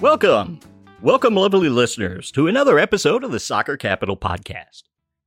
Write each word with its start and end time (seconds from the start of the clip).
Welcome. 0.00 0.60
Welcome, 1.02 1.34
lovely 1.34 1.68
listeners, 1.68 2.30
to 2.30 2.46
another 2.46 2.78
episode 2.78 3.24
of 3.24 3.32
the 3.32 3.40
Soccer 3.40 3.76
Capital 3.76 4.16
Podcast. 4.16 4.84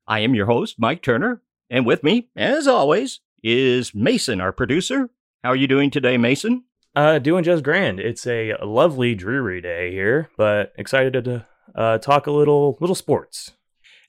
I 0.07 0.19
am 0.19 0.33
your 0.33 0.45
host, 0.45 0.79
Mike 0.79 1.01
Turner, 1.01 1.41
and 1.69 1.85
with 1.85 2.03
me, 2.03 2.29
as 2.37 2.67
always, 2.67 3.19
is 3.43 3.93
Mason, 3.93 4.39
our 4.39 4.53
producer. 4.53 5.09
How 5.43 5.49
are 5.49 5.57
you 5.57 5.67
doing 5.67 5.91
today, 5.91 6.15
Mason? 6.15 6.63
Uh, 6.95 7.19
doing 7.19 7.43
just 7.43 7.65
grand. 7.65 7.99
It's 7.99 8.25
a 8.25 8.55
lovely, 8.63 9.13
dreary 9.13 9.59
day 9.59 9.91
here, 9.91 10.29
but 10.37 10.71
excited 10.77 11.21
to 11.25 11.45
uh, 11.75 11.97
talk 11.97 12.27
a 12.27 12.31
little 12.31 12.77
little 12.79 12.95
sports. 12.95 13.51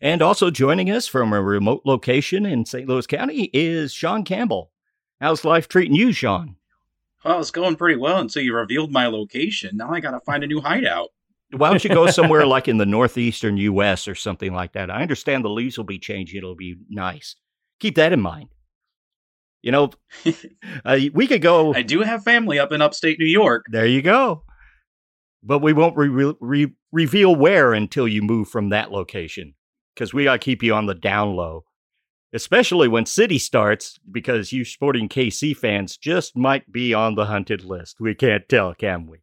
And 0.01 0.23
also 0.23 0.48
joining 0.52 0.92
us 0.92 1.09
from 1.09 1.33
a 1.33 1.42
remote 1.42 1.83
location 1.84 2.47
in 2.47 2.66
St. 2.66 2.88
Louis 2.88 3.09
County 3.09 3.51
is 3.52 3.92
Sean 3.92 4.23
Campbell. 4.23 4.70
How's 5.20 5.45
life 5.45 5.66
treating 5.66 5.97
you, 5.97 6.12
Sean? 6.12 6.55
Well, 7.25 7.41
it's 7.41 7.51
going 7.51 7.77
pretty 7.77 7.99
well 7.99 8.19
until 8.19 8.43
you 8.43 8.55
revealed 8.55 8.91
my 8.91 9.07
location. 9.07 9.77
Now 9.77 9.93
I 9.93 10.01
got 10.01 10.12
to 10.12 10.21
find 10.21 10.43
a 10.43 10.47
new 10.47 10.61
hideout. 10.61 11.09
Why 11.53 11.71
don't 11.71 11.85
you 11.85 11.91
go 11.91 12.07
somewhere 12.11 12.47
like 12.47 12.69
in 12.69 12.79
the 12.79 12.87
northeastern 12.87 13.57
U.S. 13.59 14.09
or 14.09 14.15
something 14.15 14.53
like 14.53 14.73
that? 14.73 14.91
I 14.91 15.03
understand 15.03 15.45
the 15.45 15.51
leaves 15.51 15.77
will 15.77 15.85
be 15.85 15.98
changing. 15.98 16.39
It'll 16.39 16.57
be 16.57 16.77
nice. 16.89 17.37
Keep 17.81 17.97
that 17.97 18.12
in 18.12 18.21
mind. 18.21 18.48
You 19.62 19.71
know, 19.71 19.91
uh, 20.85 20.98
we 21.12 21.27
could 21.27 21.43
go. 21.43 21.75
I 21.75 21.83
do 21.83 22.01
have 22.01 22.25
family 22.25 22.59
up 22.59 22.73
in 22.73 22.83
upstate 22.83 23.19
New 23.19 23.27
York. 23.27 23.67
There 23.70 23.87
you 23.87 24.03
go. 24.03 24.43
But 25.45 25.61
we 25.61 25.73
won't 25.73 25.97
re- 25.97 26.34
re- 26.41 26.75
reveal 26.91 27.34
where 27.34 27.73
until 27.73 28.07
you 28.09 28.23
move 28.23 28.48
from 28.48 28.70
that 28.70 28.91
location 28.91 29.55
because 29.95 30.14
we 30.14 30.25
got 30.25 30.34
to 30.34 30.39
keep 30.39 30.62
you 30.62 30.75
on 30.75 30.86
the 30.86 30.95
down 30.95 31.34
low 31.34 31.64
especially 32.33 32.88
when 32.88 33.06
City 33.06 33.38
starts, 33.38 33.98
because 34.11 34.52
you 34.52 34.64
Sporting 34.64 35.08
KC 35.08 35.56
fans 35.56 35.97
just 35.97 36.36
might 36.36 36.70
be 36.70 36.94
on 36.94 37.14
the 37.14 37.27
hunted 37.27 37.64
list. 37.64 38.00
We 38.00 38.14
can't 38.14 38.48
tell, 38.48 38.74
can 38.74 39.06
we? 39.06 39.19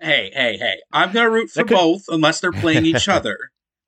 Hey, 0.00 0.30
hey, 0.34 0.56
hey! 0.56 0.78
I'm 0.92 1.12
gonna 1.12 1.30
root 1.30 1.50
for 1.50 1.64
could... 1.64 1.76
both 1.76 2.04
unless 2.08 2.40
they're 2.40 2.52
playing 2.52 2.86
each 2.86 3.08
other. 3.08 3.38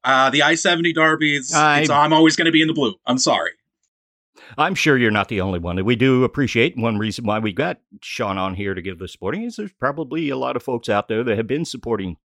Uh, 0.04 0.30
the 0.30 0.42
I 0.42 0.54
seventy 0.54 0.92
derbies. 0.92 1.52
I... 1.52 1.86
I'm 1.90 2.12
always 2.12 2.36
going 2.36 2.46
to 2.46 2.52
be 2.52 2.62
in 2.62 2.68
the 2.68 2.74
blue. 2.74 2.94
I'm 3.06 3.18
sorry. 3.18 3.50
I'm 4.58 4.74
sure 4.74 4.96
you're 4.98 5.10
not 5.10 5.28
the 5.28 5.40
only 5.40 5.58
one. 5.58 5.82
We 5.84 5.96
do 5.96 6.24
appreciate 6.24 6.76
one 6.76 6.98
reason 6.98 7.24
why 7.24 7.38
we 7.38 7.52
got 7.52 7.80
Sean 8.02 8.36
on 8.36 8.54
here 8.54 8.74
to 8.74 8.82
give 8.82 8.98
the 8.98 9.08
sporting 9.08 9.42
is 9.42 9.56
there's 9.56 9.72
probably 9.72 10.28
a 10.28 10.36
lot 10.36 10.56
of 10.56 10.62
folks 10.62 10.88
out 10.88 11.08
there 11.08 11.24
that 11.24 11.36
have 11.36 11.46
been 11.46 11.64
supporting 11.64 12.16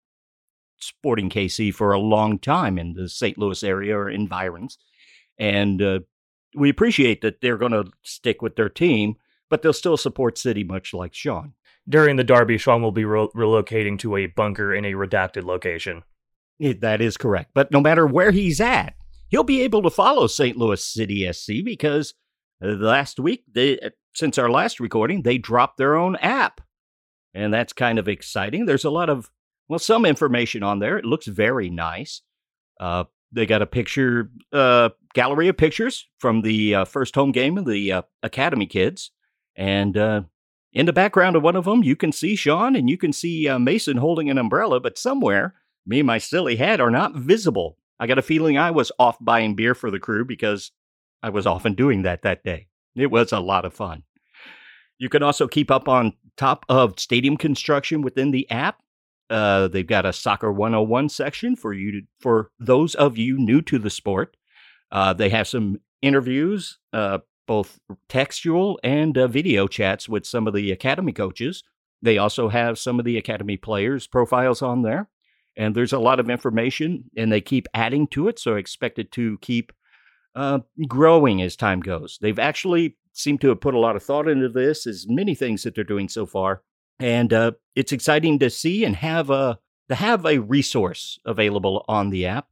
Sporting 0.78 1.28
KC 1.28 1.74
for 1.74 1.92
a 1.92 1.98
long 1.98 2.38
time 2.38 2.78
in 2.78 2.94
the 2.94 3.08
St. 3.08 3.36
Louis 3.36 3.62
area 3.62 3.96
or 3.96 4.08
environs, 4.08 4.78
and 5.38 5.80
uh, 5.82 6.00
we 6.54 6.68
appreciate 6.68 7.20
that 7.20 7.40
they're 7.40 7.58
going 7.58 7.72
to 7.72 7.90
stick 8.02 8.42
with 8.42 8.56
their 8.56 8.68
team, 8.68 9.16
but 9.48 9.62
they'll 9.62 9.72
still 9.72 9.96
support 9.96 10.38
City, 10.38 10.64
much 10.64 10.92
like 10.92 11.14
Sean. 11.14 11.54
During 11.88 12.16
the 12.16 12.24
derby, 12.24 12.58
Sean 12.58 12.82
will 12.82 12.92
be 12.92 13.04
re- 13.04 13.28
relocating 13.34 13.98
to 14.00 14.16
a 14.16 14.26
bunker 14.26 14.74
in 14.74 14.84
a 14.84 14.92
redacted 14.92 15.44
location. 15.44 16.02
It, 16.58 16.80
that 16.82 17.00
is 17.00 17.16
correct. 17.16 17.50
But 17.54 17.70
no 17.70 17.80
matter 17.80 18.06
where 18.06 18.30
he's 18.30 18.60
at, 18.60 18.94
he'll 19.28 19.44
be 19.44 19.62
able 19.62 19.82
to 19.82 19.90
follow 19.90 20.26
St. 20.26 20.56
Louis 20.56 20.84
City 20.84 21.30
SC 21.32 21.64
because 21.64 22.14
uh, 22.62 22.68
last 22.68 23.18
week, 23.18 23.44
they, 23.50 23.78
uh, 23.78 23.90
since 24.14 24.38
our 24.38 24.50
last 24.50 24.78
recording, 24.78 25.22
they 25.22 25.38
dropped 25.38 25.78
their 25.78 25.96
own 25.96 26.16
app. 26.16 26.60
And 27.32 27.54
that's 27.54 27.72
kind 27.72 27.98
of 27.98 28.08
exciting. 28.08 28.66
There's 28.66 28.84
a 28.84 28.90
lot 28.90 29.08
of, 29.08 29.30
well, 29.68 29.78
some 29.78 30.04
information 30.04 30.62
on 30.62 30.80
there. 30.80 30.98
It 30.98 31.04
looks 31.04 31.26
very 31.26 31.70
nice. 31.70 32.22
Uh, 32.78 33.04
they 33.32 33.46
got 33.46 33.62
a 33.62 33.66
picture 33.66 34.30
uh, 34.52 34.90
gallery 35.14 35.48
of 35.48 35.56
pictures 35.56 36.06
from 36.18 36.42
the 36.42 36.74
uh, 36.74 36.84
first 36.84 37.14
home 37.14 37.32
game 37.32 37.58
of 37.58 37.66
the 37.66 37.92
uh, 37.92 38.02
Academy 38.22 38.66
kids, 38.66 39.10
and 39.56 39.96
uh, 39.96 40.22
in 40.72 40.86
the 40.86 40.92
background 40.92 41.36
of 41.36 41.42
one 41.42 41.56
of 41.56 41.64
them, 41.64 41.82
you 41.82 41.96
can 41.96 42.12
see 42.12 42.36
Sean 42.36 42.76
and 42.76 42.88
you 42.88 42.96
can 42.96 43.12
see 43.12 43.48
uh, 43.48 43.58
Mason 43.58 43.96
holding 43.96 44.30
an 44.30 44.38
umbrella, 44.38 44.80
but 44.80 44.98
somewhere 44.98 45.54
me 45.86 46.00
and 46.00 46.06
my 46.06 46.18
silly 46.18 46.56
head 46.56 46.80
are 46.80 46.90
not 46.90 47.16
visible. 47.16 47.76
I 47.98 48.06
got 48.06 48.18
a 48.18 48.22
feeling 48.22 48.56
I 48.56 48.70
was 48.70 48.92
off 48.98 49.16
buying 49.20 49.56
beer 49.56 49.74
for 49.74 49.90
the 49.90 49.98
crew 49.98 50.24
because 50.24 50.70
I 51.22 51.30
was 51.30 51.46
often 51.46 51.74
doing 51.74 52.02
that 52.02 52.22
that 52.22 52.44
day. 52.44 52.68
It 52.94 53.10
was 53.10 53.32
a 53.32 53.40
lot 53.40 53.64
of 53.64 53.74
fun. 53.74 54.04
You 54.98 55.08
can 55.08 55.22
also 55.22 55.48
keep 55.48 55.70
up 55.70 55.88
on 55.88 56.12
top 56.36 56.64
of 56.68 57.00
stadium 57.00 57.36
construction 57.36 58.02
within 58.02 58.30
the 58.30 58.50
app 58.50 58.82
uh, 59.30 59.68
they've 59.68 59.86
got 59.86 60.04
a 60.04 60.12
soccer 60.12 60.52
101 60.52 61.08
section 61.08 61.54
for 61.54 61.72
you 61.72 61.92
to, 61.92 62.00
for 62.18 62.50
those 62.58 62.96
of 62.96 63.16
you 63.16 63.38
new 63.38 63.62
to 63.62 63.78
the 63.78 63.88
sport. 63.88 64.36
Uh, 64.92 65.12
they 65.12 65.28
have 65.28 65.48
some 65.48 65.80
interviews, 66.02 66.78
uh, 66.92 67.18
both 67.46 67.78
textual 68.08 68.78
and 68.82 69.16
uh, 69.16 69.26
video 69.26 69.66
chats 69.66 70.08
with 70.08 70.26
some 70.26 70.46
of 70.46 70.54
the 70.54 70.70
academy 70.72 71.12
coaches. 71.12 71.62
They 72.02 72.18
also 72.18 72.48
have 72.48 72.78
some 72.78 72.98
of 72.98 73.04
the 73.04 73.18
academy 73.18 73.56
players' 73.56 74.06
profiles 74.06 74.62
on 74.62 74.82
there, 74.82 75.08
and 75.56 75.74
there's 75.74 75.92
a 75.92 75.98
lot 75.98 76.20
of 76.20 76.30
information, 76.30 77.04
and 77.16 77.30
they 77.30 77.40
keep 77.40 77.66
adding 77.74 78.06
to 78.08 78.28
it. 78.28 78.38
So 78.38 78.54
expect 78.54 78.98
it 78.98 79.12
to 79.12 79.38
keep 79.42 79.72
uh, 80.34 80.60
growing 80.88 81.42
as 81.42 81.56
time 81.56 81.80
goes. 81.80 82.18
They've 82.20 82.38
actually 82.38 82.96
seemed 83.12 83.40
to 83.42 83.48
have 83.48 83.60
put 83.60 83.74
a 83.74 83.78
lot 83.78 83.96
of 83.96 84.02
thought 84.02 84.28
into 84.28 84.48
this, 84.48 84.86
as 84.86 85.06
many 85.08 85.34
things 85.34 85.62
that 85.64 85.74
they're 85.74 85.84
doing 85.84 86.08
so 86.08 86.24
far 86.24 86.62
and 87.00 87.32
uh, 87.32 87.52
it's 87.74 87.92
exciting 87.92 88.38
to 88.38 88.50
see 88.50 88.84
and 88.84 88.94
have 88.94 89.30
a 89.30 89.58
to 89.88 89.94
have 89.96 90.24
a 90.24 90.38
resource 90.38 91.18
available 91.24 91.84
on 91.88 92.10
the 92.10 92.26
app. 92.26 92.46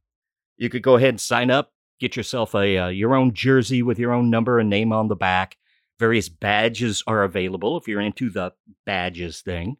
You 0.57 0.69
could 0.69 0.81
go 0.81 0.97
ahead 0.97 1.09
and 1.09 1.21
sign 1.21 1.49
up, 1.49 1.71
get 1.99 2.15
yourself 2.15 2.55
a 2.55 2.77
uh, 2.77 2.87
your 2.87 3.15
own 3.15 3.33
jersey 3.33 3.81
with 3.81 3.99
your 3.99 4.13
own 4.13 4.29
number 4.29 4.59
and 4.59 4.69
name 4.69 4.91
on 4.91 5.07
the 5.07 5.15
back. 5.15 5.57
Various 5.99 6.29
badges 6.29 7.03
are 7.07 7.23
available 7.23 7.77
if 7.77 7.87
you're 7.87 8.01
into 8.01 8.29
the 8.29 8.53
badges 8.85 9.41
thing. 9.41 9.77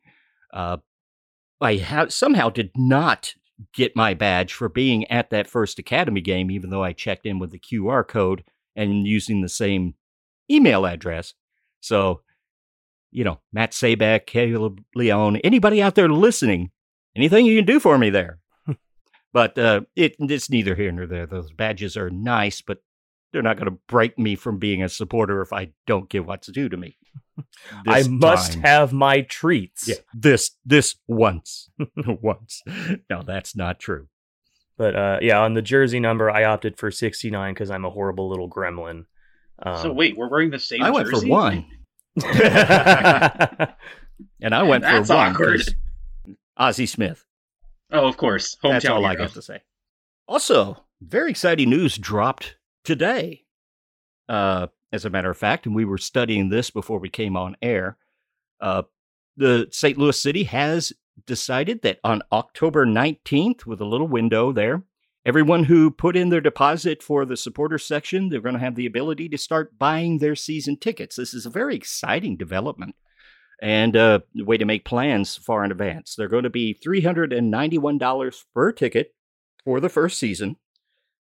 Uh, 0.53 0.77
I 1.61 1.77
ha- 1.77 2.07
somehow 2.09 2.49
did 2.49 2.71
not 2.75 3.33
get 3.73 3.95
my 3.95 4.13
badge 4.13 4.53
for 4.53 4.69
being 4.69 5.09
at 5.11 5.29
that 5.29 5.47
first 5.47 5.79
Academy 5.79 6.21
game, 6.21 6.51
even 6.51 6.69
though 6.69 6.83
I 6.83 6.93
checked 6.93 7.25
in 7.25 7.39
with 7.39 7.51
the 7.51 7.59
QR 7.59 8.07
code 8.07 8.43
and 8.75 9.07
using 9.07 9.41
the 9.41 9.49
same 9.49 9.95
email 10.49 10.85
address. 10.85 11.33
So 11.79 12.21
you 13.11 13.23
know, 13.23 13.39
Matt 13.51 13.71
Sebek, 13.71 14.25
Caleb 14.25 14.83
Leone, 14.95 15.37
anybody 15.37 15.81
out 15.81 15.95
there 15.95 16.09
listening, 16.09 16.71
anything 17.15 17.45
you 17.45 17.57
can 17.57 17.65
do 17.65 17.79
for 17.79 17.97
me 17.97 18.09
there. 18.09 18.39
But 19.33 19.57
uh, 19.57 19.81
it, 19.95 20.15
it's 20.19 20.49
neither 20.49 20.75
here 20.75 20.91
nor 20.91 21.07
there. 21.07 21.25
Those 21.25 21.51
badges 21.51 21.97
are 21.97 22.09
nice, 22.09 22.61
but 22.61 22.79
they're 23.31 23.41
not 23.41 23.57
going 23.57 23.69
to 23.69 23.77
break 23.87 24.17
me 24.17 24.35
from 24.35 24.57
being 24.57 24.81
a 24.83 24.89
supporter 24.89 25.41
if 25.41 25.53
I 25.53 25.71
don't 25.85 26.09
get 26.09 26.25
what's 26.25 26.47
due 26.47 26.69
to 26.69 26.77
me. 26.77 26.97
I 27.87 28.07
must 28.07 28.53
time. 28.53 28.61
have 28.63 28.93
my 28.93 29.21
treats. 29.21 29.87
Yeah, 29.87 29.95
this 30.13 30.51
this 30.65 30.95
once, 31.07 31.69
once. 32.21 32.61
No, 33.09 33.23
that's 33.23 33.55
not 33.55 33.79
true. 33.79 34.07
But 34.77 34.95
uh, 34.95 35.19
yeah, 35.21 35.39
on 35.39 35.53
the 35.53 35.61
jersey 35.61 35.99
number, 35.99 36.29
I 36.29 36.45
opted 36.45 36.77
for 36.77 36.91
sixty 36.91 37.29
nine 37.29 37.53
because 37.53 37.69
I'm 37.69 37.85
a 37.85 37.89
horrible 37.89 38.29
little 38.29 38.49
gremlin. 38.49 39.05
Um, 39.61 39.81
so 39.81 39.91
wait, 39.91 40.17
we're 40.17 40.29
wearing 40.29 40.51
the 40.51 40.59
same. 40.59 40.81
I 40.81 40.89
went 40.89 41.09
jersey? 41.09 41.27
for 41.27 41.33
one. 41.33 41.65
and 44.41 44.53
I 44.53 44.63
went 44.63 44.83
That's 44.83 45.07
for 45.07 45.15
one. 45.15 45.31
awkward. 45.33 45.61
Ozzie 46.57 46.85
Smith. 46.85 47.25
Oh, 47.91 48.07
of 48.07 48.17
course. 48.17 48.55
Hometown 48.63 48.71
That's 48.71 48.85
all 48.85 48.99
hero. 49.01 49.11
I 49.11 49.15
got 49.15 49.33
to 49.33 49.41
say. 49.41 49.61
Also, 50.27 50.85
very 51.01 51.31
exciting 51.31 51.69
news 51.69 51.97
dropped 51.97 52.57
today. 52.83 53.43
Uh, 54.27 54.67
as 54.91 55.05
a 55.05 55.09
matter 55.09 55.29
of 55.29 55.37
fact, 55.37 55.65
and 55.65 55.75
we 55.75 55.85
were 55.85 55.97
studying 55.97 56.49
this 56.49 56.69
before 56.69 56.99
we 56.99 57.09
came 57.09 57.35
on 57.37 57.55
air. 57.61 57.97
Uh, 58.59 58.83
the 59.37 59.67
St. 59.71 59.97
Louis 59.97 60.19
City 60.19 60.43
has 60.43 60.93
decided 61.25 61.81
that 61.81 61.99
on 62.03 62.21
October 62.31 62.85
19th, 62.85 63.65
with 63.65 63.81
a 63.81 63.85
little 63.85 64.07
window 64.07 64.51
there, 64.51 64.83
Everyone 65.25 65.65
who 65.65 65.91
put 65.91 66.15
in 66.15 66.29
their 66.29 66.41
deposit 66.41 67.03
for 67.03 67.25
the 67.25 67.35
supporter 67.35 67.77
section, 67.77 68.29
they're 68.29 68.39
going 68.39 68.53
to 68.53 68.59
have 68.59 68.75
the 68.75 68.85
ability 68.85 69.27
to 69.29 69.37
start 69.37 69.77
buying 69.77 70.17
their 70.19 70.35
season 70.35 70.77
tickets. 70.77 71.17
This 71.17 71.33
is 71.33 71.45
a 71.45 71.49
very 71.49 71.75
exciting 71.75 72.37
development 72.37 72.95
and 73.61 73.95
a 73.95 74.23
way 74.35 74.57
to 74.57 74.65
make 74.65 74.85
plans 74.85 75.35
far 75.35 75.63
in 75.63 75.71
advance. 75.71 76.15
They're 76.15 76.27
going 76.27 76.43
to 76.43 76.49
be 76.49 76.77
$391 76.85 78.43
per 78.53 78.71
ticket 78.71 79.13
for 79.63 79.79
the 79.79 79.89
first 79.89 80.17
season. 80.19 80.57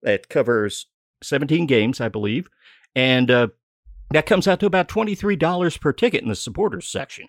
That 0.03 0.29
covers 0.29 0.87
17 1.23 1.65
games, 1.65 1.99
I 1.99 2.09
believe. 2.09 2.47
And 2.95 3.29
uh, 3.29 3.47
that 4.11 4.25
comes 4.25 4.47
out 4.47 4.59
to 4.61 4.65
about 4.65 4.87
$23 4.87 5.81
per 5.81 5.93
ticket 5.93 6.23
in 6.23 6.29
the 6.29 6.35
supporters 6.35 6.87
section, 6.87 7.27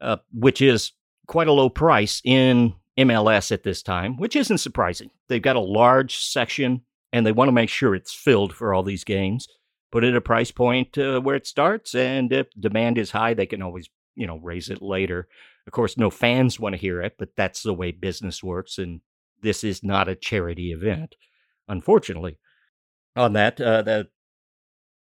uh, 0.00 0.18
which 0.32 0.62
is 0.62 0.92
quite 1.26 1.48
a 1.48 1.52
low 1.52 1.68
price 1.68 2.20
in 2.24 2.74
MLS 2.98 3.52
at 3.52 3.62
this 3.62 3.82
time, 3.82 4.16
which 4.16 4.36
isn't 4.36 4.58
surprising. 4.58 5.10
They've 5.28 5.42
got 5.42 5.56
a 5.56 5.60
large 5.60 6.16
section 6.16 6.82
and 7.12 7.26
they 7.26 7.32
want 7.32 7.48
to 7.48 7.52
make 7.52 7.70
sure 7.70 7.94
it's 7.94 8.14
filled 8.14 8.54
for 8.54 8.72
all 8.72 8.82
these 8.82 9.04
games. 9.04 9.48
Put 9.92 10.04
it 10.04 10.10
at 10.10 10.16
a 10.16 10.20
price 10.20 10.50
point 10.50 10.98
uh, 10.98 11.20
where 11.20 11.36
it 11.36 11.46
starts, 11.46 11.94
and 11.94 12.32
if 12.32 12.48
demand 12.58 12.98
is 12.98 13.12
high, 13.12 13.34
they 13.34 13.46
can 13.46 13.62
always, 13.62 13.88
you 14.16 14.26
know, 14.26 14.38
raise 14.38 14.68
it 14.68 14.82
later. 14.82 15.28
Of 15.66 15.72
course, 15.72 15.96
no 15.96 16.10
fans 16.10 16.58
want 16.58 16.74
to 16.74 16.80
hear 16.80 17.00
it, 17.02 17.14
but 17.18 17.36
that's 17.36 17.62
the 17.62 17.74
way 17.74 17.92
business 17.92 18.42
works, 18.42 18.78
and 18.78 19.00
this 19.42 19.62
is 19.62 19.82
not 19.82 20.08
a 20.08 20.16
charity 20.16 20.72
event, 20.72 21.14
unfortunately. 21.68 22.38
On 23.14 23.32
that, 23.34 23.60
uh, 23.60 23.82
that 23.82 24.08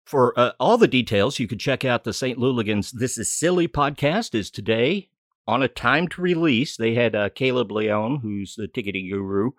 for 0.05 0.37
uh, 0.39 0.51
all 0.59 0.77
the 0.77 0.87
details, 0.87 1.39
you 1.39 1.47
can 1.47 1.57
check 1.57 1.83
out 1.83 2.03
the 2.03 2.13
St. 2.13 2.37
Louligans 2.37 2.91
This 2.91 3.17
Is 3.17 3.31
Silly 3.31 3.67
podcast 3.67 4.35
is 4.35 4.51
today 4.51 5.09
on 5.47 5.63
a 5.63 5.67
timed 5.67 6.17
release. 6.17 6.77
They 6.77 6.93
had 6.93 7.15
uh, 7.15 7.29
Caleb 7.29 7.71
Leon, 7.71 8.19
who's 8.21 8.55
the 8.55 8.67
ticketing 8.67 9.09
guru 9.09 9.51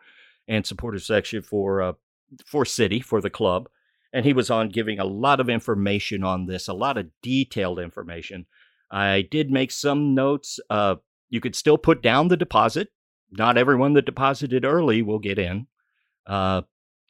and 0.48 0.64
supporter 0.64 0.98
section 0.98 1.42
for 1.42 1.82
uh, 1.82 1.92
for 2.44 2.64
City 2.64 3.00
for 3.00 3.20
the 3.20 3.30
club, 3.30 3.68
and 4.12 4.24
he 4.24 4.32
was 4.32 4.50
on 4.50 4.68
giving 4.68 4.98
a 4.98 5.04
lot 5.04 5.40
of 5.40 5.48
information 5.48 6.24
on 6.24 6.46
this, 6.46 6.68
a 6.68 6.72
lot 6.72 6.96
of 6.96 7.10
detailed 7.22 7.78
information. 7.78 8.46
I 8.90 9.22
did 9.22 9.50
make 9.50 9.70
some 9.70 10.14
notes. 10.14 10.60
Uh, 10.70 10.96
you 11.28 11.40
could 11.40 11.56
still 11.56 11.78
put 11.78 12.02
down 12.02 12.28
the 12.28 12.36
deposit. 12.36 12.88
Not 13.30 13.58
everyone 13.58 13.94
that 13.94 14.06
deposited 14.06 14.64
early 14.64 15.02
will 15.02 15.18
get 15.18 15.38
in. 15.38 15.66
Uh, 16.26 16.62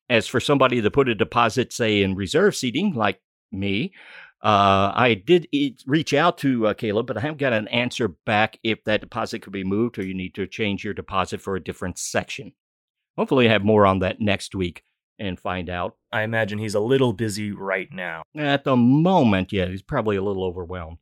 as 0.09 0.27
for 0.27 0.41
somebody 0.41 0.81
that 0.81 0.93
put 0.93 1.09
a 1.09 1.15
deposit, 1.15 1.73
say 1.73 2.03
in 2.03 2.15
reserve 2.15 2.57
seating, 2.57 2.95
like 2.95 3.21
me, 3.53 3.93
uh, 4.43 4.93
I 4.95 5.15
did 5.15 5.49
reach 5.87 6.15
out 6.15 6.39
to 6.39 6.69
uh, 6.69 6.75
Caleb, 6.75 7.07
but 7.07 7.17
I 7.17 7.21
haven't 7.21 7.39
got 7.39 7.53
an 7.53 7.69
answer 7.69 8.09
back 8.09 8.59
if 8.63 8.85
that 8.85 9.01
deposit 9.01 9.41
could 9.41 9.53
be 9.53 9.65
moved 9.65 9.99
or 9.99 10.05
you 10.05 10.15
need 10.15 10.35
to 10.35 10.47
change 10.47 10.85
your 10.85 10.95
deposit 10.95 11.41
for 11.41 11.57
a 11.57 11.63
different 11.63 11.99
section. 11.99 12.53
Hopefully, 13.17 13.49
I 13.49 13.53
have 13.53 13.65
more 13.65 13.87
on 13.87 14.01
that 14.01 14.21
next 14.21 14.55
week 14.55 14.83
and 15.19 15.41
find 15.41 15.71
out. 15.71 15.97
I 16.13 16.23
imagine 16.23 16.59
he's 16.59 16.75
a 16.75 16.81
little 16.81 17.13
busy 17.13 17.51
right 17.51 17.89
now. 17.91 18.23
At 18.37 18.65
the 18.65 18.77
moment, 18.77 19.53
yeah, 19.53 19.67
he's 19.67 19.83
probably 19.83 20.17
a 20.17 20.23
little 20.23 20.45
overwhelmed. 20.45 20.99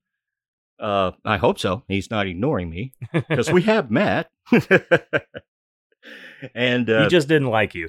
Uh, 0.84 1.12
I 1.24 1.38
hope 1.38 1.58
so. 1.58 1.82
He's 1.88 2.10
not 2.10 2.26
ignoring 2.26 2.68
me 2.68 2.92
because 3.10 3.50
we 3.50 3.62
have 3.72 3.90
met. 3.90 4.30
and 6.54 6.90
uh, 6.90 7.04
he 7.04 7.08
just 7.08 7.26
didn't 7.26 7.48
like 7.48 7.74
you. 7.74 7.88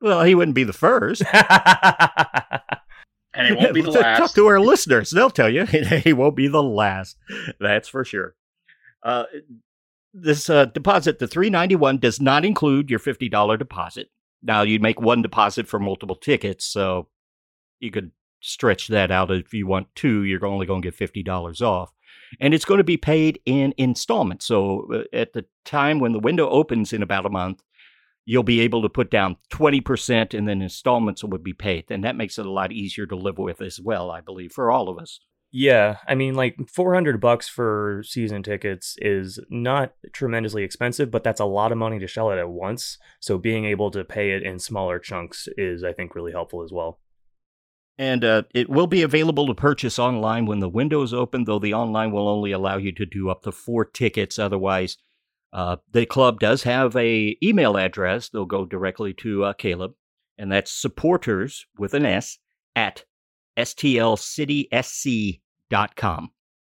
Well, 0.00 0.22
he 0.22 0.34
wouldn't 0.34 0.54
be 0.54 0.64
the 0.64 0.72
first. 0.72 1.22
and 3.34 3.46
he 3.46 3.52
won't 3.52 3.74
be 3.74 3.82
the 3.82 3.90
last. 3.90 4.18
Talk 4.18 4.32
to 4.36 4.46
our 4.46 4.58
listeners; 4.58 5.10
they'll 5.10 5.28
tell 5.28 5.50
you 5.50 5.66
he 5.66 6.14
won't 6.14 6.34
be 6.34 6.48
the 6.48 6.62
last. 6.62 7.18
That's 7.60 7.90
for 7.90 8.06
sure. 8.06 8.36
Uh, 9.02 9.24
this 10.14 10.48
uh, 10.48 10.64
deposit, 10.64 11.18
the 11.18 11.28
three 11.28 11.50
ninety 11.50 11.76
one, 11.76 11.98
does 11.98 12.22
not 12.22 12.46
include 12.46 12.88
your 12.88 13.00
fifty 13.00 13.28
dollar 13.28 13.58
deposit. 13.58 14.08
Now 14.42 14.62
you'd 14.62 14.80
make 14.80 15.02
one 15.02 15.20
deposit 15.20 15.68
for 15.68 15.78
multiple 15.78 16.16
tickets, 16.16 16.64
so 16.64 17.08
you 17.80 17.90
could 17.90 18.12
stretch 18.40 18.88
that 18.88 19.10
out 19.10 19.30
if 19.30 19.52
you 19.52 19.66
want 19.66 19.94
to. 19.96 20.22
You're 20.22 20.46
only 20.46 20.66
going 20.66 20.82
to 20.82 20.86
get 20.86 20.94
fifty 20.94 21.22
dollars 21.22 21.62
off, 21.62 21.92
and 22.40 22.54
it's 22.54 22.64
going 22.64 22.78
to 22.78 22.84
be 22.84 22.96
paid 22.96 23.40
in 23.46 23.74
installments. 23.76 24.46
So 24.46 24.88
uh, 24.92 25.02
at 25.12 25.32
the 25.32 25.44
time 25.64 25.98
when 25.98 26.12
the 26.12 26.18
window 26.18 26.48
opens 26.48 26.92
in 26.92 27.02
about 27.02 27.26
a 27.26 27.30
month, 27.30 27.62
you'll 28.26 28.42
be 28.42 28.60
able 28.60 28.82
to 28.82 28.88
put 28.88 29.10
down 29.10 29.36
20% 29.50 30.36
and 30.36 30.48
then 30.48 30.60
installments 30.60 31.22
would 31.24 31.44
be 31.44 31.52
paid. 31.52 31.84
And 31.90 32.04
that 32.04 32.16
makes 32.16 32.38
it 32.38 32.44
a 32.44 32.50
lot 32.50 32.72
easier 32.72 33.06
to 33.06 33.16
live 33.16 33.38
with 33.38 33.62
as 33.62 33.80
well, 33.80 34.10
I 34.10 34.20
believe, 34.20 34.52
for 34.52 34.70
all 34.70 34.88
of 34.88 34.98
us. 34.98 35.20
Yeah, 35.52 35.98
I 36.06 36.16
mean 36.16 36.34
like 36.34 36.56
400 36.68 37.20
bucks 37.20 37.48
for 37.48 38.02
season 38.04 38.42
tickets 38.42 38.96
is 38.98 39.38
not 39.48 39.94
tremendously 40.12 40.64
expensive, 40.64 41.10
but 41.10 41.22
that's 41.22 41.40
a 41.40 41.46
lot 41.46 41.72
of 41.72 41.78
money 41.78 41.98
to 42.00 42.06
shell 42.06 42.30
it 42.30 42.38
at 42.38 42.50
once. 42.50 42.98
So 43.20 43.38
being 43.38 43.64
able 43.64 43.90
to 43.92 44.04
pay 44.04 44.32
it 44.32 44.42
in 44.42 44.58
smaller 44.58 44.98
chunks 44.98 45.48
is 45.56 45.84
I 45.84 45.92
think 45.92 46.14
really 46.14 46.32
helpful 46.32 46.62
as 46.62 46.72
well. 46.72 46.98
And 47.98 48.24
uh, 48.24 48.42
it 48.54 48.68
will 48.68 48.86
be 48.86 49.02
available 49.02 49.46
to 49.46 49.54
purchase 49.54 49.98
online 49.98 50.44
when 50.44 50.60
the 50.60 50.68
window 50.68 51.02
is 51.02 51.14
open, 51.14 51.44
though 51.44 51.58
the 51.58 51.74
online 51.74 52.12
will 52.12 52.28
only 52.28 52.52
allow 52.52 52.76
you 52.76 52.92
to 52.92 53.06
do 53.06 53.30
up 53.30 53.42
to 53.42 53.52
four 53.52 53.86
tickets. 53.86 54.38
Otherwise, 54.38 54.98
uh, 55.52 55.76
the 55.92 56.04
club 56.04 56.38
does 56.38 56.64
have 56.64 56.94
a 56.96 57.38
email 57.42 57.78
address. 57.78 58.28
They'll 58.28 58.44
go 58.44 58.66
directly 58.66 59.14
to 59.14 59.44
uh, 59.44 59.54
Caleb, 59.54 59.94
and 60.36 60.52
that's 60.52 60.70
supporters 60.70 61.64
with 61.78 61.94
an 61.94 62.04
S 62.04 62.38
at 62.74 63.04
stlcitysc.com. 63.56 66.30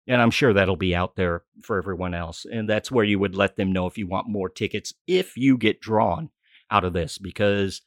And 0.09 0.21
I'm 0.21 0.31
sure 0.31 0.53
that'll 0.53 0.77
be 0.77 0.95
out 0.95 1.15
there 1.15 1.43
for 1.63 1.77
everyone 1.77 2.13
else. 2.13 2.45
And 2.45 2.69
that's 2.69 2.91
where 2.91 3.03
you 3.03 3.19
would 3.19 3.35
let 3.35 3.57
them 3.57 3.73
know 3.73 3.87
if 3.87 3.97
you 3.97 4.07
want 4.07 4.29
more 4.29 4.49
tickets 4.49 4.93
if 5.05 5.35
you 5.35 5.57
get 5.57 5.81
drawn 5.81 6.29
out 6.71 6.85
of 6.85 6.93
this, 6.93 7.17
because 7.17 7.81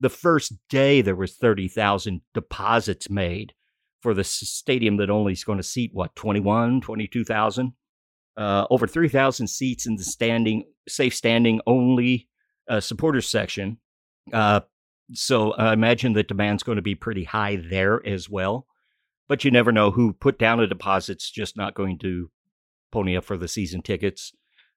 the 0.00 0.08
first 0.08 0.54
day 0.68 1.02
there 1.02 1.16
was 1.16 1.36
30,000 1.36 2.22
deposits 2.34 3.10
made 3.10 3.52
for 4.00 4.14
the 4.14 4.24
stadium 4.24 4.96
that 4.96 5.10
only 5.10 5.32
is 5.32 5.44
going 5.44 5.58
to 5.58 5.62
seat 5.62 5.90
what 5.92 6.16
21 6.16 6.80
22,000 6.80 7.74
uh, 8.36 8.66
over 8.70 8.86
3,000 8.86 9.46
seats 9.46 9.86
in 9.86 9.96
the 9.96 10.04
standing, 10.04 10.64
safe 10.88 11.14
standing 11.14 11.60
only 11.66 12.28
uh, 12.68 12.80
supporters 12.80 13.28
section. 13.28 13.78
Uh, 14.32 14.60
so 15.12 15.52
I 15.52 15.72
imagine 15.72 16.12
the 16.12 16.22
demand's 16.22 16.62
going 16.62 16.76
to 16.76 16.82
be 16.82 16.94
pretty 16.94 17.24
high 17.24 17.56
there 17.56 18.04
as 18.06 18.30
well. 18.30 18.66
But 19.28 19.44
you 19.44 19.50
never 19.50 19.72
know 19.72 19.90
who 19.90 20.12
put 20.12 20.38
down 20.38 20.60
a 20.60 20.66
deposit's 20.66 21.30
just 21.30 21.56
not 21.56 21.74
going 21.74 21.98
to 21.98 22.30
pony 22.90 23.16
up 23.16 23.24
for 23.24 23.36
the 23.36 23.46
season 23.46 23.82
tickets 23.82 24.32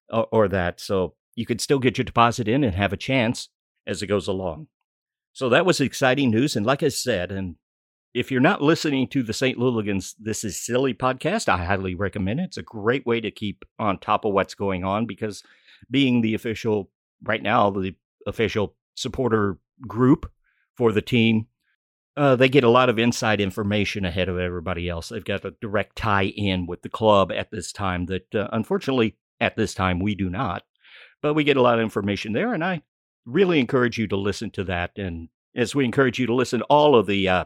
or, 0.10 0.28
or 0.32 0.48
that. 0.50 0.80
So 0.80 1.16
you 1.36 1.46
could 1.46 1.62
still 1.62 1.80
get 1.80 1.98
your 1.98 2.06
deposit 2.06 2.48
in 2.48 2.64
and 2.64 2.76
have 2.76 2.94
a 2.94 2.98
chance 2.98 3.50
as 3.88 4.04
it 4.04 4.08
goes 4.08 4.28
along. 4.28 4.68
So 5.34 5.50
that 5.50 5.66
was 5.66 5.82
exciting 5.82 6.30
news. 6.30 6.56
And 6.56 6.66
like 6.66 6.84
I 6.84 6.90
said, 6.90 7.32
and 7.32 7.56
if 8.14 8.32
you're 8.32 8.40
not 8.40 8.62
listening 8.62 9.08
to 9.10 9.24
the 9.24 9.34
St. 9.34 9.58
Louligans 9.58 10.14
This 10.20 10.44
Is 10.44 10.64
Silly 10.64 10.94
podcast, 10.94 11.50
I 11.50 11.66
highly 11.66 11.96
recommend 11.96 12.40
it. 12.40 12.44
It's 12.44 12.58
a 12.58 12.64
great 12.64 13.06
way 13.08 13.20
to 13.20 13.32
keep 13.32 13.66
on 13.80 13.98
top 13.98 14.26
of 14.26 14.34
what's 14.34 14.54
going 14.54 14.84
on 14.84 15.08
because 15.08 15.42
being 15.90 16.22
the 16.22 16.36
official, 16.36 16.92
right 17.24 17.42
now, 17.42 17.72
the 17.72 17.96
official 18.28 18.76
supporter 18.96 19.58
group 19.88 20.32
for 20.78 20.92
the 20.92 21.02
team, 21.02 21.48
uh, 22.16 22.36
they 22.36 22.48
get 22.48 22.64
a 22.64 22.70
lot 22.70 22.90
of 22.90 23.00
inside 23.00 23.42
information 23.42 24.06
ahead 24.06 24.30
of 24.30 24.38
everybody 24.38 24.88
else. 24.88 25.10
They've 25.10 25.26
got 25.26 25.46
a 25.46 25.56
direct 25.60 25.96
tie 25.96 26.26
in 26.26 26.68
with 26.68 26.84
the 26.84 26.90
club 26.90 27.32
at 27.32 27.50
this 27.50 27.72
time 27.72 28.06
that, 28.06 28.36
uh, 28.36 28.50
unfortunately, 28.52 29.18
at 29.42 29.56
this 29.56 29.74
time, 29.74 30.00
we 30.00 30.14
do 30.14 30.30
not. 30.30 30.64
But 31.24 31.34
we 31.34 31.44
get 31.44 31.58
a 31.58 31.62
lot 31.62 31.80
of 31.80 31.84
information 31.84 32.34
there, 32.34 32.54
and 32.54 32.64
I 32.64 32.84
really 33.26 33.60
encourage 33.60 33.98
you 33.98 34.08
to 34.08 34.18
listen 34.18 34.52
to 34.52 34.64
that. 34.66 34.92
And 34.98 35.30
as 35.56 35.76
we 35.76 35.86
encourage 35.86 36.20
you 36.20 36.26
to 36.28 36.34
listen 36.34 36.60
to 36.60 36.66
all 36.66 36.96
of 36.96 37.08
the 37.08 37.28
uh, 37.28 37.46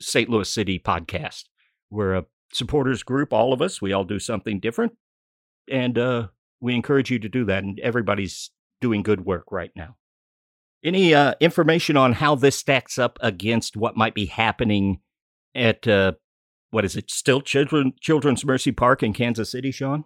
St. 0.00 0.28
Louis 0.28 0.50
City 0.50 0.78
podcast. 0.78 1.44
We're 1.90 2.14
a 2.14 2.24
supporters 2.52 3.02
group, 3.02 3.32
all 3.32 3.52
of 3.52 3.62
us. 3.62 3.80
We 3.80 3.92
all 3.92 4.04
do 4.04 4.18
something 4.18 4.60
different. 4.60 4.92
And 5.70 5.98
uh, 5.98 6.28
we 6.60 6.74
encourage 6.74 7.10
you 7.10 7.18
to 7.18 7.28
do 7.28 7.44
that. 7.46 7.64
And 7.64 7.78
everybody's 7.80 8.50
doing 8.80 9.02
good 9.02 9.24
work 9.24 9.50
right 9.50 9.70
now. 9.74 9.96
Any 10.84 11.14
uh, 11.14 11.34
information 11.40 11.96
on 11.96 12.12
how 12.12 12.34
this 12.34 12.56
stacks 12.56 12.98
up 12.98 13.18
against 13.20 13.76
what 13.76 13.96
might 13.96 14.14
be 14.14 14.26
happening 14.26 15.00
at, 15.54 15.88
uh, 15.88 16.12
what 16.70 16.84
is 16.84 16.96
it, 16.96 17.10
still 17.10 17.40
Children, 17.40 17.94
Children's 18.00 18.44
Mercy 18.44 18.72
Park 18.72 19.02
in 19.02 19.12
Kansas 19.12 19.50
City, 19.50 19.70
Sean? 19.70 20.04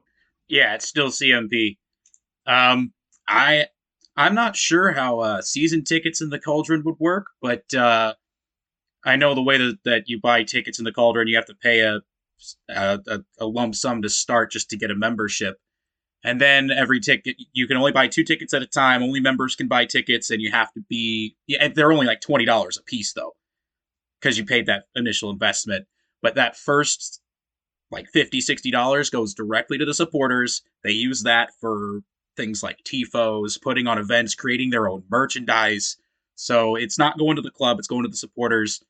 Yeah, 0.48 0.74
it's 0.74 0.88
still 0.88 1.08
CMP. 1.08 1.78
Um, 2.46 2.92
I 3.28 3.66
I'm 4.16 4.34
not 4.34 4.56
sure 4.56 4.92
how 4.92 5.20
uh, 5.20 5.42
season 5.42 5.84
tickets 5.84 6.20
in 6.20 6.30
the 6.30 6.38
Cauldron 6.38 6.82
would 6.84 6.98
work, 6.98 7.28
but 7.40 7.72
uh, 7.74 8.14
I 9.04 9.16
know 9.16 9.34
the 9.34 9.42
way 9.42 9.58
that, 9.58 9.78
that 9.84 10.08
you 10.08 10.20
buy 10.20 10.42
tickets 10.42 10.78
in 10.78 10.84
the 10.84 10.92
Cauldron, 10.92 11.28
you 11.28 11.36
have 11.36 11.46
to 11.46 11.54
pay 11.54 11.80
a, 11.80 12.00
a, 12.68 13.20
a 13.38 13.46
lump 13.46 13.74
sum 13.74 14.02
to 14.02 14.08
start 14.08 14.50
just 14.50 14.70
to 14.70 14.76
get 14.76 14.90
a 14.90 14.94
membership. 14.94 15.56
And 16.22 16.40
then 16.40 16.70
every 16.70 17.00
ticket, 17.00 17.36
you 17.52 17.66
can 17.66 17.78
only 17.78 17.92
buy 17.92 18.08
two 18.08 18.24
tickets 18.24 18.52
at 18.52 18.62
a 18.62 18.66
time. 18.66 19.02
Only 19.02 19.20
members 19.20 19.56
can 19.56 19.68
buy 19.68 19.86
tickets, 19.86 20.30
and 20.30 20.42
you 20.42 20.50
have 20.50 20.70
to 20.74 20.80
be, 20.88 21.36
yeah, 21.46 21.68
they're 21.68 21.92
only 21.92 22.06
like 22.06 22.20
$20 22.20 22.78
a 22.78 22.82
piece 22.82 23.14
though, 23.14 23.34
because 24.20 24.36
you 24.36 24.44
paid 24.44 24.66
that 24.66 24.84
initial 24.94 25.30
investment. 25.30 25.86
But 26.20 26.34
that 26.34 26.56
first 26.56 27.20
like 27.90 28.06
50 28.08 28.40
$60 28.40 29.10
goes 29.10 29.34
directly 29.34 29.78
to 29.78 29.84
the 29.84 29.94
supporters. 29.94 30.62
They 30.84 30.92
use 30.92 31.22
that 31.22 31.50
for 31.60 32.00
things 32.36 32.62
like 32.62 32.78
TIFOs, 32.84 33.60
putting 33.60 33.86
on 33.86 33.98
events, 33.98 34.34
creating 34.34 34.70
their 34.70 34.88
own 34.88 35.04
merchandise. 35.10 35.96
So 36.34 36.74
it's 36.76 36.98
not 36.98 37.18
going 37.18 37.36
to 37.36 37.42
the 37.42 37.50
club, 37.50 37.78
it's 37.78 37.88
going 37.88 38.04
to 38.04 38.08
the 38.08 38.16
supporters. 38.16 38.82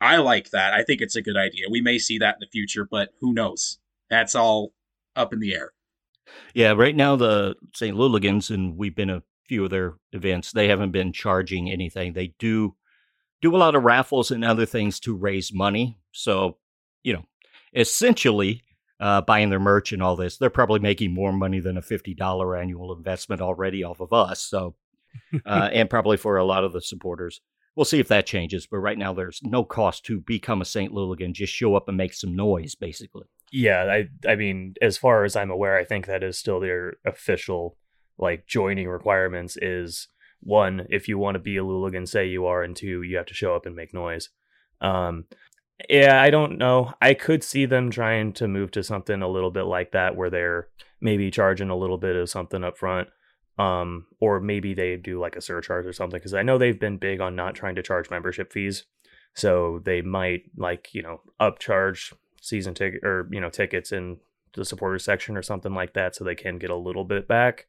I 0.00 0.16
like 0.16 0.50
that. 0.50 0.74
I 0.74 0.82
think 0.82 1.00
it's 1.00 1.16
a 1.16 1.22
good 1.22 1.36
idea. 1.36 1.66
We 1.70 1.80
may 1.80 1.98
see 1.98 2.18
that 2.18 2.34
in 2.34 2.40
the 2.40 2.48
future, 2.50 2.86
but 2.90 3.10
who 3.20 3.32
knows? 3.32 3.78
That's 4.10 4.34
all 4.34 4.72
up 5.14 5.32
in 5.32 5.40
the 5.40 5.54
air. 5.54 5.72
Yeah, 6.54 6.72
right 6.72 6.94
now 6.94 7.16
the 7.16 7.54
St. 7.74 7.96
Louligans, 7.96 8.50
and 8.50 8.76
we've 8.76 8.96
been 8.96 9.10
a 9.10 9.22
few 9.46 9.64
of 9.64 9.70
their 9.70 9.94
events, 10.12 10.52
they 10.52 10.68
haven't 10.68 10.90
been 10.90 11.12
charging 11.12 11.70
anything. 11.70 12.12
They 12.12 12.34
do 12.38 12.74
do 13.42 13.54
a 13.54 13.58
lot 13.58 13.74
of 13.74 13.84
raffles 13.84 14.30
and 14.30 14.44
other 14.44 14.66
things 14.66 14.98
to 15.00 15.14
raise 15.14 15.52
money. 15.52 15.98
So, 16.12 16.58
you 17.04 17.12
know, 17.12 17.24
essentially 17.74 18.62
uh, 19.00 19.20
buying 19.22 19.50
their 19.50 19.60
merch 19.60 19.92
and 19.92 20.02
all 20.02 20.16
this, 20.16 20.36
they're 20.36 20.50
probably 20.50 20.80
making 20.80 21.12
more 21.12 21.32
money 21.32 21.60
than 21.60 21.76
a 21.76 21.82
$50 21.82 22.60
annual 22.60 22.94
investment 22.94 23.40
already 23.40 23.84
off 23.84 24.00
of 24.00 24.12
us. 24.12 24.40
So, 24.42 24.74
uh, 25.46 25.70
and 25.72 25.90
probably 25.90 26.16
for 26.16 26.36
a 26.36 26.44
lot 26.44 26.64
of 26.64 26.72
the 26.72 26.80
supporters 26.80 27.40
we'll 27.76 27.84
see 27.84 28.00
if 28.00 28.08
that 28.08 28.26
changes. 28.26 28.66
But 28.66 28.78
right 28.78 28.98
now, 28.98 29.12
there's 29.12 29.40
no 29.44 29.62
cost 29.62 30.04
to 30.06 30.20
become 30.20 30.60
a 30.60 30.64
St. 30.64 30.92
Louligan. 30.92 31.32
Just 31.32 31.52
show 31.52 31.76
up 31.76 31.88
and 31.88 31.96
make 31.96 32.14
some 32.14 32.34
noise, 32.34 32.74
basically. 32.74 33.26
Yeah, 33.52 33.84
I 33.84 34.08
I 34.28 34.34
mean, 34.34 34.74
as 34.82 34.98
far 34.98 35.22
as 35.22 35.36
I'm 35.36 35.50
aware, 35.50 35.76
I 35.76 35.84
think 35.84 36.06
that 36.06 36.24
is 36.24 36.36
still 36.36 36.58
their 36.58 36.96
official 37.04 37.76
like 38.18 38.46
joining 38.48 38.88
requirements. 38.88 39.56
Is 39.60 40.08
one, 40.40 40.86
if 40.90 41.06
you 41.06 41.18
want 41.18 41.36
to 41.36 41.40
be 41.40 41.56
a 41.56 41.62
Louligan, 41.62 42.08
say 42.08 42.26
you 42.26 42.46
are, 42.46 42.64
and 42.64 42.74
two, 42.74 43.02
you 43.02 43.16
have 43.18 43.26
to 43.26 43.34
show 43.34 43.54
up 43.54 43.66
and 43.66 43.76
make 43.76 43.94
noise. 43.94 44.30
Um, 44.80 45.26
Yeah, 45.90 46.20
I 46.20 46.30
don't 46.30 46.58
know. 46.58 46.94
I 47.02 47.14
could 47.14 47.44
see 47.44 47.66
them 47.66 47.90
trying 47.90 48.32
to 48.34 48.48
move 48.48 48.70
to 48.72 48.82
something 48.82 49.20
a 49.22 49.28
little 49.28 49.50
bit 49.50 49.64
like 49.64 49.92
that 49.92 50.16
where 50.16 50.30
they're 50.30 50.68
maybe 51.00 51.30
charging 51.30 51.68
a 51.68 51.76
little 51.76 51.98
bit 51.98 52.16
of 52.16 52.30
something 52.30 52.64
up 52.64 52.78
front. 52.78 53.08
Um, 53.58 54.06
or 54.20 54.40
maybe 54.40 54.74
they 54.74 54.96
do 54.96 55.18
like 55.18 55.36
a 55.36 55.40
surcharge 55.40 55.86
or 55.86 55.92
something 55.92 56.18
because 56.18 56.34
I 56.34 56.42
know 56.42 56.58
they've 56.58 56.78
been 56.78 56.98
big 56.98 57.20
on 57.20 57.36
not 57.36 57.54
trying 57.54 57.74
to 57.76 57.82
charge 57.82 58.10
membership 58.10 58.52
fees. 58.52 58.84
So 59.34 59.80
they 59.84 60.02
might 60.02 60.44
like, 60.56 60.88
you 60.92 61.02
know, 61.02 61.20
upcharge 61.40 62.12
season 62.40 62.74
ticket 62.74 63.02
or, 63.02 63.28
you 63.30 63.40
know, 63.40 63.50
tickets 63.50 63.92
in 63.92 64.18
the 64.54 64.64
supporters 64.64 65.04
section 65.04 65.36
or 65.36 65.42
something 65.42 65.74
like 65.74 65.92
that 65.94 66.14
so 66.14 66.24
they 66.24 66.34
can 66.34 66.58
get 66.58 66.70
a 66.70 66.76
little 66.76 67.04
bit 67.04 67.28
back. 67.28 67.66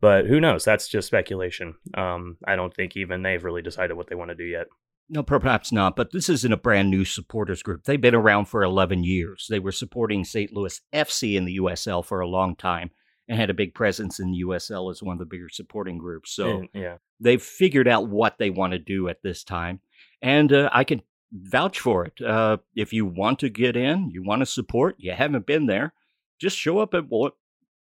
But 0.00 0.26
who 0.26 0.40
knows? 0.40 0.64
That's 0.64 0.88
just 0.88 1.08
speculation. 1.08 1.74
Um, 1.94 2.38
I 2.46 2.56
don't 2.56 2.74
think 2.74 2.96
even 2.96 3.22
they've 3.22 3.44
really 3.44 3.62
decided 3.62 3.96
what 3.96 4.08
they 4.08 4.14
want 4.14 4.30
to 4.30 4.34
do 4.34 4.44
yet. 4.44 4.66
No, 5.12 5.24
perhaps 5.24 5.72
not, 5.72 5.96
but 5.96 6.12
this 6.12 6.28
isn't 6.28 6.52
a 6.52 6.56
brand 6.56 6.88
new 6.88 7.04
supporters 7.04 7.64
group. 7.64 7.82
They've 7.82 8.00
been 8.00 8.14
around 8.14 8.44
for 8.44 8.62
11 8.62 9.02
years. 9.02 9.48
They 9.50 9.58
were 9.58 9.72
supporting 9.72 10.24
St. 10.24 10.52
Louis 10.52 10.80
FC 10.94 11.34
in 11.34 11.44
the 11.46 11.56
USL 11.56 12.04
for 12.04 12.20
a 12.20 12.28
long 12.28 12.54
time 12.54 12.92
and 13.28 13.36
had 13.36 13.50
a 13.50 13.54
big 13.54 13.74
presence 13.74 14.20
in 14.20 14.30
the 14.30 14.44
USL 14.46 14.88
as 14.88 15.02
one 15.02 15.14
of 15.14 15.18
the 15.18 15.26
bigger 15.26 15.48
supporting 15.48 15.98
groups. 15.98 16.32
So 16.32 16.64
yeah. 16.72 16.98
they've 17.18 17.42
figured 17.42 17.88
out 17.88 18.08
what 18.08 18.38
they 18.38 18.50
want 18.50 18.72
to 18.72 18.78
do 18.78 19.08
at 19.08 19.20
this 19.22 19.42
time. 19.42 19.80
And 20.22 20.52
uh, 20.52 20.70
I 20.72 20.84
can 20.84 21.02
vouch 21.32 21.80
for 21.80 22.04
it. 22.04 22.20
Uh, 22.24 22.58
if 22.76 22.92
you 22.92 23.04
want 23.04 23.40
to 23.40 23.48
get 23.48 23.76
in, 23.76 24.10
you 24.10 24.22
want 24.22 24.40
to 24.42 24.46
support, 24.46 24.94
you 24.98 25.12
haven't 25.12 25.46
been 25.46 25.66
there, 25.66 25.92
just 26.40 26.56
show 26.56 26.78
up 26.78 26.94
at 26.94 27.08
what, 27.08 27.34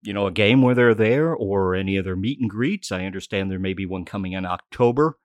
you 0.01 0.11
know, 0.11 0.27
a 0.27 0.31
game 0.31 0.61
where 0.61 0.75
they're 0.75 0.93
there 0.93 1.33
or 1.33 1.73
any 1.73 1.97
other 1.97 2.17
meet 2.17 2.39
and 2.41 2.49
greets. 2.49 2.91
I 2.91 3.05
understand 3.05 3.49
there 3.49 3.59
may 3.59 3.73
be 3.73 3.85
one 3.85 4.03
coming 4.03 4.33
in 4.33 4.45
October. 4.45 5.17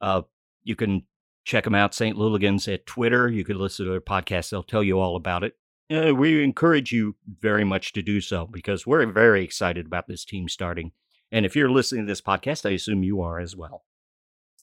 Uh, 0.00 0.22
you 0.64 0.74
can 0.74 1.04
check 1.46 1.64
them 1.64 1.74
out, 1.74 1.94
St. 1.94 2.16
Louligans, 2.16 2.70
at 2.72 2.84
Twitter. 2.84 3.28
You 3.28 3.44
can 3.44 3.58
listen 3.58 3.86
to 3.86 3.92
their 3.92 4.00
podcast, 4.00 4.50
they'll 4.50 4.62
tell 4.62 4.82
you 4.82 4.98
all 4.98 5.16
about 5.16 5.44
it. 5.44 5.54
Uh, 5.88 6.12
we 6.12 6.42
encourage 6.42 6.90
you 6.90 7.14
very 7.40 7.64
much 7.64 7.92
to 7.92 8.02
do 8.02 8.20
so 8.20 8.46
because 8.46 8.86
we're 8.86 9.06
very 9.06 9.44
excited 9.44 9.86
about 9.86 10.08
this 10.08 10.24
team 10.24 10.48
starting. 10.48 10.90
And 11.30 11.46
if 11.46 11.54
you're 11.54 11.70
listening 11.70 12.06
to 12.06 12.10
this 12.10 12.20
podcast, 12.20 12.68
I 12.68 12.74
assume 12.74 13.04
you 13.04 13.22
are 13.22 13.38
as 13.38 13.56
well. 13.56 13.84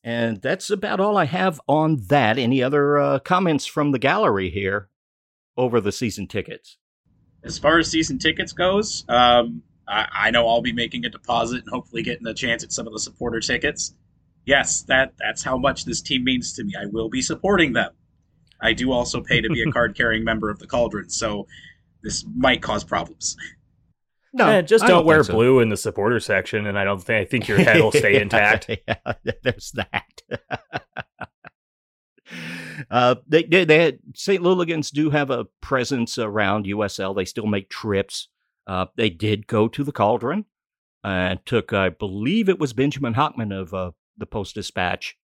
And 0.04 0.42
that's 0.42 0.70
about 0.70 1.00
all 1.00 1.18
I 1.18 1.24
have 1.26 1.62
on 1.68 2.04
that. 2.08 2.38
Any 2.38 2.62
other 2.62 2.98
uh, 2.98 3.20
comments 3.20 3.66
from 3.66 3.92
the 3.92 4.00
gallery 4.00 4.50
here 4.50 4.90
over 5.56 5.80
the 5.80 5.94
season 5.94 6.28
tickets? 6.28 6.78
As 7.46 7.58
far 7.58 7.80
as 7.80 7.90
season 7.90 8.20
tickets 8.20 8.52
goes, 8.52 9.06
um, 9.08 9.64
I, 9.88 10.08
I 10.12 10.32
know 10.32 10.48
I'll 10.50 10.62
be 10.62 10.74
making 10.74 11.06
a 11.06 11.10
deposit 11.10 11.62
and 11.62 11.70
hopefully 11.70 12.04
getting 12.04 12.28
a 12.28 12.34
chance 12.34 12.66
at 12.66 12.74
some 12.74 12.86
of 12.86 12.92
the 12.92 13.00
supporter 13.00 13.40
tickets. 13.40 13.96
Yes, 14.46 14.82
that 14.84 15.14
that's 15.20 15.44
how 15.44 15.58
much 15.58 15.86
this 15.86 16.02
team 16.02 16.24
means 16.24 16.54
to 16.54 16.64
me. 16.64 16.74
I 16.80 16.86
will 16.88 17.10
be 17.10 17.22
supporting 17.22 17.74
them. 17.74 17.92
I 18.62 18.74
do 18.74 18.92
also 18.92 19.22
pay 19.22 19.42
to 19.42 19.50
be 19.50 19.62
a 19.62 19.72
card 19.72 19.96
carrying 19.96 20.24
member 20.24 20.50
of 20.50 20.60
the 20.60 20.68
Cauldron, 20.68 21.10
so 21.10 21.48
this 22.02 22.26
might 22.36 22.62
cause 22.62 22.84
problems. 22.84 23.36
No, 24.34 24.48
Eh, 24.50 24.62
just 24.64 24.84
I 24.84 24.88
don't, 24.88 25.06
wear 25.06 25.24
so. 25.24 25.34
blue 25.34 25.60
in 25.60 25.70
the 25.70 25.78
supporter 25.78 26.20
section, 26.20 26.66
and 26.66 26.78
I 26.78 26.84
don't 26.84 27.02
think 27.02 27.22
I 27.28 27.30
think 27.30 27.48
your 27.48 27.60
head 27.60 27.80
will 27.82 27.92
stay 27.92 28.20
intact. 28.22 28.70
yeah, 28.88 29.14
there's 29.44 29.72
that. 29.74 30.22
uh, 32.90 33.16
they, 33.28 33.44
they, 33.44 33.66
they 33.66 33.84
had, 33.84 34.00
St. 34.16 34.42
Louligans 34.42 34.92
do 34.92 35.10
have 35.12 35.30
a 35.30 35.46
presence 35.62 36.18
around 36.18 36.66
USL. 36.66 37.16
They 37.16 37.26
still 37.26 37.46
make 37.46 37.70
trips. 37.70 38.28
Uh, 38.66 38.88
they 38.96 39.10
did 39.10 39.46
go 39.48 39.68
to 39.68 39.84
the 39.84 39.92
Cauldron 39.92 40.46
and 41.04 41.40
took, 41.46 41.74
I 41.74 41.90
believe 41.90 42.50
it 42.50 42.60
was 42.60 42.74
Benjamin 42.74 43.14
Hochman 43.14 43.54
of 43.58 43.74
uh, 43.74 43.92
the 44.18 44.26
Post 44.26 44.56
Dispatch 44.56 45.18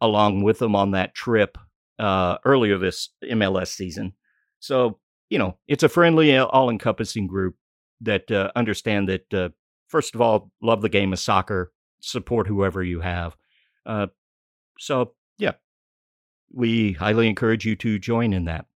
along 0.00 0.42
with 0.42 0.58
them 0.58 0.76
on 0.76 0.90
that 0.92 1.14
trip 1.14 1.56
uh, 1.98 2.36
earlier 2.44 2.78
this 2.78 3.10
MLS 3.24 3.68
season. 3.68 4.12
So, 4.60 4.98
you 5.30 5.38
know, 5.38 5.56
it's 5.66 5.82
a 5.82 5.88
friendly, 5.88 6.36
all 6.36 6.70
encompassing 6.70 7.26
group 7.26 7.56
that 8.00 8.30
uh, 8.30 8.50
understand 8.54 9.08
that, 9.08 9.34
uh, 9.34 9.48
first 9.88 10.14
of 10.14 10.20
all, 10.20 10.50
love 10.62 10.82
the 10.82 10.88
game 10.88 11.12
of 11.12 11.18
soccer, 11.18 11.72
support 12.00 12.46
whoever 12.46 12.82
you 12.82 13.00
have. 13.00 13.36
Uh, 13.84 14.08
so, 14.78 15.14
yeah, 15.38 15.52
we 16.52 16.92
highly 16.92 17.28
encourage 17.28 17.64
you 17.64 17.76
to 17.76 17.98
join 17.98 18.32
in 18.32 18.44
that. 18.44 18.66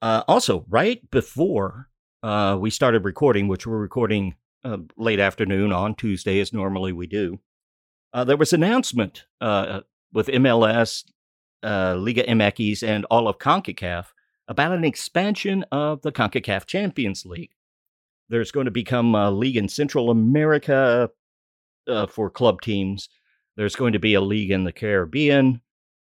Uh, 0.00 0.24
also, 0.26 0.64
right 0.68 1.08
before 1.10 1.88
uh, 2.22 2.56
we 2.60 2.70
started 2.70 3.04
recording, 3.04 3.46
which 3.46 3.66
we're 3.66 3.78
recording 3.78 4.34
uh, 4.64 4.78
late 4.96 5.20
afternoon 5.20 5.72
on 5.72 5.94
Tuesday, 5.94 6.40
as 6.40 6.52
normally 6.52 6.92
we 6.92 7.06
do, 7.06 7.38
uh, 8.12 8.24
there 8.24 8.36
was 8.36 8.52
announcement 8.52 9.24
uh, 9.40 9.80
with 10.12 10.28
MLS, 10.28 11.04
uh, 11.62 11.96
Liga 11.98 12.24
MX, 12.24 12.86
and 12.86 13.04
all 13.06 13.28
of 13.28 13.38
CONCACAF 13.38 14.06
about 14.48 14.72
an 14.72 14.84
expansion 14.84 15.64
of 15.72 16.02
the 16.02 16.12
CONCACAF 16.12 16.66
Champions 16.66 17.24
League. 17.24 17.52
There's 18.28 18.50
going 18.50 18.66
to 18.66 18.70
become 18.70 19.14
a 19.14 19.30
league 19.30 19.56
in 19.56 19.68
Central 19.68 20.10
America 20.10 21.10
uh, 21.86 22.06
for 22.06 22.30
club 22.30 22.60
teams. 22.60 23.08
There's 23.56 23.76
going 23.76 23.92
to 23.92 23.98
be 23.98 24.14
a 24.14 24.20
league 24.20 24.50
in 24.50 24.64
the 24.64 24.72
Caribbean. 24.72 25.60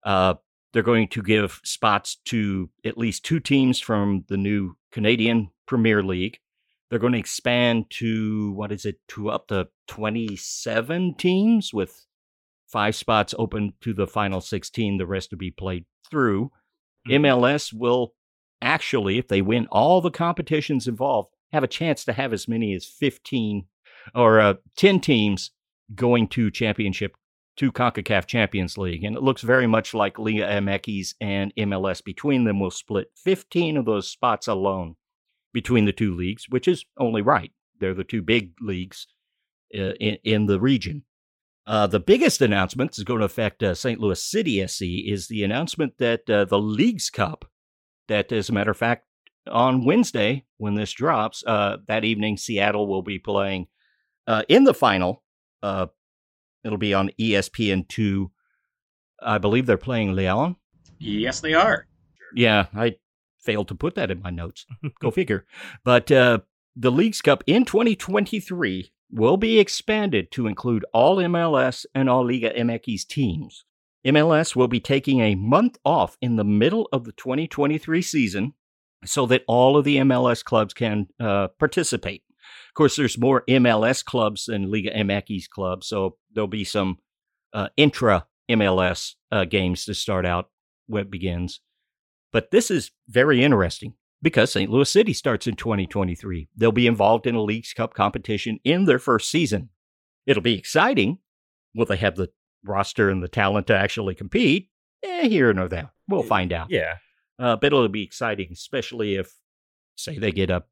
Uh, 0.03 0.35
they're 0.73 0.83
going 0.83 1.07
to 1.09 1.21
give 1.21 1.59
spots 1.63 2.17
to 2.25 2.69
at 2.85 2.97
least 2.97 3.25
two 3.25 3.39
teams 3.39 3.79
from 3.79 4.25
the 4.27 4.37
new 4.37 4.75
Canadian 4.91 5.49
Premier 5.65 6.03
League. 6.03 6.39
They're 6.91 6.99
going 6.99 7.13
to 7.13 7.19
expand 7.19 7.85
to, 7.91 8.51
what 8.51 8.73
is 8.73 8.85
it, 8.85 8.97
to 9.09 9.29
up 9.29 9.47
to 9.47 9.69
27 9.87 11.15
teams 11.15 11.73
with 11.73 12.05
five 12.67 12.95
spots 12.95 13.33
open 13.39 13.73
to 13.79 13.93
the 13.93 14.05
final 14.05 14.41
16. 14.41 14.97
The 14.97 15.07
rest 15.07 15.29
to 15.29 15.37
be 15.37 15.51
played 15.51 15.85
through. 16.09 16.51
Mhm. 17.07 17.21
MLS 17.21 17.71
will 17.71 18.13
actually, 18.61 19.17
if 19.17 19.29
they 19.29 19.41
win 19.41 19.67
all 19.71 20.01
the 20.01 20.11
competitions 20.11 20.85
involved, 20.85 21.29
have 21.53 21.63
a 21.63 21.67
chance 21.67 22.03
to 22.05 22.13
have 22.13 22.33
as 22.33 22.49
many 22.49 22.73
as 22.73 22.85
15 22.85 23.67
or 24.13 24.41
uh, 24.41 24.55
10 24.75 24.99
teams 24.99 25.51
going 25.95 26.27
to 26.27 26.51
championship 26.51 27.15
to 27.55 27.71
CONCACAF 27.71 28.25
Champions 28.25 28.77
League. 28.77 29.03
And 29.03 29.15
it 29.15 29.23
looks 29.23 29.41
very 29.43 29.67
much 29.67 29.93
like 29.93 30.19
Liga 30.19 30.45
MX 30.45 31.15
and 31.21 31.53
MLS 31.55 32.03
between 32.03 32.43
them 32.43 32.59
will 32.59 32.71
split 32.71 33.11
15 33.15 33.77
of 33.77 33.85
those 33.85 34.09
spots 34.09 34.47
alone 34.47 34.95
between 35.53 35.85
the 35.85 35.93
two 35.93 36.15
leagues, 36.15 36.45
which 36.49 36.67
is 36.67 36.85
only 36.97 37.21
right. 37.21 37.51
They're 37.79 37.93
the 37.93 38.03
two 38.03 38.21
big 38.21 38.53
leagues 38.61 39.07
uh, 39.75 39.93
in, 39.99 40.17
in 40.23 40.45
the 40.45 40.59
region. 40.59 41.03
Uh, 41.67 41.87
the 41.87 41.99
biggest 41.99 42.41
announcement 42.41 42.97
is 42.97 43.03
going 43.03 43.19
to 43.19 43.25
affect 43.25 43.61
uh, 43.61 43.75
St. 43.75 43.99
Louis 43.99 44.21
City 44.21 44.65
SC 44.65 44.83
is 45.05 45.27
the 45.27 45.43
announcement 45.43 45.93
that 45.99 46.29
uh, 46.29 46.45
the 46.45 46.59
Leagues 46.59 47.09
Cup, 47.09 47.45
that 48.07 48.31
as 48.31 48.49
a 48.49 48.53
matter 48.53 48.71
of 48.71 48.77
fact, 48.77 49.05
on 49.49 49.85
Wednesday 49.85 50.45
when 50.57 50.75
this 50.75 50.91
drops, 50.91 51.43
uh, 51.45 51.77
that 51.87 52.03
evening 52.03 52.37
Seattle 52.37 52.87
will 52.87 53.01
be 53.01 53.19
playing 53.19 53.67
uh, 54.27 54.43
in 54.49 54.63
the 54.63 54.73
final. 54.73 55.23
Uh, 55.61 55.87
it'll 56.63 56.77
be 56.77 56.93
on 56.93 57.11
ESPN 57.19 57.87
two. 57.87 58.31
I 59.21 59.37
believe 59.37 59.65
they're 59.65 59.77
playing 59.77 60.15
Leon. 60.15 60.55
Yes, 60.99 61.39
they 61.39 61.53
are. 61.53 61.87
Yeah, 62.35 62.67
I 62.75 62.95
failed 63.41 63.67
to 63.69 63.75
put 63.75 63.95
that 63.95 64.11
in 64.11 64.21
my 64.21 64.29
notes. 64.29 64.65
Go 65.01 65.11
figure. 65.11 65.45
But 65.83 66.11
uh, 66.11 66.39
the 66.75 66.91
Leagues 66.91 67.21
Cup 67.21 67.43
in 67.47 67.65
2023 67.65 68.91
will 69.11 69.37
be 69.37 69.59
expanded 69.59 70.31
to 70.31 70.47
include 70.47 70.85
all 70.93 71.17
MLS 71.17 71.85
and 71.93 72.09
all 72.09 72.25
Liga 72.25 72.51
MX 72.51 73.07
teams. 73.07 73.65
MLS 74.05 74.55
will 74.55 74.67
be 74.67 74.79
taking 74.79 75.19
a 75.19 75.35
month 75.35 75.77
off 75.85 76.17
in 76.21 76.35
the 76.35 76.43
middle 76.43 76.87
of 76.91 77.03
the 77.03 77.11
2023 77.11 78.01
season 78.01 78.53
so 79.05 79.25
that 79.25 79.43
all 79.47 79.77
of 79.77 79.83
the 79.83 79.97
MLS 79.97 80.43
clubs 80.43 80.73
can 80.73 81.07
uh, 81.19 81.49
participate. 81.59 82.23
Of 82.69 82.73
course, 82.73 82.95
there's 82.95 83.17
more 83.17 83.43
MLS 83.47 84.03
clubs 84.03 84.45
than 84.45 84.71
Liga 84.71 84.91
MX 84.91 85.49
clubs, 85.49 85.87
so 85.87 86.17
there'll 86.33 86.47
be 86.47 86.63
some 86.63 86.99
uh, 87.53 87.67
intra 87.77 88.27
MLS 88.49 89.15
uh, 89.31 89.45
games 89.45 89.85
to 89.85 89.93
start 89.93 90.25
out 90.25 90.49
when 90.87 91.03
it 91.03 91.11
begins. 91.11 91.59
But 92.31 92.51
this 92.51 92.71
is 92.71 92.91
very 93.07 93.43
interesting 93.43 93.93
because 94.21 94.51
St. 94.51 94.69
Louis 94.69 94.89
City 94.89 95.13
starts 95.13 95.47
in 95.47 95.55
2023. 95.55 96.47
They'll 96.55 96.71
be 96.71 96.87
involved 96.87 97.27
in 97.27 97.35
a 97.35 97.41
Leagues 97.41 97.73
Cup 97.73 97.93
competition 97.93 98.59
in 98.63 98.85
their 98.85 98.99
first 98.99 99.29
season. 99.29 99.69
It'll 100.25 100.43
be 100.43 100.57
exciting. 100.57 101.19
Will 101.75 101.85
they 101.85 101.97
have 101.97 102.15
the 102.15 102.29
roster 102.63 103.09
and 103.09 103.23
the 103.23 103.27
talent 103.27 103.67
to 103.67 103.75
actually 103.75 104.15
compete? 104.15 104.69
Eh, 105.03 105.27
here 105.27 105.51
nor 105.53 105.67
there. 105.67 105.91
We'll 106.07 106.23
find 106.23 106.53
out. 106.53 106.69
Yeah. 106.69 106.97
Uh, 107.39 107.55
but 107.55 107.67
it'll 107.67 107.87
be 107.87 108.03
exciting, 108.03 108.49
especially 108.51 109.15
if, 109.15 109.33
say, 109.95 110.19
they 110.19 110.31
get 110.31 110.51
a, 110.51 110.63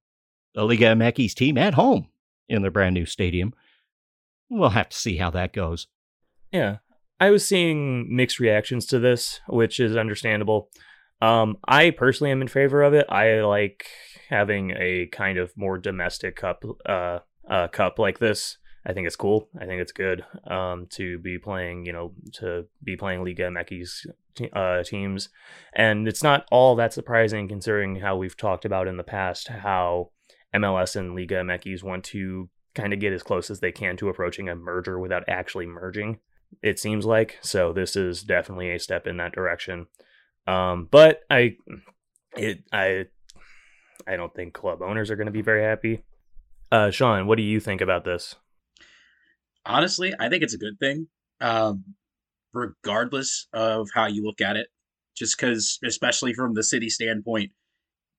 a 0.55 0.63
Liga 0.63 0.85
MX 0.85 1.33
team 1.33 1.57
at 1.57 1.73
home 1.73 2.09
in 2.47 2.61
their 2.61 2.71
brand 2.71 2.93
new 2.93 3.05
stadium. 3.05 3.53
We'll 4.49 4.69
have 4.69 4.89
to 4.89 4.97
see 4.97 5.17
how 5.17 5.31
that 5.31 5.53
goes. 5.53 5.87
Yeah. 6.51 6.77
I 7.19 7.31
was 7.31 7.47
seeing 7.47 8.15
mixed 8.15 8.39
reactions 8.39 8.85
to 8.87 8.99
this, 8.99 9.41
which 9.47 9.79
is 9.79 9.97
understandable. 9.97 10.69
Um, 11.21 11.57
I 11.67 11.91
personally 11.91 12.31
am 12.31 12.41
in 12.41 12.47
favor 12.47 12.81
of 12.81 12.93
it. 12.93 13.05
I 13.09 13.41
like 13.41 13.87
having 14.29 14.71
a 14.71 15.07
kind 15.07 15.37
of 15.37 15.51
more 15.57 15.77
domestic 15.77 16.35
cup, 16.35 16.63
uh, 16.85 17.19
uh, 17.49 17.67
cup 17.67 17.99
like 17.99 18.19
this. 18.19 18.57
I 18.85 18.93
think 18.93 19.07
it's 19.07 19.15
cool. 19.15 19.49
I 19.59 19.65
think 19.65 19.81
it's 19.81 19.91
good 19.91 20.23
um, 20.47 20.87
to 20.91 21.19
be 21.19 21.37
playing, 21.37 21.85
you 21.85 21.91
know, 21.91 22.13
to 22.35 22.65
be 22.81 22.95
playing 22.95 23.23
Liga 23.23 23.43
MX 23.43 24.07
uh, 24.53 24.83
teams. 24.83 25.29
And 25.73 26.07
it's 26.07 26.23
not 26.23 26.45
all 26.49 26.75
that 26.77 26.93
surprising 26.93 27.47
considering 27.49 27.97
how 27.97 28.15
we've 28.15 28.37
talked 28.37 28.63
about 28.63 28.87
in 28.87 28.97
the 28.97 29.03
past 29.03 29.49
how 29.49 30.11
MLS 30.55 30.95
and 30.95 31.15
Liga 31.15 31.35
MX 31.35 31.83
want 31.83 32.05
to 32.05 32.49
kind 32.73 32.93
of 32.93 32.99
get 32.99 33.13
as 33.13 33.23
close 33.23 33.49
as 33.49 33.59
they 33.59 33.71
can 33.71 33.97
to 33.97 34.09
approaching 34.09 34.47
a 34.47 34.55
merger 34.55 34.97
without 34.97 35.27
actually 35.27 35.65
merging, 35.65 36.19
it 36.61 36.79
seems 36.79 37.05
like. 37.05 37.37
So 37.41 37.73
this 37.73 37.95
is 37.95 38.23
definitely 38.23 38.71
a 38.71 38.79
step 38.79 39.07
in 39.07 39.17
that 39.17 39.33
direction. 39.33 39.87
Um, 40.49 40.87
but 40.89 41.21
I, 41.29 41.57
it, 42.35 42.63
I, 42.71 43.05
I 44.07 44.15
don't 44.15 44.33
think 44.33 44.53
club 44.53 44.81
owners 44.81 45.11
are 45.11 45.15
going 45.15 45.27
to 45.27 45.31
be 45.31 45.41
very 45.41 45.63
happy. 45.63 46.03
Uh, 46.71 46.91
Sean, 46.91 47.27
what 47.27 47.37
do 47.37 47.43
you 47.43 47.59
think 47.59 47.81
about 47.81 48.05
this? 48.05 48.35
honestly, 49.69 50.13
I 50.19 50.27
think 50.29 50.43
it's 50.43 50.53
a 50.53 50.57
good 50.57 50.79
thing, 50.79 51.07
um, 51.39 51.95
regardless 52.53 53.47
of 53.53 53.89
how 53.93 54.07
you 54.07 54.23
look 54.23 54.41
at 54.41 54.57
it. 54.57 54.67
Just 55.15 55.37
because, 55.37 55.79
especially 55.83 56.33
from 56.33 56.53
the 56.53 56.63
city 56.63 56.89
standpoint, 56.89 57.51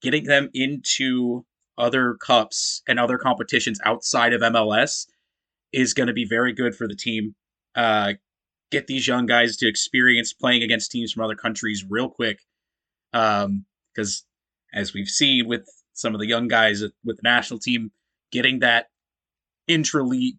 getting 0.03 0.25
them 0.25 0.51
into 0.53 1.47
other 1.79 2.15
cups 2.15 2.83
and 2.87 3.01
other 3.01 3.17
competitions 3.17 3.81
outside 3.85 4.35
of 4.35 4.43
MLS 4.43 5.07
is 5.73 5.95
going 5.95 6.09
to 6.09 6.13
be 6.13 6.27
very 6.27 6.53
good 6.53 6.75
for 6.75 6.87
the 6.87 6.97
team. 6.97 7.35
Uh, 7.75 8.15
get 8.71 8.87
these 8.87 9.07
young 9.07 9.27
guys 9.27 9.57
to 9.59 9.69
experience 9.69 10.33
playing 10.33 10.63
against 10.63 10.91
teams 10.91 11.13
from 11.13 11.25
other 11.25 11.35
countries 11.35 11.85
real 11.89 12.09
quick. 12.09 12.41
Because 13.13 13.45
um, 13.45 13.65
as 14.73 14.95
we've 14.95 15.09
seen 15.09 15.49
with 15.49 15.69
some 15.95 16.15
of 16.15 16.21
the 16.21 16.27
young 16.27 16.49
guys 16.49 16.83
with 17.05 17.17
the 17.17 17.23
national 17.25 17.59
team, 17.61 17.91
getting 18.31 18.61
that 18.61 18.87
interleague 19.69 20.37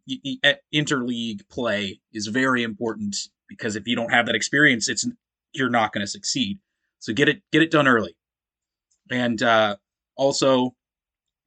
interleague 0.73 1.47
play 1.49 1.99
is 2.11 2.27
very 2.27 2.63
important 2.63 3.15
because 3.47 3.75
if 3.75 3.87
you 3.87 3.95
don't 3.95 4.11
have 4.11 4.25
that 4.25 4.35
experience, 4.35 4.89
it's 4.89 5.05
you're 5.53 5.69
not 5.69 5.93
going 5.93 6.05
to 6.05 6.11
succeed. 6.11 6.59
So 6.99 7.13
get 7.13 7.29
it 7.29 7.41
get 7.51 7.61
it 7.61 7.71
done 7.71 7.87
early, 7.87 8.15
and 9.09 9.41
uh, 9.41 9.75
also 10.15 10.75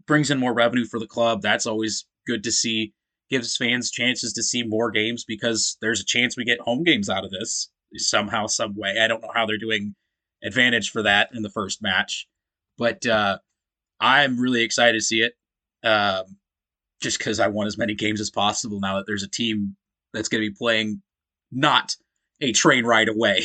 brings 0.07 0.31
in 0.31 0.39
more 0.39 0.53
revenue 0.53 0.85
for 0.85 0.99
the 0.99 1.07
club. 1.07 1.43
That's 1.43 1.67
always 1.67 2.07
good 2.27 2.45
to 2.45 2.53
see. 2.53 2.93
Gives 3.31 3.57
fans 3.57 3.91
chances 3.91 4.33
to 4.35 4.43
see 4.43 4.63
more 4.63 4.91
games 4.91 5.25
because 5.25 5.77
there's 5.81 6.01
a 6.01 6.05
chance 6.05 6.37
we 6.37 6.45
get 6.45 6.61
home 6.61 6.85
games 6.85 7.09
out 7.09 7.25
of 7.25 7.31
this 7.31 7.71
somehow, 7.97 8.47
some 8.47 8.75
way. 8.77 8.99
I 9.01 9.09
don't 9.09 9.23
know 9.23 9.31
how 9.35 9.47
they're 9.47 9.57
doing 9.57 9.95
advantage 10.43 10.91
for 10.91 11.03
that 11.03 11.31
in 11.33 11.43
the 11.43 11.51
first 11.51 11.83
match, 11.83 12.27
but 12.77 13.07
uh, 13.07 13.39
I'm 14.01 14.39
really 14.39 14.63
excited 14.63 14.99
to 14.99 15.05
see 15.05 15.23
it. 15.23 15.35
Um, 15.83 16.37
just 17.01 17.19
because 17.19 17.39
I 17.39 17.49
want 17.49 17.67
as 17.67 17.79
many 17.79 17.95
games 17.95 18.21
as 18.21 18.31
possible 18.31 18.81
now 18.81 18.97
that 18.97 19.05
there's 19.07 19.23
a 19.23 19.29
team 19.29 19.77
that's 20.13 20.29
going 20.29 20.43
to 20.43 20.51
be 20.51 20.57
playing 20.57 21.03
not 21.53 21.95
a 22.41 22.53
train 22.53 22.85
ride 22.85 23.09
away. 23.09 23.45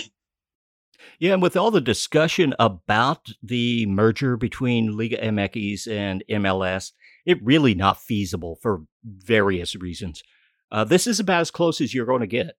Yeah, 1.19 1.33
and 1.33 1.41
with 1.41 1.55
all 1.55 1.71
the 1.71 1.81
discussion 1.81 2.53
about 2.59 3.29
the 3.41 3.85
merger 3.85 4.37
between 4.37 4.97
Liga 4.97 5.17
MX 5.17 5.87
and 5.89 6.23
MLS, 6.29 6.91
it 7.25 7.43
really 7.43 7.73
not 7.73 8.01
feasible 8.01 8.57
for 8.61 8.83
various 9.03 9.75
reasons. 9.75 10.23
Uh, 10.71 10.83
this 10.83 11.07
is 11.07 11.19
about 11.19 11.41
as 11.41 11.51
close 11.51 11.81
as 11.81 11.93
you're 11.93 12.05
going 12.05 12.21
to 12.21 12.27
get. 12.27 12.55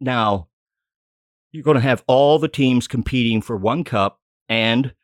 Now, 0.00 0.48
you're 1.50 1.62
going 1.62 1.76
to 1.76 1.80
have 1.80 2.02
all 2.06 2.38
the 2.38 2.48
teams 2.48 2.88
competing 2.88 3.42
for 3.42 3.56
one 3.56 3.84
cup, 3.84 4.20
and 4.48 4.94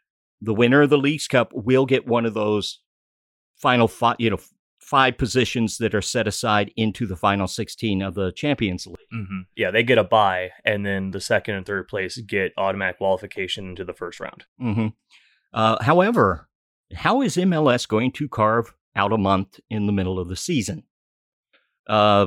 the 0.41 0.55
winner 0.55 0.83
of 0.83 0.91
the 0.91 0.99
Leagues 0.99 1.29
Cup 1.29 1.53
will 1.53 1.87
get 1.87 2.07
one 2.07 2.25
of 2.25 2.35
those 2.35 2.81
final 3.57 3.89
five, 3.89 4.17
you 4.19 4.31
know, 4.31 4.39
five 4.89 5.19
positions 5.19 5.77
that 5.79 5.95
are 5.95 6.01
set 6.01 6.27
aside 6.27 6.73
into 6.75 7.07
the 7.07 7.17
final 7.17 7.47
16 7.47 8.01
of 8.01 8.15
the 8.15 8.33
Champions 8.33 8.87
League. 8.87 8.97
Mm-hmm. 9.13 9.41
Yeah, 9.55 9.71
they 9.71 9.83
get 9.83 9.99
a 9.99 10.05
bye, 10.05 10.51
and 10.65 10.87
then 10.87 11.11
the 11.11 11.21
second 11.21 11.57
and 11.57 11.67
third 11.67 11.89
place 11.89 12.19
get 12.27 12.53
automatic 12.57 12.97
qualification 12.97 13.69
into 13.69 13.85
the 13.85 13.93
first 13.93 14.19
round. 14.19 14.45
Mm-hmm. 14.61 14.89
Uh, 15.53 15.83
however, 15.83 16.49
how 16.95 17.21
is 17.21 17.37
MLS 17.37 17.87
going 17.87 18.13
to 18.13 18.29
carve 18.29 18.73
out 18.99 19.13
a 19.13 19.19
month 19.19 19.61
in 19.71 19.87
the 19.87 19.93
middle 19.93 20.19
of 20.19 20.29
the 20.29 20.37
season? 20.37 20.83
Uh, 21.87 22.27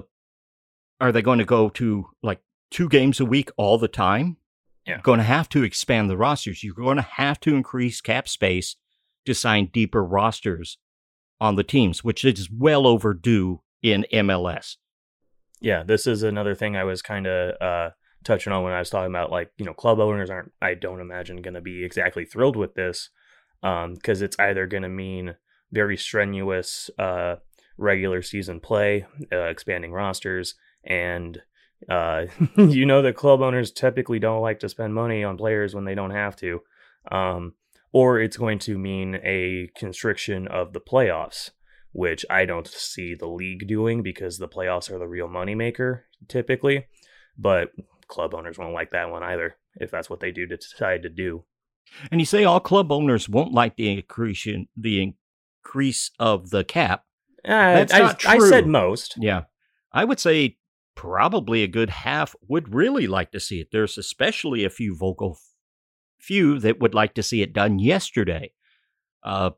are 0.99 1.12
they 1.12 1.21
going 1.21 1.39
to 1.39 1.45
go 1.45 1.69
to 1.69 2.05
like 2.23 2.39
two 2.71 2.89
games 2.89 3.19
a 3.19 3.25
week 3.25 3.51
all 3.57 3.77
the 3.77 3.88
time? 3.88 4.38
Yeah. 4.86 4.93
You're 4.93 5.01
going 5.01 5.19
to 5.19 5.23
have 5.23 5.49
to 5.49 5.63
expand 5.63 6.10
the 6.10 6.17
rosters. 6.17 6.63
You're 6.63 6.73
going 6.73 6.95
to 6.95 7.03
have 7.03 7.39
to 7.41 7.55
increase 7.55 8.01
cap 8.01 8.27
space 8.27 8.75
to 9.25 9.36
sign 9.36 9.69
deeper 9.71 10.03
rosters 10.03 10.77
on 11.39 11.55
the 11.55 11.63
teams, 11.63 12.03
which 12.03 12.25
is 12.25 12.49
well 12.49 12.88
overdue 12.88 13.62
in 13.84 14.05
MLS. 14.13 14.77
Yeah, 15.60 15.84
this 15.84 16.07
is 16.07 16.23
another 16.23 16.55
thing 16.55 16.75
I 16.75 16.84
was 16.84 17.03
kind 17.03 17.27
of 17.27 17.62
uh, 17.62 17.89
touching 18.23 18.53
on 18.53 18.63
when 18.63 18.73
I 18.73 18.79
was 18.79 18.89
talking 18.89 19.12
about 19.12 19.31
like 19.31 19.51
you 19.57 19.65
know 19.65 19.73
club 19.73 19.99
owners 19.99 20.29
aren't 20.29 20.51
I 20.62 20.73
don't 20.73 21.01
imagine 21.01 21.41
going 21.41 21.53
to 21.53 21.62
be 21.62 21.84
exactly 21.84 22.25
thrilled 22.25 22.55
with 22.55 22.73
this 22.73 23.10
because 23.62 24.21
um, 24.21 24.25
it's 24.25 24.39
either 24.39 24.65
going 24.65 24.84
to 24.84 24.89
mean 24.89 25.36
very 25.71 25.97
strenuous 25.97 26.89
uh, 26.99 27.36
regular 27.77 28.21
season 28.21 28.60
play, 28.60 29.05
uh, 29.31 29.45
expanding 29.45 29.91
rosters, 29.91 30.55
and 30.84 31.41
uh, 31.89 32.25
you 32.57 32.86
know 32.86 33.01
that 33.01 33.15
club 33.15 33.41
owners 33.41 33.71
typically 33.71 34.19
don't 34.19 34.41
like 34.41 34.60
to 34.60 34.69
spend 34.69 34.93
money 34.93 35.23
on 35.23 35.38
players 35.38 35.73
when 35.73 35.86
they 35.86 35.95
don't 35.95 36.12
have 36.12 36.36
to. 36.38 36.62
Um, 37.12 37.53
or 37.91 38.19
it's 38.19 38.38
going 38.38 38.60
to 38.60 38.77
mean 38.77 39.19
a 39.23 39.69
constriction 39.75 40.47
of 40.47 40.73
the 40.73 40.79
playoffs, 40.79 41.49
which 41.91 42.25
I 42.29 42.45
don't 42.45 42.67
see 42.67 43.15
the 43.15 43.27
league 43.27 43.67
doing 43.67 44.01
because 44.01 44.38
the 44.38 44.47
playoffs 44.47 44.89
are 44.89 44.99
the 44.99 45.07
real 45.07 45.27
moneymaker 45.27 46.01
typically. 46.27 46.86
But 47.38 47.71
club 48.07 48.34
owners 48.34 48.57
won't 48.57 48.73
like 48.73 48.91
that 48.91 49.10
one 49.10 49.23
either 49.23 49.55
if 49.75 49.91
that's 49.91 50.10
what 50.10 50.19
they 50.19 50.31
do 50.31 50.45
to 50.47 50.57
decide 50.57 51.03
to 51.03 51.10
do. 51.10 51.43
And 52.12 52.21
you 52.21 52.25
say 52.25 52.43
all 52.43 52.60
club 52.60 52.91
owners 52.91 53.27
won't 53.27 53.53
like 53.53 53.75
the 53.75 53.91
increase 53.91 54.45
in 54.45 54.67
the 54.77 55.13
increase 55.63 56.12
of 56.19 56.50
the 56.50 56.63
cap. 56.63 57.04
Uh, 57.45 57.74
that's 57.74 57.93
I, 57.93 58.00
not 58.00 58.19
true. 58.19 58.32
I 58.32 58.50
said 58.50 58.67
most. 58.67 59.15
Yeah, 59.17 59.43
I 59.91 60.06
would 60.06 60.19
say 60.19 60.58
probably 60.95 61.63
a 61.63 61.67
good 61.67 61.89
half 61.89 62.36
would 62.47 62.74
really 62.74 63.08
like 63.08 63.32
to 63.32 63.39
see 63.39 63.60
it. 63.60 63.69
There's 63.71 63.97
especially 63.97 64.63
a 64.63 64.69
few 64.69 64.95
vocal 64.95 65.38
few 66.19 66.60
that 66.60 66.80
would 66.80 66.93
like 66.93 67.15
to 67.15 67.24
see 67.24 67.41
it 67.41 67.54
done 67.54 67.80
yesterday. 67.80 68.52
Uh, 69.24 69.52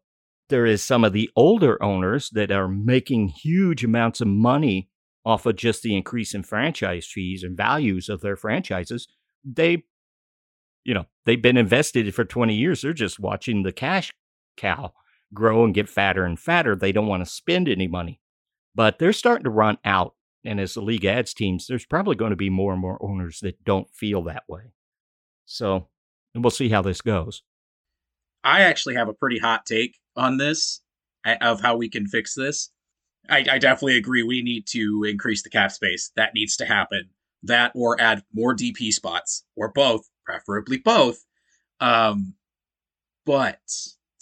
there 0.50 0.66
is 0.66 0.82
some 0.82 1.04
of 1.04 1.13
the 1.13 1.30
older 1.36 1.82
owners 1.84 2.30
that 2.32 2.52
are 2.52 2.68
making 2.68 3.30
huge 3.30 3.84
amounts 3.84 4.22
of 4.22 4.28
money 4.28 4.89
off 5.26 5.46
of 5.46 5.56
just 5.56 5.84
the 5.84 5.96
increase 5.96 6.34
in 6.34 6.44
franchise 6.44 7.06
fees 7.06 7.44
and 7.44 7.58
values 7.58 8.08
of 8.08 8.22
their 8.22 8.36
franchises. 8.36 9.08
They, 9.44 9.84
you 10.86 10.94
know, 10.94 11.06
they've 11.26 11.42
been 11.42 11.58
invested 11.58 12.13
for 12.13 12.24
20 12.24 12.54
years. 12.54 12.82
They're 12.82 12.94
just 12.94 13.20
watching 13.20 13.63
the 13.63 13.72
cash 13.72 14.13
cow 14.56 14.94
grow 15.34 15.63
and 15.63 15.74
get 15.74 15.89
fatter 15.89 16.26
and 16.26 16.39
fatter. 16.39 16.76
They 16.76 16.91
don't 16.91 17.08
want 17.08 17.26
to 17.26 17.32
spend 17.32 17.67
any 17.67 17.88
money, 17.88 18.19
but 18.76 19.00
they're 19.00 19.13
starting 19.13 19.46
to 19.46 19.50
run 19.50 19.78
out. 19.86 20.15
And 20.46 20.60
as 20.60 20.74
the 20.74 20.82
league 20.82 21.06
adds 21.06 21.34
teams, 21.34 21.67
there's 21.67 21.86
probably 21.86 22.15
going 22.15 22.32
to 22.32 22.36
be 22.36 22.50
more 22.50 22.74
and 22.74 22.82
more 22.82 22.98
owners 23.02 23.39
that 23.41 23.63
don't 23.63 23.89
feel 23.89 24.22
that 24.24 24.43
way. 24.48 24.74
So 25.46 25.88
and 26.34 26.43
we'll 26.43 26.52
see 26.52 26.69
how 26.69 26.82
this 26.82 27.02
goes. 27.02 27.43
I 28.43 28.62
actually 28.62 28.96
have 28.96 29.08
a 29.08 29.13
pretty 29.13 29.39
hot 29.39 29.65
take 29.65 29.98
on 30.15 30.38
this 30.38 30.82
of 31.26 31.62
how 31.62 31.78
we 31.78 31.89
can 31.89 32.08
fix 32.08 32.34
this. 32.34 32.69
I, 33.30 33.46
I, 33.50 33.58
definitely 33.58 33.96
agree. 33.96 34.24
We 34.24 34.41
need 34.41 34.67
to 34.72 35.06
increase 35.08 35.43
the 35.43 35.50
cap 35.50 35.72
space. 35.72 36.12
That 36.17 36.34
needs 36.34 36.58
to 36.58 36.65
happen. 36.65 37.10
That 37.43 37.72
or 37.74 38.00
add 38.02 38.24
more 38.34 38.54
DP 38.54 38.91
spots, 38.91 39.46
or 39.56 39.72
both, 39.72 40.10
preferably 40.26 40.78
both. 40.78 41.24
Um, 41.80 42.36
but 43.26 43.62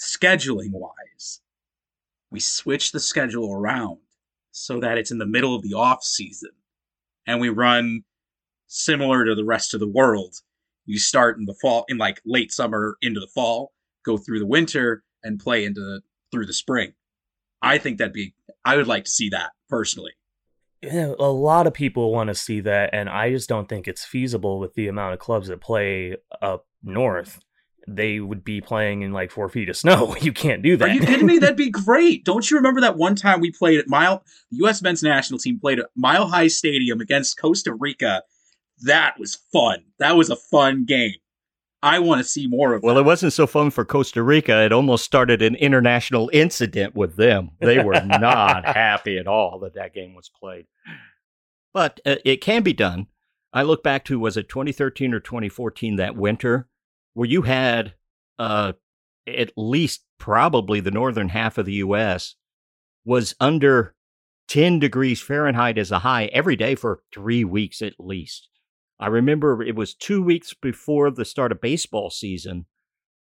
scheduling 0.02 0.72
wise, 0.72 1.42
we 2.32 2.40
switch 2.40 2.92
the 2.92 3.00
schedule 3.00 3.54
around 3.54 4.00
so 4.52 4.80
that 4.80 4.98
it's 4.98 5.12
in 5.12 5.20
the 5.20 5.26
middle 5.26 5.56
of 5.56 5.62
the 5.62 5.74
off 5.74 6.04
season, 6.04 6.52
and 7.28 7.40
we 7.40 7.50
run 7.50 8.04
similar 8.68 9.26
to 9.26 9.36
the 9.36 9.46
rest 9.46 9.74
of 9.74 9.80
the 9.80 9.88
world. 9.88 10.36
You 10.86 10.98
start 10.98 11.38
in 11.38 11.46
the 11.46 11.54
fall 11.54 11.86
in 11.88 11.98
like 11.98 12.22
late 12.26 12.52
summer 12.52 12.98
into 13.02 13.20
the 13.20 13.28
fall 13.28 13.74
go 14.04 14.18
through 14.18 14.40
the 14.40 14.48
winter 14.48 15.04
and 15.24 15.40
play 15.40 15.64
into 15.64 15.80
the 15.80 16.02
through 16.32 16.48
the 16.48 16.54
spring. 16.54 16.94
I 17.62 17.78
think 17.78 17.98
that'd 17.98 18.14
be 18.14 18.34
i 18.66 18.76
would 18.76 18.88
like 18.88 19.06
to 19.06 19.12
see 19.12 19.30
that 19.30 19.52
personally. 19.70 20.14
Yeah, 20.82 21.14
a 21.20 21.32
lot 21.32 21.68
of 21.68 21.76
people 21.76 22.12
want 22.12 22.30
to 22.30 22.34
see 22.34 22.60
that 22.62 22.90
and 22.92 23.08
i 23.08 23.30
just 23.30 23.48
don't 23.48 23.70
think 23.70 23.88
it's 23.88 24.04
feasible 24.04 24.60
with 24.60 24.74
the 24.74 24.88
amount 24.88 25.14
of 25.14 25.20
clubs 25.20 25.50
that 25.50 25.62
play 25.62 26.18
up 26.42 26.66
north 26.82 27.40
they 27.88 28.20
would 28.20 28.44
be 28.44 28.62
playing 28.62 29.02
in 29.02 29.12
like 29.12 29.32
four 29.32 29.50
feet 29.50 29.70
of 29.70 29.78
snow. 29.78 30.16
You 30.22 30.34
can't 30.34 30.62
do 30.62 30.78
that. 30.78 30.90
Are 30.90 30.94
you 30.94 31.02
kidding 31.02 31.26
me? 31.26 31.40
That'd 31.40 31.56
be 31.56 31.70
great. 31.86 32.24
Don't 32.26 32.50
you 32.50 32.58
remember 32.58 32.82
that 32.82 32.98
one 32.98 33.16
time 33.16 33.40
we 33.42 33.52
played 33.52 33.80
at 33.80 33.88
Mile, 33.88 34.24
the 34.52 34.58
U.S. 34.58 34.82
men's 34.82 35.04
national 35.04 35.40
team 35.40 35.60
played 35.60 35.80
at 35.80 35.88
Mile 35.96 36.28
High 36.28 36.48
Stadium 36.48 37.02
against 37.02 37.40
Costa 37.40 37.74
Rica 37.74 38.24
that 38.82 39.20
was 39.20 39.36
fun. 39.52 39.84
That 40.00 40.16
was 40.16 40.30
a 40.30 40.36
fun 40.36 40.86
game. 40.86 41.16
I 41.84 42.00
want 42.00 42.22
to 42.22 42.28
see 42.28 42.48
more 42.48 42.74
of. 42.74 42.84
Well, 42.84 42.98
it 43.00 43.06
wasn't 43.06 43.34
so 43.34 43.48
fun 43.48 43.72
for 43.72 43.84
Costa 43.84 44.22
Rica. 44.22 44.64
It 44.64 44.72
almost 44.72 45.04
started 45.04 45.42
an 45.42 45.56
international 45.56 46.30
incident 46.32 46.96
with 46.96 47.16
them. 47.16 47.52
They 47.60 47.80
were 47.80 48.00
not 48.06 48.66
happy 48.66 49.18
at 49.18 49.28
all 49.28 49.60
that 49.60 49.74
that 49.74 49.94
game 49.94 50.14
was 50.14 50.30
played. 50.30 50.68
But 51.74 52.00
uh, 52.06 52.18
it 52.24 52.38
can 52.38 52.62
be 52.62 52.74
done. 52.74 53.08
I 53.52 53.64
look 53.64 53.84
back 53.84 54.06
to 54.06 54.20
was 54.20 54.38
it 54.38 54.48
2013 54.48 55.14
or 55.14 55.20
2014 55.20 55.96
that 55.96 56.16
winter 56.16 56.68
where 57.14 57.28
you 57.28 57.44
had 57.44 57.94
uh, 58.40 58.74
at 59.28 59.52
least 59.56 60.06
probably 60.18 60.80
the 60.80 60.92
northern 60.92 61.30
half 61.30 61.58
of 61.58 61.66
the 61.66 61.74
U.S. 61.74 62.36
was 63.06 63.36
under 63.40 63.96
10 64.48 64.80
degrees 64.80 65.22
Fahrenheit 65.22 65.78
as 65.78 65.92
a 65.92 66.00
high 66.00 66.26
every 66.26 66.56
day 66.56 66.76
for 66.76 67.04
three 67.14 67.44
weeks 67.44 67.82
at 67.82 67.94
least. 68.00 68.50
I 69.00 69.08
remember 69.08 69.64
it 69.64 69.76
was 69.76 69.96
two 69.96 70.22
weeks 70.22 70.54
before 70.54 71.10
the 71.10 71.26
start 71.26 71.52
of 71.52 71.62
baseball 71.62 72.10
season. 72.10 72.66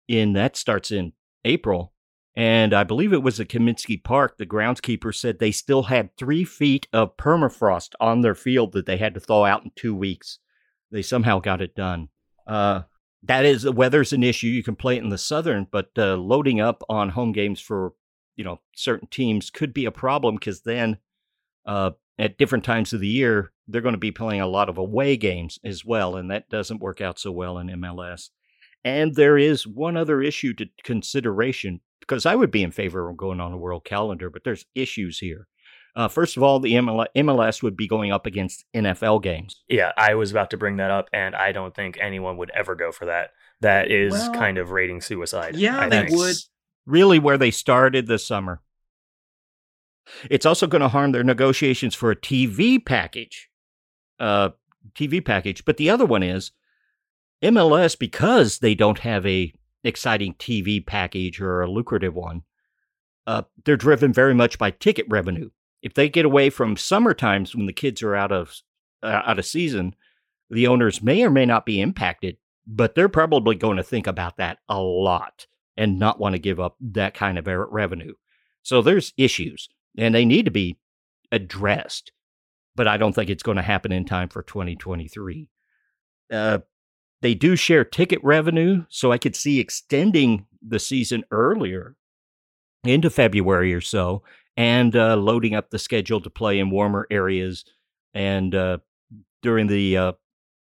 and 0.09 0.35
that 0.35 0.57
starts 0.57 0.91
in 0.91 1.13
April, 1.45 1.93
and 2.35 2.75
I 2.75 2.83
believe 2.83 3.13
it 3.13 3.23
was 3.23 3.39
at 3.39 3.49
Comiskey 3.49 4.03
Park. 4.03 4.39
The 4.39 4.47
groundskeeper 4.47 5.15
said 5.15 5.39
they 5.39 5.53
still 5.53 5.85
had 5.85 6.17
three 6.17 6.45
feet 6.45 6.89
of 6.93 7.17
permafrost 7.17 7.91
on 8.01 8.23
their 8.23 8.35
field 8.35 8.73
that 8.73 8.87
they 8.87 8.97
had 8.97 9.15
to 9.15 9.21
thaw 9.21 9.45
out 9.45 9.65
in 9.65 9.71
two 9.77 9.95
weeks. 9.95 10.39
They 10.91 11.03
somehow 11.03 11.39
got 11.39 11.61
it 11.61 11.75
done. 11.75 12.09
Uh, 12.47 12.83
that 13.23 13.45
is, 13.45 13.63
the 13.63 13.73
weather's 13.73 14.13
an 14.13 14.23
issue. 14.23 14.49
You 14.49 14.63
can 14.63 14.77
play 14.77 14.97
it 14.97 15.03
in 15.03 15.11
the 15.11 15.19
southern, 15.19 15.67
but 15.71 15.91
uh, 15.97 16.17
loading 16.17 16.61
up 16.61 16.83
on 16.89 17.11
home 17.11 17.33
games 17.33 17.61
for 17.61 17.95
you 18.37 18.45
know 18.45 18.61
certain 18.75 19.09
teams 19.09 19.51
could 19.51 19.73
be 19.73 19.85
a 19.85 19.93
problem 19.93 20.37
because 20.37 20.63
then 20.63 20.99
uh, 21.67 21.93
at 22.19 22.39
different 22.39 22.65
times 22.65 22.93
of 22.93 23.01
the 23.01 23.09
year 23.09 23.53
they're 23.69 23.81
going 23.81 23.95
to 23.95 23.99
be 23.99 24.11
playing 24.11 24.41
a 24.41 24.47
lot 24.47 24.69
of 24.69 24.79
away 24.79 25.17
games 25.17 25.59
as 25.65 25.85
well, 25.85 26.17
and 26.17 26.31
that 26.31 26.49
doesn't 26.49 26.81
work 26.81 27.01
out 27.01 27.19
so 27.19 27.31
well 27.31 27.59
in 27.59 27.69
MLS. 27.69 28.31
And 28.85 29.15
there 29.15 29.39
is 29.39 29.67
one 29.67 29.97
other 29.97 30.21
issue 30.21 30.53
to 30.55 30.67
consideration 30.83 31.81
because 32.01 32.27
I 32.27 32.35
would 32.35 32.51
be 32.51 32.65
in 32.65 32.73
favor 32.73 33.09
of 33.09 33.17
going 33.17 33.41
on 33.41 33.53
a 33.53 33.57
world 33.57 33.85
calendar, 33.85 34.29
but 34.29 34.43
there's 34.43 34.67
issues 34.75 35.21
here. 35.21 35.47
Uh, 35.95 36.09
first 36.09 36.37
of 36.37 36.43
all, 36.43 36.59
the 36.59 36.73
MLS 36.73 37.63
would 37.63 37.77
be 37.77 37.87
going 37.87 38.13
up 38.13 38.25
against 38.25 38.65
NFL 38.75 39.23
games. 39.23 39.63
Yeah, 39.69 39.93
I 39.97 40.15
was 40.15 40.31
about 40.31 40.51
to 40.51 40.57
bring 40.57 40.79
that 40.79 40.91
up, 40.91 41.09
and 41.13 41.35
I 41.35 41.53
don't 41.53 41.75
think 41.75 41.99
anyone 42.01 42.39
would 42.39 42.51
ever 42.51 42.75
go 42.75 42.93
for 42.93 43.05
that. 43.07 43.31
That 43.61 43.91
is 43.91 44.13
well, 44.13 44.33
kind 44.33 44.57
of 44.57 44.71
rating 44.71 45.03
suicide. 45.03 45.55
Yeah, 45.57 45.79
I 45.79 45.89
they 45.89 46.07
think. 46.07 46.17
would 46.17 46.37
really 46.87 47.19
where 47.19 47.37
they 47.37 47.51
started 47.51 48.07
this 48.07 48.27
summer. 48.27 48.63
It's 50.31 50.47
also 50.47 50.67
going 50.67 50.83
to 50.83 50.89
harm 50.89 51.13
their 51.13 51.23
negotiations 51.23 51.95
for 51.95 52.11
a 52.11 52.17
TV 52.17 52.85
package. 52.85 53.51
Uh, 54.19 54.51
TV 54.95 55.25
package. 55.25 55.65
But 55.65 55.77
the 55.77 55.91
other 55.91 56.07
one 56.07 56.23
is 56.23 56.53
MLS, 57.43 57.99
because 57.99 58.59
they 58.59 58.75
don't 58.75 59.01
have 59.01 59.27
a 59.27 59.53
exciting 59.85 60.35
TV 60.35 60.85
package 60.85 61.41
or 61.41 61.61
a 61.61 61.71
lucrative 61.71 62.15
one, 62.15 62.43
uh, 63.27 63.43
they're 63.65 63.77
driven 63.77 64.13
very 64.13 64.35
much 64.35 64.59
by 64.59 64.71
ticket 64.71 65.07
revenue. 65.09 65.51
If 65.83 65.95
they 65.95 66.09
get 66.09 66.25
away 66.25 66.51
from 66.51 66.77
summer 66.77 67.13
times 67.13 67.55
when 67.55 67.67
the 67.67 67.73
kids 67.73 68.03
are 68.03 68.15
out 68.15 68.33
of 68.33 68.63
uh, 69.03 69.23
out 69.27 69.39
of 69.39 69.47
season, 69.47 69.95
the 70.49 70.67
owners 70.67 71.03
may 71.03 71.25
or 71.25 71.31
may 71.31 71.45
not 71.45 71.67
be 71.67 71.81
impacted, 71.81 72.37
but 72.67 72.95
they're 72.95 73.09
probably 73.09 73.57
going 73.57 73.77
to 73.79 73.83
think 73.83 74.07
about 74.07 74.37
that 74.37 74.59
a 74.69 74.81
lot 74.81 75.47
and 75.77 75.99
not 75.99 76.21
want 76.21 76.35
to 76.35 76.39
give 76.39 76.61
up 76.61 76.77
that 76.81 77.15
kind 77.15 77.39
of 77.39 77.47
revenue. 77.47 78.13
So 78.63 78.83
there's 78.83 79.13
issues 79.17 79.69
and 79.97 80.15
they 80.15 80.25
need 80.25 80.45
to 80.45 80.51
be 80.51 80.79
addressed. 81.31 82.13
But 82.75 82.89
I 82.89 82.97
don't 82.97 83.15
think 83.15 83.29
it's 83.29 83.43
going 83.43 83.57
to 83.57 83.63
happen 83.63 83.93
in 83.93 84.05
time 84.05 84.29
for 84.29 84.43
2023. 84.43 85.49
Uh, 86.33 86.59
they 87.21 87.35
do 87.35 87.57
share 87.57 87.85
ticket 87.85 88.21
revenue, 88.23 88.85
so 88.89 89.13
I 89.13 89.19
could 89.19 89.37
see 89.37 89.61
extending 89.61 90.47
the 90.67 90.79
season 90.79 91.25
earlier 91.31 91.97
into 92.85 93.11
February 93.11 93.75
or 93.75 93.81
so 93.81 94.23
and 94.57 94.95
uh, 94.95 95.17
loading 95.17 95.55
up 95.55 95.71
the 95.71 95.79
schedule 95.79 96.21
to 96.21 96.31
play 96.31 96.59
in 96.59 96.71
warmer 96.71 97.07
areas 97.11 97.65
and 98.15 98.55
uh, 98.55 98.79
during 99.43 99.67
the 99.67 99.97
uh, 99.97 100.13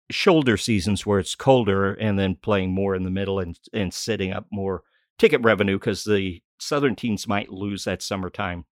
shoulder 0.10 0.58
seasons 0.58 1.06
where 1.06 1.20
it's 1.20 1.36
colder 1.36 1.94
and 1.94 2.18
then 2.18 2.36
playing 2.36 2.74
more 2.74 2.96
in 2.96 3.04
the 3.04 3.12
middle 3.12 3.40
and, 3.40 3.60
and 3.74 3.94
setting 3.94 4.32
up 4.32 4.46
more 4.52 4.84
ticket 5.18 5.42
revenue 5.42 5.78
because 5.78 6.04
the 6.04 6.42
southern 6.60 6.96
teams 6.96 7.28
might 7.28 7.52
lose 7.52 7.84
that 7.84 8.02
summertime 8.02 8.66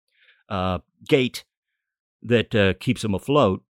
uh, 0.48 0.78
gate 1.08 1.44
that 2.22 2.54
uh, 2.54 2.74
keeps 2.80 3.02
them 3.02 3.14
afloat. 3.14 3.62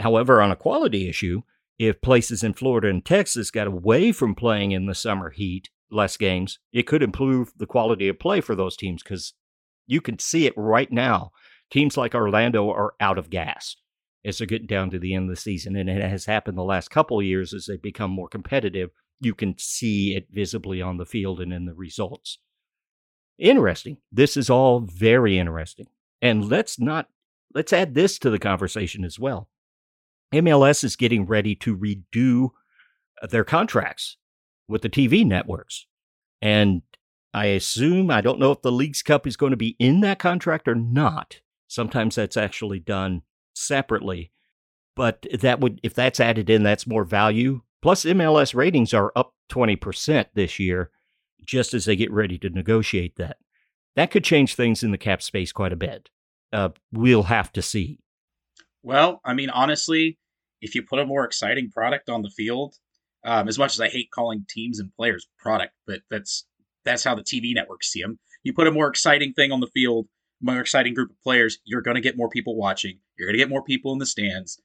However, 0.00 0.42
on 0.42 0.50
a 0.50 0.56
quality 0.56 1.08
issue, 1.08 1.42
if 1.78 2.00
places 2.00 2.42
in 2.42 2.54
Florida 2.54 2.88
and 2.88 3.04
Texas 3.04 3.50
got 3.50 3.66
away 3.66 4.12
from 4.12 4.34
playing 4.34 4.72
in 4.72 4.86
the 4.86 4.94
summer 4.94 5.30
heat, 5.30 5.70
less 5.90 6.16
games, 6.16 6.58
it 6.72 6.84
could 6.84 7.02
improve 7.02 7.52
the 7.56 7.66
quality 7.66 8.08
of 8.08 8.18
play 8.18 8.40
for 8.40 8.54
those 8.54 8.76
teams 8.76 9.02
because 9.02 9.34
you 9.86 10.00
can 10.00 10.18
see 10.18 10.46
it 10.46 10.54
right 10.56 10.90
now. 10.90 11.32
Teams 11.70 11.96
like 11.96 12.14
Orlando 12.14 12.70
are 12.70 12.94
out 13.00 13.18
of 13.18 13.30
gas 13.30 13.76
as 14.24 14.38
they're 14.38 14.46
getting 14.46 14.66
down 14.66 14.90
to 14.90 14.98
the 14.98 15.14
end 15.14 15.30
of 15.30 15.36
the 15.36 15.40
season, 15.40 15.76
and 15.76 15.88
it 15.88 16.02
has 16.02 16.26
happened 16.26 16.58
the 16.58 16.62
last 16.62 16.90
couple 16.90 17.18
of 17.18 17.24
years 17.24 17.54
as 17.54 17.66
they 17.66 17.76
become 17.76 18.10
more 18.10 18.28
competitive. 18.28 18.90
You 19.20 19.34
can 19.34 19.56
see 19.58 20.14
it 20.14 20.26
visibly 20.30 20.82
on 20.82 20.96
the 20.98 21.06
field 21.06 21.40
and 21.40 21.52
in 21.52 21.64
the 21.64 21.74
results. 21.74 22.38
Interesting. 23.38 23.98
This 24.10 24.36
is 24.36 24.48
all 24.48 24.80
very 24.80 25.38
interesting. 25.38 25.86
And 26.22 26.48
let's 26.48 26.80
not 26.80 27.08
let's 27.54 27.72
add 27.72 27.94
this 27.94 28.18
to 28.20 28.30
the 28.30 28.38
conversation 28.38 29.04
as 29.04 29.18
well. 29.18 29.48
MLS 30.34 30.82
is 30.82 30.96
getting 30.96 31.26
ready 31.26 31.54
to 31.56 31.76
redo 31.76 32.50
uh, 33.22 33.26
their 33.26 33.44
contracts 33.44 34.16
with 34.68 34.82
the 34.82 34.88
TV 34.88 35.24
networks. 35.24 35.86
And 36.42 36.82
I 37.36 37.48
assume, 37.48 38.10
I 38.10 38.22
don't 38.22 38.38
know 38.40 38.50
if 38.50 38.62
the 38.62 38.72
Leagues 38.72 39.02
Cup 39.02 39.26
is 39.26 39.36
going 39.36 39.50
to 39.50 39.58
be 39.58 39.76
in 39.78 40.00
that 40.00 40.18
contract 40.18 40.66
or 40.66 40.74
not. 40.74 41.40
Sometimes 41.68 42.14
that's 42.14 42.38
actually 42.38 42.78
done 42.78 43.24
separately. 43.54 44.32
But 44.94 45.26
that 45.40 45.60
would, 45.60 45.78
if 45.82 45.92
that's 45.92 46.18
added 46.18 46.48
in, 46.48 46.62
that's 46.62 46.86
more 46.86 47.04
value. 47.04 47.60
Plus, 47.82 48.06
MLS 48.06 48.54
ratings 48.54 48.94
are 48.94 49.12
up 49.14 49.34
20% 49.52 50.24
this 50.32 50.58
year, 50.58 50.90
just 51.44 51.74
as 51.74 51.84
they 51.84 51.94
get 51.94 52.10
ready 52.10 52.38
to 52.38 52.48
negotiate 52.48 53.16
that. 53.16 53.36
That 53.96 54.10
could 54.10 54.24
change 54.24 54.54
things 54.54 54.82
in 54.82 54.90
the 54.90 54.96
cap 54.96 55.20
space 55.20 55.52
quite 55.52 55.74
a 55.74 55.76
bit. 55.76 56.08
Uh, 56.54 56.70
we'll 56.90 57.24
have 57.24 57.52
to 57.52 57.60
see. 57.60 57.98
Well, 58.82 59.20
I 59.26 59.34
mean, 59.34 59.50
honestly, 59.50 60.18
if 60.62 60.74
you 60.74 60.82
put 60.82 61.00
a 61.00 61.04
more 61.04 61.26
exciting 61.26 61.70
product 61.70 62.08
on 62.08 62.22
the 62.22 62.30
field, 62.30 62.76
um, 63.24 63.46
as 63.46 63.58
much 63.58 63.74
as 63.74 63.80
I 63.82 63.90
hate 63.90 64.10
calling 64.10 64.46
teams 64.48 64.78
and 64.78 64.90
players 64.96 65.28
product, 65.38 65.74
but 65.86 66.00
that's 66.08 66.46
that's 66.86 67.04
how 67.04 67.14
the 67.14 67.22
TV 67.22 67.54
networks 67.54 67.90
see 67.90 68.00
them. 68.00 68.18
You 68.42 68.54
put 68.54 68.66
a 68.66 68.72
more 68.72 68.88
exciting 68.88 69.34
thing 69.34 69.52
on 69.52 69.60
the 69.60 69.66
field, 69.66 70.06
more 70.40 70.60
exciting 70.60 70.94
group 70.94 71.10
of 71.10 71.20
players, 71.22 71.58
you're 71.64 71.82
going 71.82 71.96
to 71.96 72.00
get 72.00 72.16
more 72.16 72.30
people 72.30 72.56
watching. 72.56 72.98
You're 73.18 73.28
going 73.28 73.34
to 73.34 73.42
get 73.42 73.50
more 73.50 73.64
people 73.64 73.92
in 73.92 73.98
the 73.98 74.06
stands, 74.06 74.60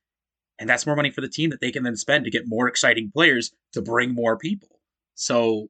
and 0.60 0.70
that's 0.70 0.86
more 0.86 0.96
money 0.96 1.12
for 1.12 1.22
the 1.22 1.30
team 1.30 1.50
that 1.50 1.60
they 1.60 1.72
can 1.72 1.84
then 1.84 1.98
spend 1.98 2.24
to 2.26 2.32
get 2.32 2.44
more 2.46 2.68
exciting 2.68 3.12
players 3.14 3.52
to 3.74 3.82
bring 3.82 4.14
more 4.14 4.38
people. 4.38 4.80
So 5.16 5.68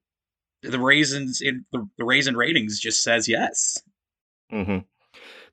the 0.61 0.79
raisins 0.79 1.41
in 1.41 1.65
the, 1.71 1.87
the 1.97 2.05
raisin 2.05 2.35
ratings 2.35 2.79
just 2.79 3.03
says 3.03 3.27
yes. 3.27 3.81
Mm-hmm. 4.51 4.79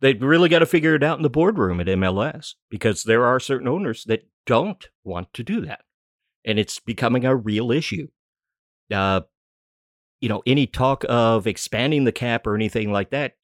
They've 0.01 0.23
really 0.23 0.49
got 0.49 0.61
to 0.61 0.67
figure 0.67 0.95
it 0.95 1.03
out 1.03 1.19
in 1.19 1.23
the 1.23 1.31
boardroom 1.31 1.81
at 1.81 1.87
MLS 1.87 2.55
because 2.71 3.03
there 3.03 3.25
are 3.25 3.41
certain 3.41 3.67
owners 3.67 4.05
that 4.05 4.29
don't 4.47 4.89
want 5.05 5.33
to 5.35 5.43
do 5.43 5.61
that. 5.63 5.81
And 6.45 6.59
it's 6.59 6.79
becoming 6.79 7.25
a 7.25 7.35
real 7.35 7.73
issue. 7.73 8.09
Uh, 8.93 9.23
you 10.21 10.29
know, 10.29 10.43
any 10.47 10.67
talk 10.67 11.05
of 11.09 11.47
expanding 11.47 12.05
the 12.05 12.13
cap 12.13 12.47
or 12.47 12.55
anything 12.55 12.93
like 12.93 13.11
that 13.11 13.35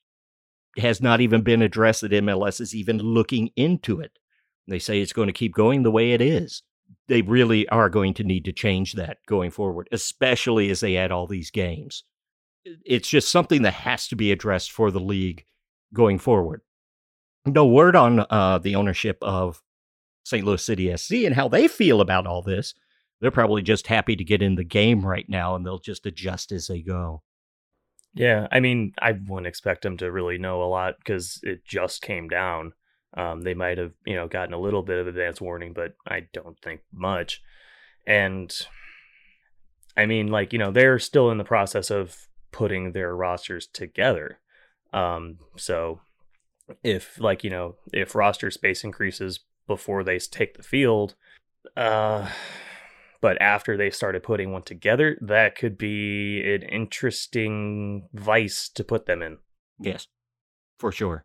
has 0.79 1.01
not 1.01 1.21
even 1.21 1.43
been 1.43 1.63
addressed 1.63 2.01
that 2.01 2.13
MLS 2.13 2.61
is 2.61 2.75
even 2.75 2.99
looking 2.99 3.51
into 3.57 4.01
it. 4.01 4.19
They 4.67 4.79
say 4.79 5.01
it's 5.01 5.13
going 5.13 5.29
to 5.29 5.33
keep 5.33 5.55
going 5.55 5.83
the 5.83 5.91
way 5.91 6.13
it 6.13 6.21
is. 6.21 6.63
They 7.07 7.23
really 7.23 7.69
are 7.69 7.91
going 7.91 8.15
to 8.15 8.25
need 8.25 8.45
to 8.47 8.53
change 8.53 8.95
that 8.95 9.19
going 9.27 9.51
forward, 9.51 9.89
especially 9.93 10.71
as 10.71 10.81
they 10.81 10.97
add 10.97 11.13
all 11.13 11.27
these 11.27 11.51
games. 11.51 12.05
It's 12.65 13.09
just 13.09 13.31
something 13.31 13.63
that 13.63 13.75
has 13.75 14.09
to 14.09 14.17
be 14.17 14.33
addressed 14.33 14.73
for 14.73 14.91
the 14.91 15.01
league 15.01 15.45
going 15.93 16.19
forward. 16.19 16.63
No 17.47 17.67
word 17.67 17.95
on 17.95 18.25
uh, 18.31 18.59
the 18.59 18.75
ownership 18.75 19.19
of 19.21 19.63
St. 20.25 20.45
Louis 20.45 20.65
City 20.65 20.95
SC 20.97 21.13
and 21.25 21.35
how 21.35 21.47
they 21.47 21.69
feel 21.69 22.01
about 22.01 22.27
all 22.27 22.41
this. 22.41 22.75
They're 23.21 23.31
probably 23.31 23.63
just 23.63 23.87
happy 23.87 24.17
to 24.17 24.25
get 24.25 24.43
in 24.43 24.55
the 24.55 24.65
game 24.65 25.05
right 25.05 25.29
now 25.29 25.55
and 25.55 25.65
they'll 25.65 25.79
just 25.79 26.07
adjust 26.07 26.53
as 26.53 26.67
they 26.67 26.83
go. 26.83 27.23
Yeah, 28.15 28.47
I 28.53 28.61
mean, 28.61 28.93
I 29.01 29.13
wouldn't 29.13 29.49
expect 29.49 29.83
them 29.83 29.97
to 29.97 30.13
really 30.13 30.39
know 30.39 30.63
a 30.63 30.67
lot 30.67 30.95
because 30.99 31.41
it 31.43 31.65
just 31.65 32.03
came 32.03 32.29
down. 32.29 32.73
Um, 33.17 33.43
they 33.43 33.55
might 33.55 33.79
have, 33.79 33.93
you 34.05 34.15
know, 34.15 34.29
gotten 34.29 34.55
a 34.55 34.61
little 34.61 34.83
bit 34.83 34.99
of 34.99 35.07
advance 35.07 35.41
warning, 35.41 35.73
but 35.73 35.95
I 36.07 36.27
don't 36.33 36.59
think 36.61 36.81
much. 36.93 37.43
And 38.07 38.55
I 39.97 40.07
mean, 40.07 40.29
like, 40.29 40.53
you 40.53 40.59
know, 40.59 40.71
they're 40.71 40.99
still 40.99 41.31
in 41.31 41.39
the 41.39 41.45
process 41.45 41.91
of 41.91 42.29
putting 42.53 42.93
their 42.93 43.15
rosters 43.17 43.67
together. 43.67 44.39
Um, 44.93 45.39
so 45.57 46.01
if 46.83 47.19
like, 47.21 47.43
you 47.43 47.51
know, 47.51 47.77
if 47.93 48.15
roster 48.15 48.51
space 48.51 48.85
increases 48.85 49.41
before 49.67 50.05
they 50.05 50.19
take 50.19 50.57
the 50.57 50.63
field, 50.63 51.15
uh 51.77 52.31
But 53.25 53.41
after 53.41 53.79
they 53.79 53.89
started 53.89 54.23
putting 54.23 54.53
one 54.53 54.65
together, 54.65 55.17
that 55.23 55.57
could 55.57 55.79
be 55.79 56.43
an 56.43 56.61
interesting 56.61 58.07
vice 58.13 58.69
to 58.75 58.85
put 58.85 59.07
them 59.07 59.23
in. 59.23 59.39
Yes, 59.81 60.09
for 60.79 60.93
sure. 60.93 61.25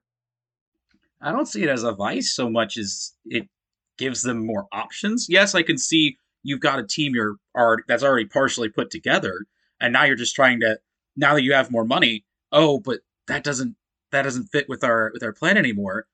I 1.20 1.34
don't 1.34 1.46
see 1.46 1.62
it 1.62 1.68
as 1.68 1.84
a 1.84 1.92
vice 1.92 2.32
so 2.32 2.50
much 2.50 2.78
as 2.78 3.16
it 3.26 3.50
gives 3.98 4.22
them 4.22 4.46
more 4.46 4.70
options. 4.72 5.28
Yes, 5.28 5.56
I 5.56 5.62
can 5.62 5.78
see 5.78 6.18
you've 6.42 6.62
got 6.62 6.80
a 6.80 6.88
team 6.88 7.14
you're 7.14 7.36
already, 7.54 7.84
that's 7.86 8.04
already 8.04 8.28
partially 8.28 8.70
put 8.70 8.92
together, 8.92 9.46
and 9.82 9.92
now 9.92 10.06
you're 10.06 10.16
just 10.16 10.38
trying 10.38 10.62
to 10.62 10.80
now 11.18 11.34
that 11.34 11.44
you 11.44 11.52
have 11.52 11.70
more 11.70 11.84
money. 11.84 12.24
Oh, 12.54 12.80
but 12.80 13.02
that 13.28 13.44
doesn't 13.44 13.76
that 14.14 14.22
doesn't 14.22 14.48
fit 14.54 14.70
with 14.70 14.86
our 14.86 15.12
with 15.12 15.22
our 15.22 15.34
plan 15.34 15.58
anymore. 15.58 16.08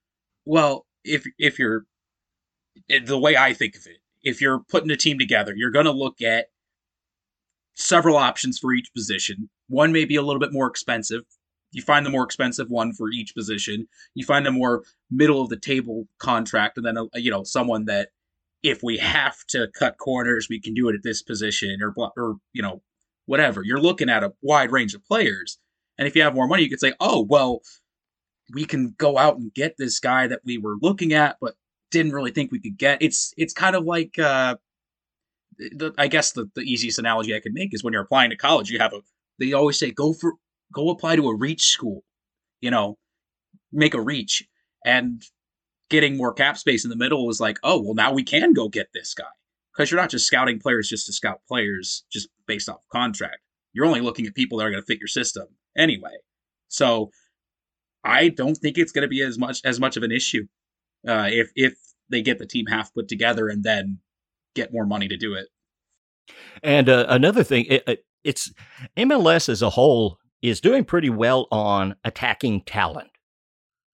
Well, 0.46 0.88
if 1.04 1.28
if 1.38 1.60
you're 1.60 1.86
the 2.90 3.20
way 3.20 3.38
I 3.38 3.54
think 3.54 3.76
of 3.76 3.86
it, 3.86 3.98
if 4.26 4.42
you're 4.42 4.60
putting 4.60 4.92
a 4.92 4.98
team 4.98 5.18
together, 5.20 5.54
you're 5.56 5.72
going 5.72 5.86
to 5.86 5.92
look 5.92 6.22
at 6.22 6.48
several 7.76 8.18
options 8.18 8.58
for 8.58 8.74
each 8.74 8.92
position. 8.94 9.50
One 9.70 9.94
may 9.94 10.04
be 10.04 10.16
a 10.16 10.22
little 10.22 10.40
bit 10.40 10.52
more 10.52 10.68
expensive. 10.68 11.24
You 11.72 11.82
find 11.82 12.06
the 12.06 12.10
more 12.10 12.24
expensive 12.24 12.70
one 12.70 12.94
for 12.94 13.10
each 13.12 13.36
position. 13.36 13.88
You 14.16 14.26
find 14.26 14.48
a 14.48 14.52
more 14.52 14.84
middle 15.12 15.42
of 15.42 15.50
the 15.50 15.60
table 15.60 16.08
contract, 16.20 16.78
and 16.78 16.86
then 16.86 16.98
a, 16.98 17.20
you 17.20 17.30
know 17.30 17.44
someone 17.44 17.86
that 17.86 18.10
if 18.64 18.82
we 18.82 18.98
have 18.98 19.38
to 19.50 19.68
cut 19.78 19.98
corners, 19.98 20.48
we 20.50 20.60
can 20.60 20.74
do 20.74 20.90
it 20.90 20.96
at 20.96 21.04
this 21.04 21.22
position, 21.22 21.80
or 21.82 21.94
or 22.18 22.38
you 22.54 22.62
know 22.62 22.82
whatever. 23.26 23.62
You're 23.64 23.82
looking 23.82 24.10
at 24.10 24.24
a 24.24 24.34
wide 24.42 24.72
range 24.72 24.94
of 24.94 25.06
players, 25.06 25.60
and 25.98 26.08
if 26.08 26.16
you 26.16 26.22
have 26.24 26.34
more 26.34 26.48
money, 26.48 26.64
you 26.64 26.70
could 26.70 26.80
say, 26.80 26.94
oh 27.00 27.26
well, 27.30 27.62
we 28.54 28.66
can 28.66 28.96
go 28.98 29.18
out 29.18 29.38
and 29.38 29.54
get 29.54 29.76
this 29.78 30.00
guy 30.00 30.28
that 30.28 30.42
we 30.46 30.58
were 30.58 30.78
looking 30.82 31.14
at, 31.14 31.38
but 31.42 31.56
didn't 31.96 32.14
really 32.14 32.32
think 32.32 32.52
we 32.52 32.60
could 32.60 32.78
get. 32.78 33.02
It's 33.02 33.34
it's 33.38 33.54
kind 33.54 33.76
of 33.76 33.86
like 33.86 34.20
uh, 34.20 34.58
the, 35.58 35.94
I 35.98 36.08
guess 36.08 36.34
the, 36.34 36.50
the 36.54 36.62
easiest 36.62 37.00
analogy 37.00 37.34
I 37.34 37.40
can 37.40 37.54
make 37.54 37.74
is 37.74 37.84
when 37.84 37.94
you're 37.94 38.04
applying 38.04 38.32
to 38.32 38.36
college, 38.36 38.70
you 38.70 38.80
have 38.80 38.94
a 38.94 39.02
they 39.40 39.54
always 39.54 39.80
say 39.80 39.92
go 39.92 40.14
for 40.14 40.34
go 40.74 40.90
apply 40.90 41.16
to 41.16 41.30
a 41.30 41.36
reach 41.36 41.68
school, 41.68 42.04
you 42.60 42.70
know, 42.70 42.98
make 43.72 43.94
a 43.94 44.02
reach 44.02 44.44
and 44.86 45.24
getting 45.90 46.18
more 46.18 46.34
cap 46.34 46.58
space 46.58 46.84
in 46.84 46.90
the 46.90 46.98
middle 46.98 47.26
was 47.26 47.40
like, 47.40 47.58
oh 47.64 47.82
well, 47.82 47.96
now 47.96 48.12
we 48.12 48.24
can 48.24 48.54
go 48.54 48.68
get 48.68 48.88
this 48.94 49.14
guy 49.14 49.24
because 49.74 49.90
you're 49.90 50.00
not 50.00 50.10
just 50.10 50.28
scouting 50.28 50.60
players 50.60 50.90
just 50.90 51.06
to 51.06 51.14
scout 51.14 51.42
players 51.48 52.04
just 52.12 52.28
based 52.46 52.68
off 52.68 52.82
contract. 52.92 53.40
You're 53.72 53.86
only 53.86 54.02
looking 54.02 54.26
at 54.26 54.36
people 54.36 54.58
that 54.58 54.66
are 54.66 54.72
going 54.72 54.82
to 54.82 54.86
fit 54.86 55.00
your 55.00 55.08
system 55.08 55.48
anyway. 55.78 56.18
So 56.68 57.12
I 58.04 58.30
don't 58.30 58.56
think 58.58 58.78
it's 58.78 58.92
going 58.92 59.04
to 59.04 59.08
be 59.08 59.22
as 59.22 59.38
much 59.38 59.62
as 59.64 59.80
much 59.80 59.96
of 59.96 60.04
an 60.04 60.12
issue 60.12 60.48
uh, 61.08 61.30
if 61.32 61.52
if 61.56 61.78
they 62.10 62.22
get 62.22 62.40
the 62.40 62.46
team 62.46 62.66
half 62.68 62.94
put 62.94 63.08
together 63.08 63.48
and 63.48 63.64
then 63.64 64.00
get 64.56 64.74
more 64.74 64.86
money 64.86 65.08
to 65.08 65.18
do 65.18 65.34
it. 65.34 65.48
And 66.64 66.90
uh, 66.90 67.06
another 67.10 67.44
thing, 67.44 67.66
it, 67.66 68.06
it's 68.24 68.52
MLS 68.98 69.50
as 69.50 69.62
a 69.62 69.72
whole 69.72 70.20
is 70.42 70.62
doing 70.62 70.84
pretty 70.84 71.10
well 71.10 71.48
on 71.52 71.96
attacking 72.04 72.62
talent. 72.62 73.10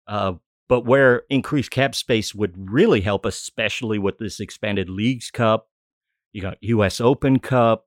Uh, 0.06 0.34
but 0.68 0.84
where 0.84 1.22
increased 1.28 1.70
cap 1.70 1.94
space 1.94 2.34
would 2.34 2.70
really 2.70 3.00
help, 3.00 3.26
especially 3.26 3.98
with 3.98 4.18
this 4.18 4.38
expanded 4.38 4.88
Leagues 4.88 5.30
Cup, 5.30 5.68
you 6.32 6.40
got 6.40 6.58
U.S. 6.60 7.00
Open 7.00 7.40
Cup, 7.40 7.86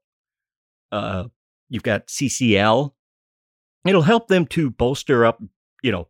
uh, 0.92 1.26
you've 1.70 1.84
got 1.84 2.08
CCL. 2.08 2.94
It'll 3.86 4.02
help 4.02 4.28
them 4.28 4.46
to 4.48 4.70
bolster 4.70 5.26
up, 5.26 5.42
you 5.82 5.92
know, 5.92 6.08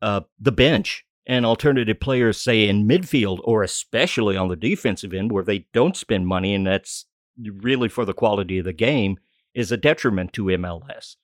uh, 0.00 0.22
the 0.38 0.52
bench 0.52 1.04
and 1.26 1.46
alternative 1.46 2.00
players, 2.00 2.40
say 2.40 2.68
in 2.68 2.88
midfield 2.88 3.40
or 3.44 3.62
especially 3.62 4.36
on 4.36 4.48
the 4.48 4.56
defensive 4.56 5.14
end, 5.14 5.32
where 5.32 5.44
they 5.44 5.66
don't 5.72 5.96
spend 5.96 6.26
money, 6.26 6.54
and 6.54 6.66
that's 6.66 7.06
really 7.38 7.88
for 7.88 8.04
the 8.04 8.14
quality 8.14 8.58
of 8.58 8.64
the 8.64 8.72
game, 8.72 9.18
is 9.54 9.70
a 9.70 9.76
detriment 9.76 10.32
to 10.32 10.44
MLS. 10.44 11.16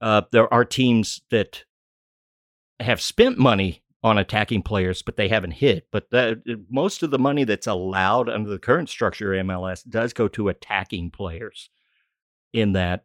Uh, 0.00 0.22
there 0.30 0.52
are 0.52 0.64
teams 0.64 1.20
that 1.30 1.64
have 2.80 3.00
spent 3.00 3.38
money 3.38 3.82
on 4.04 4.18
attacking 4.18 4.62
players, 4.62 5.02
but 5.02 5.16
they 5.16 5.28
haven't 5.28 5.50
hit. 5.52 5.88
But 5.90 6.06
most 6.70 7.02
of 7.02 7.10
the 7.10 7.18
money 7.18 7.44
that's 7.44 7.66
allowed 7.66 8.28
under 8.28 8.48
the 8.48 8.58
current 8.58 8.88
structure 8.88 9.34
of 9.34 9.44
MLS 9.46 9.82
does 9.88 10.12
go 10.12 10.28
to 10.28 10.48
attacking 10.48 11.10
players. 11.10 11.70
In 12.52 12.72
that 12.72 13.04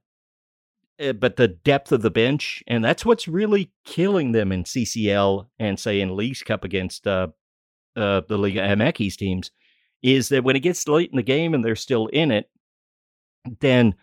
but 0.98 1.36
the 1.36 1.48
depth 1.48 1.92
of 1.92 2.02
the 2.02 2.12
bench, 2.12 2.64
and 2.68 2.84
that's 2.84 3.06
what's 3.06 3.28
really 3.28 3.72
killing 3.86 4.32
them 4.32 4.52
in 4.52 4.64
CCL 4.64 5.48
and 5.60 5.80
say 5.80 6.00
in 6.00 6.16
Leagues 6.16 6.44
Cup 6.44 6.64
against 6.64 7.08
uh, 7.08 7.28
uh, 7.96 8.22
the 8.28 8.38
Liga 8.38 8.60
MX 8.60 9.16
teams, 9.16 9.52
is 10.02 10.30
that 10.30 10.44
when 10.44 10.56
it 10.56 10.62
gets 10.62 10.88
late 10.88 11.10
in 11.12 11.18
the 11.18 11.24
game 11.24 11.54
and 11.54 11.64
they're 11.64 11.76
still 11.76 12.08
in 12.08 12.32
it, 12.32 12.50
then 13.60 13.96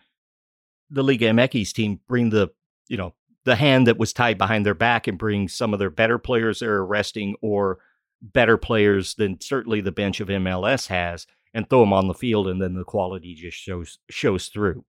the 0.89 1.03
Liga 1.03 1.29
MX 1.29 1.73
team 1.73 1.99
bring 2.07 2.29
the 2.29 2.49
you 2.89 2.97
know 2.97 3.13
the 3.45 3.55
hand 3.55 3.87
that 3.87 3.97
was 3.97 4.13
tied 4.13 4.37
behind 4.37 4.65
their 4.65 4.75
back 4.75 5.07
and 5.07 5.17
bring 5.17 5.47
some 5.47 5.73
of 5.73 5.79
their 5.79 5.89
better 5.89 6.19
players 6.19 6.59
they're 6.59 6.79
arresting 6.79 7.35
or 7.41 7.79
better 8.21 8.57
players 8.57 9.15
than 9.15 9.39
certainly 9.41 9.81
the 9.81 9.91
bench 9.91 10.19
of 10.19 10.27
MLS 10.27 10.87
has 10.87 11.25
and 11.53 11.69
throw 11.69 11.79
them 11.79 11.93
on 11.93 12.07
the 12.07 12.13
field 12.13 12.47
and 12.47 12.61
then 12.61 12.75
the 12.75 12.83
quality 12.83 13.33
just 13.33 13.57
shows 13.57 13.97
shows 14.09 14.47
through. 14.47 14.85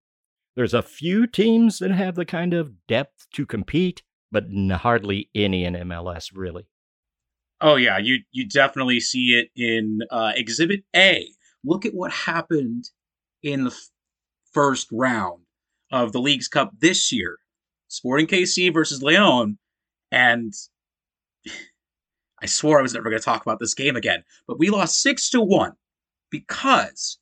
There's 0.55 0.75
a 0.75 0.83
few 0.83 1.27
teams 1.27 1.79
that 1.79 1.91
have 1.91 2.15
the 2.15 2.27
kind 2.27 2.53
of 2.53 2.87
depth 2.87 3.27
to 3.35 3.47
compete, 3.47 4.03
but 4.31 4.45
hardly 4.71 5.31
any 5.35 5.65
in 5.65 5.75
MLS, 5.75 6.31
really. 6.35 6.67
Oh 7.61 7.77
yeah, 7.77 7.97
you 7.99 8.19
you 8.33 8.47
definitely 8.49 8.99
see 9.01 9.35
it 9.39 9.49
in 9.55 10.01
uh, 10.11 10.33
Exhibit 10.35 10.83
A. 10.97 11.29
Look 11.65 11.87
at 11.87 11.95
what 11.95 12.11
happened 12.11 12.91
in 13.43 13.65
the 13.65 13.71
f- 13.71 13.91
first 14.53 14.89
round 14.91 15.43
of 15.93 16.13
the 16.13 16.21
Leagues 16.21 16.49
Cup 16.49 16.73
this 16.81 17.13
year: 17.13 17.39
Sporting 17.87 18.27
KC 18.27 18.75
versus 18.75 19.03
Leon, 19.03 19.59
and 20.11 20.53
I 22.43 22.47
swore 22.47 22.81
I 22.81 22.83
was 22.83 22.95
never 22.95 23.09
going 23.09 23.21
to 23.21 23.25
talk 23.25 23.43
about 23.43 23.61
this 23.61 23.75
game 23.75 23.95
again, 23.95 24.25
but 24.49 24.59
we 24.59 24.69
lost 24.69 25.01
six 25.01 25.31
to 25.31 25.41
one 25.41 25.75
because 26.31 27.19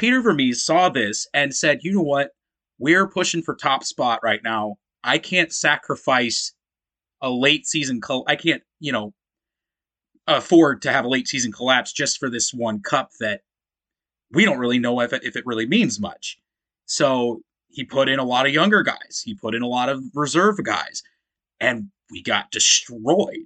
Peter 0.00 0.22
Vermes 0.22 0.64
saw 0.64 0.88
this 0.88 1.26
and 1.34 1.54
said, 1.54 1.80
you 1.82 1.92
know 1.92 2.00
what? 2.00 2.30
We're 2.78 3.06
pushing 3.06 3.42
for 3.42 3.54
top 3.54 3.84
spot 3.84 4.20
right 4.22 4.40
now. 4.42 4.76
I 5.04 5.18
can't 5.18 5.52
sacrifice 5.52 6.54
a 7.20 7.28
late 7.28 7.66
season. 7.66 8.00
Col- 8.00 8.24
I 8.26 8.34
can't, 8.34 8.62
you 8.78 8.92
know, 8.92 9.12
afford 10.26 10.80
to 10.82 10.92
have 10.92 11.04
a 11.04 11.08
late 11.08 11.28
season 11.28 11.52
collapse 11.52 11.92
just 11.92 12.18
for 12.18 12.30
this 12.30 12.54
one 12.54 12.80
cup 12.80 13.10
that 13.20 13.42
we 14.32 14.46
don't 14.46 14.56
really 14.58 14.78
know 14.78 15.02
if 15.02 15.12
it, 15.12 15.22
if 15.22 15.36
it 15.36 15.44
really 15.44 15.66
means 15.66 16.00
much. 16.00 16.38
So 16.86 17.42
he 17.68 17.84
put 17.84 18.08
in 18.08 18.18
a 18.18 18.24
lot 18.24 18.46
of 18.46 18.54
younger 18.54 18.82
guys. 18.82 19.20
He 19.22 19.34
put 19.34 19.54
in 19.54 19.60
a 19.60 19.68
lot 19.68 19.90
of 19.90 20.02
reserve 20.14 20.64
guys, 20.64 21.02
and 21.60 21.90
we 22.10 22.22
got 22.22 22.50
destroyed. 22.50 23.44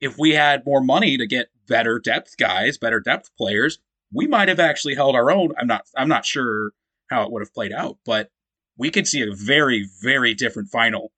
If 0.00 0.16
we 0.16 0.30
had 0.30 0.64
more 0.64 0.80
money 0.80 1.18
to 1.18 1.26
get 1.26 1.48
better 1.66 1.98
depth 1.98 2.38
guys, 2.38 2.78
better 2.78 3.00
depth 3.00 3.30
players, 3.36 3.78
we 4.12 4.26
might 4.26 4.48
have 4.48 4.60
actually 4.60 4.94
held 4.94 5.14
our 5.14 5.30
own. 5.30 5.52
I'm 5.58 5.66
not 5.66 5.82
I'm 5.96 6.08
not 6.08 6.26
sure 6.26 6.70
how 7.08 7.22
it 7.22 7.32
would 7.32 7.42
have 7.42 7.54
played 7.54 7.72
out, 7.72 7.98
but 8.04 8.30
we 8.76 8.90
could 8.90 9.06
see 9.06 9.22
a 9.22 9.34
very 9.34 9.88
very 10.02 10.34
different 10.34 10.68
final 10.68 11.12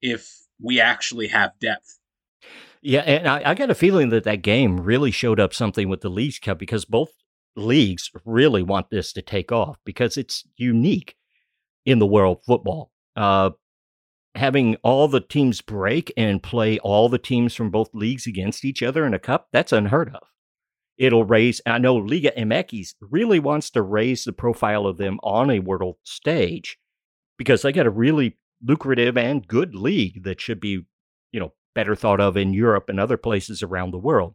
if 0.00 0.30
we 0.62 0.80
actually 0.80 1.28
have 1.28 1.58
depth. 1.60 1.98
Yeah, 2.80 3.00
and 3.00 3.26
I, 3.26 3.42
I 3.44 3.54
got 3.54 3.70
a 3.70 3.74
feeling 3.74 4.10
that 4.10 4.24
that 4.24 4.42
game 4.42 4.80
really 4.80 5.10
showed 5.10 5.40
up 5.40 5.52
something 5.52 5.88
with 5.88 6.00
the 6.00 6.08
Leagues 6.08 6.38
Cup 6.38 6.58
because 6.58 6.84
both 6.84 7.10
leagues 7.56 8.10
really 8.24 8.62
want 8.62 8.90
this 8.90 9.12
to 9.14 9.22
take 9.22 9.50
off 9.50 9.78
because 9.84 10.16
it's 10.16 10.46
unique 10.56 11.16
in 11.84 11.98
the 11.98 12.06
world 12.06 12.44
football. 12.46 12.92
Uh, 13.16 13.50
having 14.36 14.76
all 14.84 15.08
the 15.08 15.20
teams 15.20 15.60
break 15.60 16.12
and 16.16 16.40
play 16.40 16.78
all 16.78 17.08
the 17.08 17.18
teams 17.18 17.54
from 17.54 17.70
both 17.70 17.92
leagues 17.92 18.28
against 18.28 18.64
each 18.64 18.80
other 18.80 19.04
in 19.04 19.12
a 19.12 19.18
cup, 19.18 19.48
that's 19.52 19.72
unheard 19.72 20.14
of 20.14 20.28
it'll 20.98 21.24
raise. 21.24 21.60
I 21.64 21.78
know 21.78 21.96
Liga 21.96 22.32
MX 22.36 22.94
really 23.00 23.38
wants 23.38 23.70
to 23.70 23.82
raise 23.82 24.24
the 24.24 24.32
profile 24.32 24.86
of 24.86 24.98
them 24.98 25.18
on 25.22 25.50
a 25.50 25.60
world 25.60 25.96
stage 26.02 26.78
because 27.38 27.62
they 27.62 27.72
got 27.72 27.86
a 27.86 27.90
really 27.90 28.36
lucrative 28.62 29.16
and 29.16 29.46
good 29.46 29.74
league 29.74 30.24
that 30.24 30.40
should 30.40 30.60
be, 30.60 30.84
you 31.30 31.40
know, 31.40 31.52
better 31.74 31.94
thought 31.94 32.20
of 32.20 32.36
in 32.36 32.52
Europe 32.52 32.88
and 32.88 32.98
other 32.98 33.16
places 33.16 33.62
around 33.62 33.92
the 33.92 33.98
world. 33.98 34.34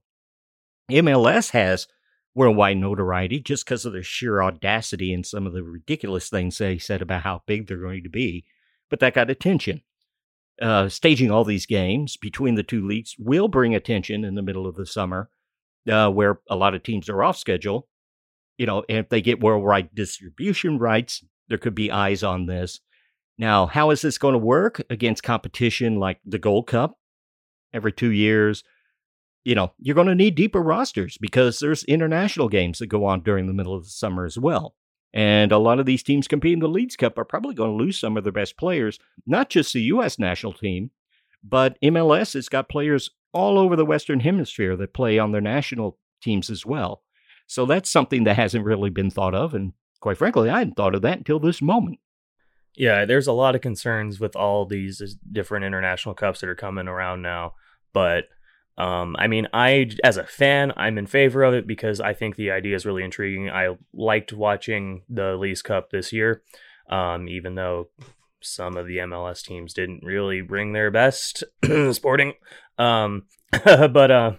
MLS 0.90 1.52
has 1.52 1.88
worldwide 2.34 2.78
notoriety 2.78 3.40
just 3.40 3.66
because 3.66 3.86
of 3.86 3.94
their 3.94 4.04
sheer 4.04 4.42
audacity 4.42 5.14
and 5.14 5.26
some 5.26 5.46
of 5.46 5.54
the 5.54 5.64
ridiculous 5.64 6.30
things 6.30 6.58
they 6.58 6.78
said 6.78 7.02
about 7.02 7.24
how 7.24 7.42
big 7.46 7.68
they're 7.68 7.78
going 7.78 8.04
to 8.04 8.10
be. 8.10 8.46
But 8.90 9.00
that 9.02 9.14
got 9.14 9.30
attention. 9.30 9.82
Uh, 10.62 10.88
staging 10.88 11.32
all 11.32 11.44
these 11.44 11.66
games 11.66 12.16
between 12.16 12.56
the 12.56 12.64
two 12.64 12.86
leagues 12.86 13.16
will 13.18 13.48
bring 13.48 13.76
attention 13.76 14.24
in 14.24 14.36
the 14.36 14.42
middle 14.42 14.68
of 14.68 14.76
the 14.76 14.86
summer 14.86 15.30
uh, 15.92 16.10
where 16.10 16.40
a 16.50 16.56
lot 16.56 16.76
of 16.76 16.84
teams 16.84 17.10
are 17.10 17.24
off 17.24 17.38
schedule. 17.38 17.88
You 18.58 18.66
know, 18.66 18.84
and 18.88 19.00
if 19.00 19.10
they 19.10 19.22
get 19.22 19.42
worldwide 19.42 19.96
distribution 19.96 20.78
rights, 20.78 21.24
there 21.48 21.58
could 21.58 21.76
be 21.76 21.92
eyes 21.92 22.24
on 22.24 22.46
this. 22.46 22.80
Now, 23.38 23.66
how 23.66 23.90
is 23.90 24.02
this 24.02 24.18
going 24.18 24.34
to 24.34 24.40
work 24.40 24.82
against 24.90 25.24
competition 25.24 26.00
like 26.00 26.20
the 26.24 26.38
Gold 26.38 26.68
Cup 26.68 26.98
every 27.74 27.92
two 27.92 28.12
years? 28.12 28.64
You 29.44 29.56
know, 29.56 29.74
you're 29.80 29.96
going 29.96 30.08
to 30.08 30.16
need 30.16 30.36
deeper 30.36 30.62
rosters 30.62 31.18
because 31.20 31.60
there's 31.60 31.84
international 31.86 32.48
games 32.48 32.80
that 32.80 32.88
go 32.88 33.06
on 33.06 33.22
during 33.22 33.48
the 33.48 33.54
middle 33.54 33.76
of 33.76 33.84
the 33.84 33.90
summer 33.90 34.26
as 34.26 34.38
well. 34.38 34.76
And 35.14 35.52
a 35.52 35.58
lot 35.58 35.80
of 35.80 35.86
these 35.86 36.04
teams 36.04 36.28
competing 36.28 36.58
in 36.58 36.62
the 36.62 36.68
Leagues 36.68 36.96
Cup 36.96 37.18
are 37.18 37.26
probably 37.26 37.54
going 37.54 37.78
to 37.78 37.84
lose 37.84 38.00
some 38.00 38.18
of 38.18 38.24
their 38.24 38.34
best 38.34 38.58
players, 38.58 39.00
not 39.28 39.50
just 39.50 39.74
the 39.74 39.82
U.S. 39.82 40.18
national 40.18 40.54
team, 40.54 40.92
but 41.44 41.78
MLS 41.82 42.34
has 42.34 42.50
got 42.50 42.70
players 42.70 43.12
all 43.34 43.58
over 43.58 43.76
the 43.76 43.86
Western 43.86 44.20
Hemisphere 44.20 44.76
that 44.78 44.94
play 44.94 45.20
on 45.20 45.32
their 45.32 45.42
national 45.42 45.98
teams 46.22 46.50
as 46.50 46.66
well. 46.66 47.04
So 47.48 47.66
that's 47.66 47.90
something 47.90 48.24
that 48.24 48.38
hasn't 48.38 48.66
really 48.66 48.90
been 48.90 49.10
thought 49.10 49.36
of. 49.36 49.54
And 49.54 49.74
quite 50.00 50.18
frankly, 50.18 50.50
I 50.50 50.60
hadn't 50.60 50.76
thought 50.76 50.96
of 50.96 51.02
that 51.02 51.18
until 51.18 51.40
this 51.40 51.62
moment. 51.62 52.00
Yeah, 52.76 53.06
there's 53.06 53.28
a 53.28 53.34
lot 53.34 53.56
of 53.56 53.62
concerns 53.62 54.20
with 54.20 54.36
all 54.36 54.66
these 54.66 55.18
different 55.32 55.66
international 55.66 56.16
cups 56.16 56.40
that 56.40 56.50
are 56.50 56.56
coming 56.56 56.88
around 56.88 57.22
now. 57.22 57.54
But 57.94 58.26
um, 58.78 59.16
I 59.20 59.28
mean, 59.28 59.48
I, 59.54 59.92
as 60.04 60.18
a 60.18 60.24
fan, 60.24 60.74
I'm 60.76 60.98
in 60.98 61.06
favor 61.06 61.44
of 61.44 61.54
it 61.54 61.68
because 61.68 62.00
I 62.00 62.14
think 62.14 62.36
the 62.36 62.52
idea 62.52 62.76
is 62.76 62.86
really 62.86 63.04
intriguing. 63.04 63.50
I 63.50 63.76
liked 63.94 64.34
watching 64.34 65.04
the 65.10 65.36
Leagues 65.36 65.62
Cup 65.62 65.92
this 65.92 66.12
year, 66.12 66.42
um, 66.90 67.28
even 67.28 67.54
though 67.54 67.90
some 68.44 68.78
of 68.78 68.88
the 68.88 68.98
MLS 68.98 69.44
teams 69.44 69.74
didn't 69.74 70.04
really 70.04 70.42
bring 70.42 70.74
their 70.74 70.92
best 70.92 71.44
sporting. 71.92 72.34
Um, 72.78 73.24
but 73.64 74.12
uh, 74.12 74.32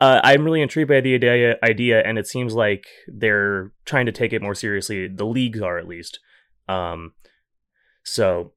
uh, 0.00 0.20
I'm 0.22 0.44
really 0.44 0.62
intrigued 0.62 0.88
by 0.88 1.00
the 1.00 1.14
idea, 1.14 1.56
idea, 1.62 2.02
and 2.02 2.18
it 2.18 2.26
seems 2.26 2.54
like 2.54 2.86
they're 3.08 3.72
trying 3.84 4.06
to 4.06 4.12
take 4.12 4.32
it 4.32 4.42
more 4.42 4.54
seriously. 4.54 5.08
The 5.08 5.26
leagues 5.26 5.60
are 5.60 5.78
at 5.78 5.88
least. 5.88 6.20
Um, 6.68 7.12
so 8.02 8.52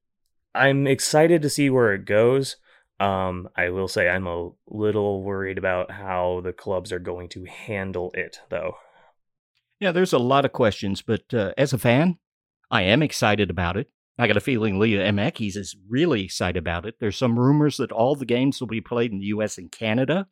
I'm 0.54 0.88
excited 0.88 1.42
to 1.42 1.50
see 1.50 1.70
where 1.70 1.94
it 1.94 2.06
goes. 2.06 2.58
Um, 3.00 3.50
I 3.56 3.70
will 3.70 3.88
say 3.88 4.10
I'm 4.10 4.28
a 4.28 4.50
little 4.68 5.24
worried 5.24 5.58
about 5.58 5.92
how 5.92 6.42
the 6.44 6.54
clubs 6.54 6.92
are 6.92 7.00
going 7.00 7.30
to 7.30 7.46
handle 7.46 8.12
it, 8.16 8.40
though. 8.50 8.76
Yeah, 9.80 9.92
there's 9.92 10.14
a 10.14 10.20
lot 10.20 10.46
of 10.46 10.52
questions, 10.52 11.04
but 11.04 11.32
uh, 11.34 11.54
as 11.58 11.74
a 11.74 11.78
fan, 11.78 12.18
I 12.72 12.82
am 12.82 13.04
excited 13.04 13.50
about 13.50 13.78
it. 13.78 13.90
I 14.20 14.28
got 14.28 14.38
a 14.38 14.42
feeling 14.42 14.80
Liga 14.80 14.98
MX 14.98 15.56
is 15.56 15.76
really 15.88 16.24
excited 16.24 16.58
about 16.58 16.86
it. 16.86 16.96
There's 17.00 17.18
some 17.18 17.38
rumors 17.38 17.78
that 17.78 17.92
all 17.92 18.16
the 18.16 18.26
games 18.26 18.60
will 18.60 18.68
be 18.68 18.82
played 18.82 19.12
in 19.12 19.20
the 19.20 19.28
U.S. 19.28 19.58
and 19.58 19.72
Canada. 19.72 20.28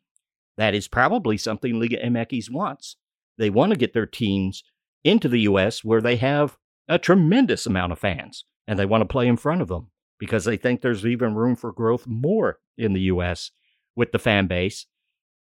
That 0.56 0.74
is 0.74 0.88
probably 0.88 1.36
something 1.36 1.78
Liga 1.78 1.98
MX 1.98 2.50
wants. 2.50 2.96
They 3.38 3.50
want 3.50 3.70
to 3.70 3.78
get 3.78 3.92
their 3.92 4.06
teams 4.06 4.64
into 5.04 5.28
the 5.28 5.40
U.S. 5.40 5.84
where 5.84 6.00
they 6.00 6.16
have 6.16 6.56
a 6.88 6.98
tremendous 6.98 7.66
amount 7.66 7.92
of 7.92 7.98
fans, 7.98 8.44
and 8.66 8.78
they 8.78 8.86
want 8.86 9.02
to 9.02 9.06
play 9.06 9.28
in 9.28 9.36
front 9.36 9.62
of 9.62 9.68
them 9.68 9.90
because 10.18 10.44
they 10.44 10.56
think 10.56 10.80
there's 10.80 11.06
even 11.06 11.34
room 11.34 11.54
for 11.54 11.72
growth 11.72 12.06
more 12.06 12.58
in 12.76 12.92
the 12.92 13.02
US 13.02 13.50
with 13.94 14.12
the 14.12 14.18
fan 14.18 14.46
base. 14.46 14.86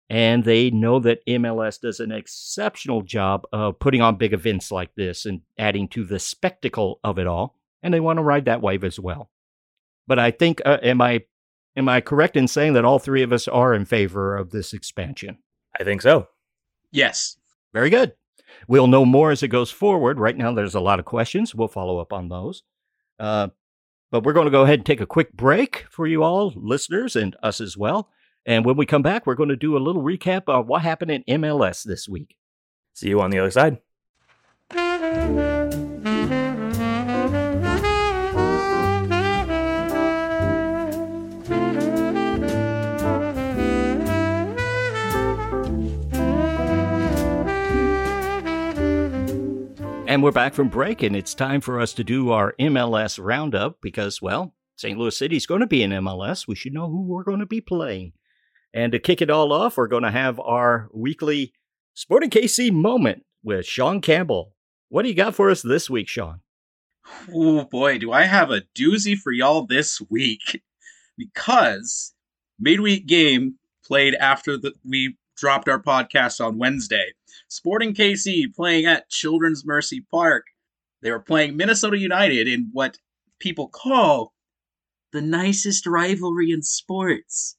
And 0.09 0.43
they 0.43 0.69
know 0.69 0.99
that 0.99 1.25
MLS 1.25 1.79
does 1.79 1.99
an 1.99 2.11
exceptional 2.11 3.01
job 3.01 3.43
of 3.53 3.79
putting 3.79 4.01
on 4.01 4.17
big 4.17 4.33
events 4.33 4.71
like 4.71 4.93
this 4.95 5.25
and 5.25 5.41
adding 5.57 5.87
to 5.89 6.03
the 6.03 6.19
spectacle 6.19 6.99
of 7.03 7.17
it 7.17 7.27
all. 7.27 7.60
And 7.83 7.93
they 7.93 7.99
want 7.99 8.17
to 8.17 8.23
ride 8.23 8.45
that 8.45 8.61
wave 8.61 8.83
as 8.83 8.99
well. 8.99 9.29
But 10.07 10.19
I 10.19 10.31
think, 10.31 10.61
uh, 10.65 10.77
am 10.83 11.01
I 11.01 11.21
am 11.75 11.87
I 11.89 12.01
correct 12.01 12.35
in 12.35 12.47
saying 12.47 12.73
that 12.73 12.85
all 12.85 12.99
three 12.99 13.23
of 13.23 13.31
us 13.31 13.47
are 13.47 13.73
in 13.73 13.85
favor 13.85 14.35
of 14.35 14.51
this 14.51 14.73
expansion? 14.73 15.37
I 15.79 15.83
think 15.83 16.01
so. 16.01 16.27
Yes. 16.91 17.37
Very 17.73 17.89
good. 17.89 18.13
We'll 18.67 18.87
know 18.87 19.05
more 19.05 19.31
as 19.31 19.43
it 19.43 19.47
goes 19.47 19.71
forward. 19.71 20.19
Right 20.19 20.37
now, 20.37 20.53
there's 20.53 20.75
a 20.75 20.81
lot 20.81 20.99
of 20.99 21.05
questions. 21.05 21.55
We'll 21.55 21.69
follow 21.69 21.99
up 21.99 22.11
on 22.11 22.29
those. 22.29 22.63
Uh, 23.19 23.47
but 24.11 24.23
we're 24.23 24.33
going 24.33 24.45
to 24.45 24.51
go 24.51 24.63
ahead 24.63 24.79
and 24.79 24.85
take 24.85 24.99
a 24.99 25.05
quick 25.05 25.31
break 25.33 25.85
for 25.89 26.05
you 26.05 26.23
all, 26.23 26.51
listeners, 26.55 27.15
and 27.15 27.35
us 27.41 27.61
as 27.61 27.77
well. 27.77 28.09
And 28.45 28.65
when 28.65 28.75
we 28.75 28.85
come 28.85 29.01
back, 29.01 29.25
we're 29.25 29.35
going 29.35 29.49
to 29.49 29.55
do 29.55 29.77
a 29.77 29.79
little 29.79 30.03
recap 30.03 30.43
of 30.47 30.67
what 30.67 30.81
happened 30.81 31.11
in 31.11 31.41
MLS 31.41 31.83
this 31.83 32.09
week. 32.09 32.35
See 32.93 33.09
you 33.09 33.21
on 33.21 33.29
the 33.29 33.39
other 33.39 33.51
side. 33.51 33.79
And 50.11 50.21
we're 50.21 50.33
back 50.33 50.53
from 50.53 50.67
break, 50.67 51.03
and 51.03 51.15
it's 51.15 51.33
time 51.33 51.61
for 51.61 51.79
us 51.79 51.93
to 51.93 52.03
do 52.03 52.31
our 52.31 52.53
MLS 52.59 53.17
roundup 53.17 53.77
because, 53.81 54.21
well, 54.21 54.53
St. 54.75 54.99
Louis 54.99 55.15
City 55.15 55.37
is 55.37 55.45
going 55.45 55.61
to 55.61 55.67
be 55.67 55.83
in 55.83 55.91
MLS. 55.91 56.49
We 56.49 56.55
should 56.55 56.73
know 56.73 56.89
who 56.89 57.03
we're 57.03 57.23
going 57.23 57.39
to 57.39 57.45
be 57.45 57.61
playing. 57.61 58.11
And 58.73 58.91
to 58.91 58.99
kick 58.99 59.21
it 59.21 59.29
all 59.29 59.53
off, 59.53 59.77
we're 59.77 59.87
going 59.87 60.03
to 60.03 60.11
have 60.11 60.37
our 60.41 60.89
weekly 60.93 61.53
Sporting 61.93 62.29
KC 62.29 62.73
moment 62.73 63.23
with 63.41 63.65
Sean 63.65 64.01
Campbell. 64.01 64.53
What 64.89 65.03
do 65.03 65.07
you 65.07 65.15
got 65.15 65.33
for 65.33 65.49
us 65.49 65.61
this 65.61 65.89
week, 65.89 66.09
Sean? 66.09 66.41
Oh 67.33 67.63
boy, 67.63 67.97
do 67.97 68.11
I 68.11 68.23
have 68.23 68.51
a 68.51 68.63
doozy 68.77 69.15
for 69.15 69.31
y'all 69.31 69.65
this 69.65 70.01
week. 70.09 70.61
Because 71.17 72.13
midweek 72.59 73.07
game 73.07 73.59
played 73.85 74.15
after 74.15 74.57
the, 74.57 74.73
we 74.83 75.15
dropped 75.37 75.69
our 75.69 75.81
podcast 75.81 76.45
on 76.45 76.57
Wednesday. 76.57 77.13
Sporting 77.47 77.93
KC 77.93 78.53
playing 78.53 78.85
at 78.85 79.09
Children's 79.09 79.65
Mercy 79.65 80.05
Park. 80.11 80.45
They 81.01 81.11
were 81.11 81.19
playing 81.19 81.57
Minnesota 81.57 81.97
United 81.97 82.47
in 82.47 82.69
what 82.71 82.97
people 83.39 83.67
call 83.67 84.33
the 85.11 85.21
nicest 85.21 85.85
rivalry 85.85 86.51
in 86.51 86.61
sports. 86.61 87.57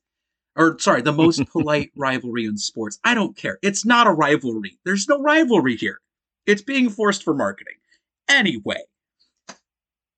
Or, 0.57 0.79
sorry, 0.79 1.03
the 1.03 1.13
most 1.13 1.45
polite 1.53 1.91
rivalry 1.97 2.45
in 2.45 2.57
sports. 2.57 2.99
I 3.05 3.15
don't 3.15 3.37
care. 3.37 3.59
It's 3.63 3.85
not 3.85 4.07
a 4.07 4.13
rivalry. 4.13 4.79
There's 4.85 5.09
no 5.09 5.21
rivalry 5.21 5.77
here. 5.77 6.01
It's 6.47 6.63
being 6.63 6.91
forced 6.91 7.23
for 7.23 7.35
marketing. 7.35 7.75
Anyway, 8.29 8.83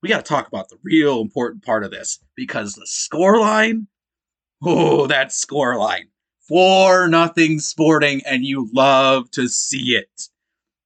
we 0.02 0.08
got 0.08 0.24
to 0.24 0.28
talk 0.28 0.48
about 0.48 0.68
the 0.68 0.78
real 0.82 1.20
important 1.20 1.64
part 1.64 1.84
of 1.84 1.90
this 1.90 2.18
because 2.36 2.74
the 2.74 2.86
scoreline. 2.86 3.86
Oh, 4.62 5.06
that 5.06 5.28
scoreline. 5.28 6.08
4 6.48 7.08
nothing 7.08 7.58
sporting, 7.58 8.22
and 8.26 8.44
you 8.44 8.68
love 8.72 9.30
to 9.32 9.48
see 9.48 9.96
it. 9.96 10.28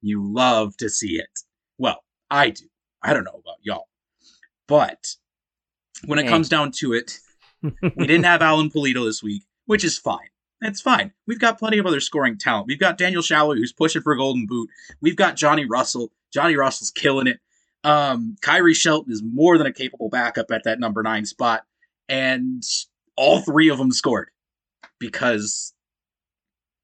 You 0.01 0.25
love 0.25 0.77
to 0.79 0.88
see 0.88 1.18
it. 1.18 1.40
Well, 1.79 2.05
I 2.31 2.51
do. 2.51 2.66
I 3.03 3.12
don't 3.12 3.25
know 3.25 3.40
about 3.40 3.59
y'all. 3.62 3.88
But 4.66 5.16
when 6.05 6.18
it 6.18 6.29
comes 6.29 6.49
down 6.49 6.73
to 6.73 6.92
it, 6.92 7.18
we 7.62 8.07
didn't 8.07 8.25
have 8.25 8.42
Alan 8.42 8.71
Pulido 8.71 9.05
this 9.05 9.23
week, 9.23 9.42
which 9.66 9.85
is 9.85 9.99
fine. 9.99 10.29
That's 10.61 10.81
fine. 10.81 11.12
We've 11.27 11.38
got 11.38 11.59
plenty 11.59 11.79
of 11.79 11.87
other 11.87 12.01
scoring 12.01 12.37
talent. 12.37 12.66
We've 12.66 12.81
got 12.81 12.99
Daniel 12.99 13.23
Salloi, 13.23 13.57
who's 13.57 13.73
pushing 13.73 14.03
for 14.03 14.14
Golden 14.16 14.47
Boot. 14.47 14.68
We've 15.01 15.16
got 15.16 15.37
Johnny 15.37 15.66
Russell. 15.66 16.11
Johnny 16.33 16.57
Russell's 16.57 16.90
killing 16.90 17.27
it. 17.27 17.38
Um, 17.85 18.37
Khiry 18.42 18.75
Shelton 18.75 19.12
is 19.12 19.23
more 19.23 19.57
than 19.57 19.66
a 19.66 19.73
capable 19.73 20.09
backup 20.09 20.51
at 20.51 20.64
that 20.64 20.81
number 20.81 21.03
nine 21.03 21.25
spot. 21.25 21.64
And 22.09 22.62
all 23.16 23.40
three 23.40 23.68
of 23.68 23.79
them 23.79 23.92
scored 23.92 24.31
because 24.98 25.74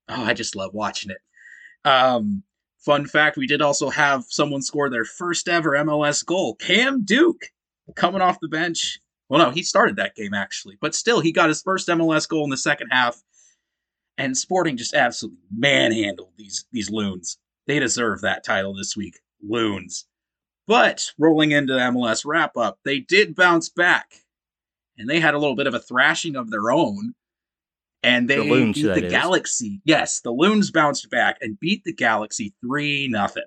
oh, 0.09 0.22
I 0.24 0.35
just 0.35 0.57
love 0.57 0.74
watching 0.74 1.11
it. 1.11 1.88
Um, 1.88 2.42
fun 2.79 3.07
fact: 3.07 3.37
we 3.37 3.46
did 3.46 3.62
also 3.62 3.90
have 3.90 4.24
someone 4.29 4.62
score 4.62 4.90
their 4.90 5.05
first 5.05 5.48
ever 5.48 5.72
MLS 5.72 6.24
goal. 6.24 6.55
Cam 6.57 7.05
Duke 7.05 7.46
coming 7.94 8.20
off 8.20 8.40
the 8.40 8.48
bench. 8.48 8.98
Well, 9.29 9.44
no, 9.44 9.50
he 9.50 9.62
started 9.62 9.96
that 9.96 10.14
game 10.14 10.35
actually, 10.35 10.77
but 10.81 10.94
still, 10.94 11.20
he 11.20 11.33
got 11.33 11.48
his 11.48 11.62
first 11.62 11.88
MLS 11.88 12.29
goal 12.29 12.44
in 12.44 12.50
the 12.50 12.57
second 12.57 12.88
half. 12.90 13.22
And 14.16 14.37
Sporting 14.38 14.77
just 14.77 14.94
absolutely 14.94 15.40
manhandled 15.50 16.35
these 16.37 16.66
these 16.70 16.88
loons. 16.88 17.38
They 17.66 17.81
deserve 17.81 18.20
that 18.20 18.44
title 18.44 18.74
this 18.74 18.96
week, 18.96 19.18
loons. 19.42 20.07
But 20.66 21.12
rolling 21.18 21.50
into 21.50 21.72
the 21.74 21.81
MLS 21.81 22.24
wrap 22.24 22.57
up, 22.57 22.79
they 22.85 23.00
did 23.00 23.35
bounce 23.35 23.68
back, 23.68 24.22
and 24.96 25.11
they 25.11 25.20
had 25.20 25.35
a 25.35 25.38
little 25.38 25.57
bit 25.57 25.66
of 25.66 25.74
a 25.74 25.81
thrashing 25.81 26.37
of 26.37 26.50
their 26.50 26.70
own 26.70 27.14
and 28.05 28.29
they 28.29 28.37
the 28.37 28.45
loons, 28.45 28.77
beat 28.77 28.87
the 28.87 29.07
is. 29.07 29.12
Galaxy. 29.12 29.81
Yes, 29.85 30.21
the 30.21 30.31
Loons 30.31 30.71
bounced 30.71 31.11
back 31.11 31.38
and 31.40 31.59
beat 31.59 31.83
the 31.85 31.93
Galaxy 31.93 32.55
three 32.61 33.09
nothing. 33.09 33.43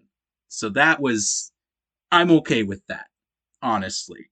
So 0.47 0.69
that 0.69 0.99
was, 0.99 1.51
I'm 2.11 2.31
okay 2.31 2.63
with 2.63 2.81
that, 2.87 3.07
honestly. 3.61 4.29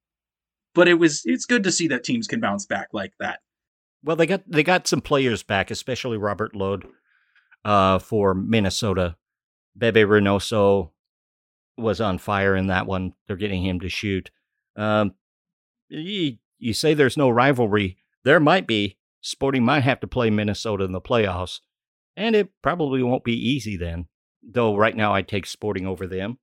But 0.74 0.88
it 0.88 0.96
was, 0.96 1.22
it's 1.26 1.46
good 1.46 1.64
to 1.64 1.72
see 1.72 1.88
that 1.90 2.04
teams 2.04 2.28
can 2.28 2.40
bounce 2.40 2.66
back 2.66 2.90
like 2.92 3.14
that. 3.20 3.40
Well, 4.04 4.16
they 4.16 4.28
got 4.28 4.44
they 4.46 4.62
got 4.62 4.88
some 4.88 5.02
players 5.02 5.42
back, 5.42 5.72
especially 5.72 6.18
Robert 6.18 6.56
Lod, 6.56 6.86
uh, 7.64 7.98
for 7.98 8.36
Minnesota. 8.36 9.16
Bebe 9.76 10.02
Reynoso 10.02 10.92
was 11.78 12.00
on 12.00 12.20
fire 12.20 12.56
in 12.56 12.68
that 12.68 12.86
one. 12.86 13.14
They're 13.26 13.36
getting 13.36 13.66
him 13.66 13.80
to 13.80 13.90
shoot. 13.90 14.30
Um, 14.76 15.16
you, 15.90 16.38
you 16.60 16.74
say 16.74 16.94
there's 16.94 17.18
no 17.18 17.30
rivalry. 17.30 17.98
There 18.24 18.40
might 18.40 18.68
be, 18.68 18.98
Sporting 19.26 19.64
might 19.64 19.82
have 19.82 20.00
to 20.02 20.08
play 20.08 20.30
Minnesota 20.30 20.84
in 20.84 20.92
the 20.92 21.02
playoffs, 21.02 21.60
and 22.16 22.36
it 22.36 22.50
probably 22.62 23.02
won't 23.02 23.24
be 23.24 23.34
easy 23.34 23.76
then. 23.76 24.06
Though 24.44 24.76
right 24.76 24.96
now 24.96 25.16
I 25.16 25.24
take 25.24 25.48
Sporting 25.48 25.88
over 25.88 26.06
them. 26.06 26.38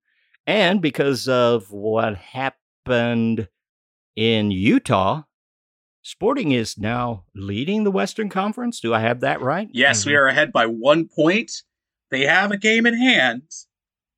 And 0.49 0.83
because 0.83 1.29
of 1.29 1.71
what 1.71 2.17
happened 2.17 3.49
in 4.17 4.51
Utah, 4.51 5.23
Sporting 6.03 6.51
is 6.51 6.77
now 6.77 7.27
leading 7.37 7.85
the 7.85 7.93
Western 7.93 8.29
Conference. 8.29 8.81
Do 8.81 8.93
I 8.93 8.99
have 8.99 9.21
that 9.21 9.41
right? 9.41 9.69
Yes, 9.73 10.01
mm-hmm. 10.01 10.11
we 10.11 10.17
are 10.17 10.27
ahead 10.27 10.53
by 10.53 10.67
one 10.67 11.09
point. 11.09 11.53
They 12.11 12.27
have 12.27 12.51
a 12.51 12.59
game 12.59 12.85
in 12.85 12.95
hand, 12.95 13.45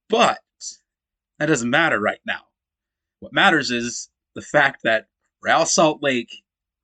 but 0.09 0.39
That 1.39 1.47
doesn't 1.47 1.69
matter 1.69 2.01
right 2.01 2.21
now. 2.25 2.41
What 3.21 3.35
matters 3.35 3.71
is 3.71 4.09
the 4.35 4.41
fact 4.41 4.85
that 4.85 5.09
Real 5.43 5.67
Salt 5.67 6.03
Lake, 6.03 6.31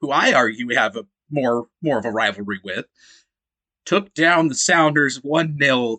who 0.02 0.10
I 0.10 0.34
argue 0.34 0.66
we 0.66 0.74
have 0.74 0.96
a 0.96 1.06
more 1.30 1.66
more 1.82 1.98
of 1.98 2.04
a 2.04 2.10
rivalry 2.10 2.60
with, 2.64 2.86
took 3.84 4.12
down 4.14 4.48
the 4.48 4.54
Sounders 4.54 5.16
1 5.22 5.58
0. 5.60 5.98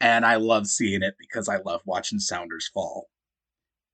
And 0.00 0.26
I 0.26 0.36
love 0.36 0.66
seeing 0.66 1.02
it 1.02 1.14
because 1.18 1.48
I 1.48 1.58
love 1.64 1.80
watching 1.86 2.18
Sounders 2.18 2.68
fall. 2.74 3.06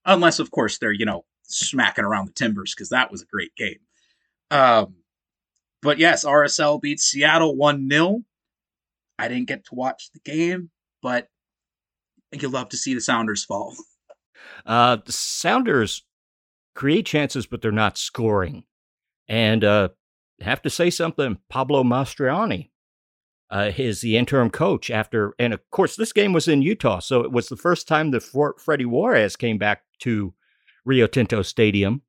Unless, 0.06 0.38
of 0.38 0.50
course, 0.50 0.78
they're, 0.78 0.92
you 0.92 1.04
know, 1.04 1.24
smacking 1.42 2.04
around 2.04 2.26
the 2.26 2.32
timbers 2.32 2.74
because 2.74 2.88
that 2.88 3.10
was 3.10 3.22
a 3.22 3.26
great 3.26 3.54
game. 3.56 3.78
Um, 4.50 4.94
but 5.82 5.98
yes, 5.98 6.24
RSL 6.24 6.80
beats 6.80 7.04
Seattle 7.04 7.56
1 7.56 7.88
0. 7.88 8.22
I 9.18 9.28
didn't 9.28 9.48
get 9.48 9.66
to 9.66 9.74
watch 9.74 10.10
the 10.12 10.20
game, 10.20 10.70
but 11.02 11.28
you 12.32 12.48
love 12.48 12.70
to 12.70 12.76
see 12.76 12.94
the 12.94 13.00
Sounders 13.00 13.44
fall. 13.44 13.74
Uh, 14.64 14.96
the 15.04 15.12
Sounders 15.12 16.02
create 16.74 17.04
chances, 17.04 17.46
but 17.46 17.60
they're 17.60 17.70
not 17.70 17.98
scoring. 17.98 18.64
And 19.28 19.62
uh, 19.62 19.90
have 20.40 20.62
to 20.62 20.70
say 20.70 20.90
something, 20.90 21.38
Pablo 21.48 21.82
Mastroeni 21.82 22.70
uh, 23.50 23.72
is 23.76 24.00
the 24.00 24.16
interim 24.16 24.50
coach 24.50 24.90
after, 24.90 25.34
and 25.38 25.52
of 25.52 25.60
course, 25.70 25.96
this 25.96 26.12
game 26.12 26.32
was 26.32 26.48
in 26.48 26.62
Utah, 26.62 27.00
so 27.00 27.20
it 27.20 27.32
was 27.32 27.48
the 27.48 27.56
first 27.56 27.88
time 27.88 28.10
that 28.12 28.22
Freddy 28.58 28.84
Juarez 28.84 29.36
came 29.36 29.58
back 29.58 29.82
to 30.00 30.32
Rio 30.84 31.06
Tinto 31.06 31.42
Stadium, 31.42 32.02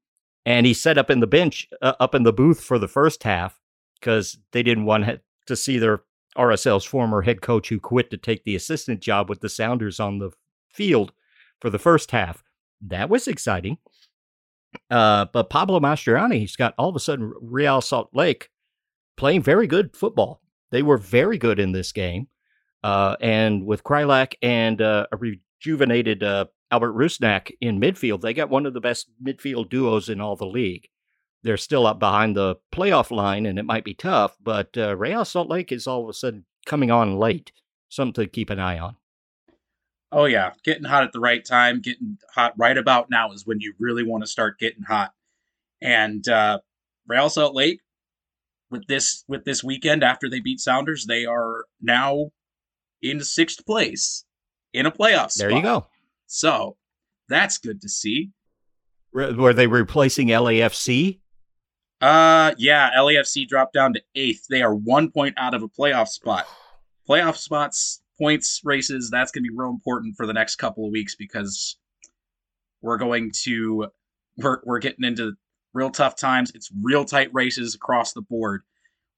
and 0.46 0.66
he 0.66 0.74
set 0.74 0.98
up 0.98 1.10
in 1.10 1.20
the 1.20 1.28
bench, 1.28 1.68
uh, 1.82 1.94
up 2.00 2.16
in 2.16 2.24
the 2.24 2.34
booth 2.34 2.64
for 2.64 2.80
the 2.80 2.88
first 2.88 3.24
half 3.24 3.60
because 4.00 4.38
they 4.52 4.64
didn't 4.64 4.86
want 4.86 5.22
to 5.46 5.56
see 5.56 5.78
their 5.78 6.02
RSL's 6.38 6.86
former 6.86 7.22
head 7.22 7.42
coach 7.42 7.70
who 7.70 7.80
quit 7.80 8.10
to 8.12 8.18
take 8.18 8.44
the 8.44 8.56
assistant 8.56 9.02
job 9.02 9.30
with 9.30 9.42
the 9.42 9.50
Sounders 9.50 10.00
on 10.00 10.20
the 10.20 10.32
field 10.70 11.12
for 11.60 11.70
the 11.70 11.80
first 11.80 12.12
half. 12.12 12.44
That 12.82 13.10
was 13.10 13.28
exciting. 13.28 13.78
Uh, 14.90 15.26
but 15.32 15.50
Pablo 15.50 15.80
Mastroeni, 15.80 16.40
he's 16.40 16.56
got 16.56 16.74
all 16.78 16.90
of 16.90 16.96
a 16.96 17.00
sudden 17.00 17.34
Real 17.42 17.82
Salt 17.82 18.10
Lake 18.14 18.50
playing 19.18 19.42
very 19.42 19.68
good 19.68 19.96
football. 19.96 20.42
They 20.72 20.82
were 20.82 20.98
very 20.98 21.38
good 21.38 21.60
in 21.60 21.72
this 21.72 21.92
game. 21.92 22.28
Uh, 22.84 23.16
and 23.22 23.66
with 23.66 23.84
Kreilach 23.84 24.34
and 24.42 24.82
uh, 24.82 25.08
a 25.12 25.18
rejuvenated 25.18 26.24
uh, 26.24 26.46
Albert 26.72 26.94
Rusnak 26.94 27.52
in 27.62 27.80
midfield, 27.80 28.22
they 28.22 28.34
got 28.34 28.50
one 28.50 28.66
of 28.66 28.74
the 28.74 28.82
best 28.82 29.10
midfield 29.24 29.70
duos 29.70 30.10
in 30.10 30.20
all 30.20 30.36
the 30.36 30.46
league. 30.46 30.88
They're 31.44 31.58
still 31.58 31.88
up 31.88 32.00
behind 32.00 32.36
the 32.36 32.56
playoff 32.72 33.12
line, 33.12 33.46
and 33.46 33.58
it 33.60 33.66
might 33.66 33.84
be 33.84 33.94
tough, 33.94 34.38
but 34.42 34.78
uh, 34.78 34.96
Real 34.96 35.26
Salt 35.26 35.50
Lake 35.50 35.72
is 35.72 35.88
all 35.88 36.04
of 36.04 36.10
a 36.10 36.14
sudden 36.14 36.46
coming 36.66 36.92
on 36.92 37.18
late. 37.18 37.52
Something 37.90 38.24
to 38.24 38.30
keep 38.30 38.50
an 38.50 38.60
eye 38.60 38.80
on. 38.80 38.96
Oh 40.12 40.26
yeah, 40.26 40.52
getting 40.64 40.84
hot 40.84 41.04
at 41.04 41.14
the 41.14 41.20
right 41.20 41.44
time, 41.44 41.80
getting 41.82 42.18
hot 42.34 42.54
right 42.58 42.78
about 42.78 43.10
now 43.10 43.32
is 43.32 43.46
when 43.46 43.62
you 43.62 43.74
really 43.80 44.04
want 44.04 44.24
to 44.24 44.28
start 44.28 44.60
getting 44.60 44.84
hot. 44.84 45.12
And 45.82 46.28
uh, 46.28 46.60
Real 47.08 47.30
Salt 47.30 47.56
Lake, 47.56 47.80
with 48.70 48.88
this 48.88 49.24
with 49.28 49.46
this 49.46 49.64
weekend 49.64 50.04
after 50.04 50.30
they 50.30 50.40
beat 50.40 50.60
Sounders, 50.60 51.06
they 51.06 51.26
are 51.26 51.66
now 51.82 52.32
in 53.02 53.22
sixth 53.22 53.66
place 53.66 54.26
in 54.74 54.86
a 54.86 54.92
playoff 54.92 55.32
spot. 55.32 55.50
There 55.50 55.52
you 55.52 55.62
go. 55.62 55.88
So 56.28 56.78
that's 57.30 57.58
good 57.58 57.82
to 57.82 57.90
see. 57.90 58.32
Were 59.14 59.54
they 59.54 59.68
replacing 59.68 60.28
LAFC? 60.28 61.20
Uh, 62.00 62.54
yeah, 62.58 62.92
LAFC 62.98 63.48
dropped 63.48 63.74
down 63.74 63.94
to 63.94 64.02
eighth. 64.16 64.48
They 64.50 64.62
are 64.62 64.74
one 64.74 65.12
point 65.12 65.36
out 65.38 65.54
of 65.54 65.64
a 65.64 65.68
playoff 65.68 66.08
spot. 66.08 66.48
Playoff 67.10 67.36
spots, 67.36 68.02
points 68.22 68.62
races, 68.64 69.10
that's 69.10 69.32
going 69.32 69.44
to 69.44 69.50
be 69.50 69.56
real 69.56 69.70
important 69.70 70.16
for 70.16 70.28
the 70.28 70.34
next 70.34 70.58
couple 70.58 70.86
of 70.86 70.92
weeks 70.92 71.16
because 71.16 71.78
we're 72.82 72.98
going 72.98 73.32
to 73.44 73.88
we're 74.38 74.60
we're 74.64 74.80
getting 74.80 75.06
into 75.06 75.34
real 75.74 75.90
tough 75.90 76.16
times. 76.16 76.52
It's 76.54 76.70
real 76.82 77.06
tight 77.06 77.30
races 77.34 77.74
across 77.74 78.14
the 78.14 78.22
board. 78.22 78.62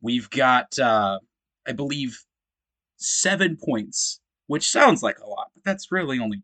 We've 0.01 0.30
got 0.30 0.78
uh 0.80 1.20
I 1.68 1.74
believe 1.74 2.18
7 2.97 3.58
points, 3.64 4.22
which 4.47 4.70
sounds 4.70 5.04
like 5.04 5.20
a 5.20 5.28
lot, 5.28 5.47
but 5.54 5.64
that's 5.64 5.91
really 5.91 6.20
only 6.20 6.43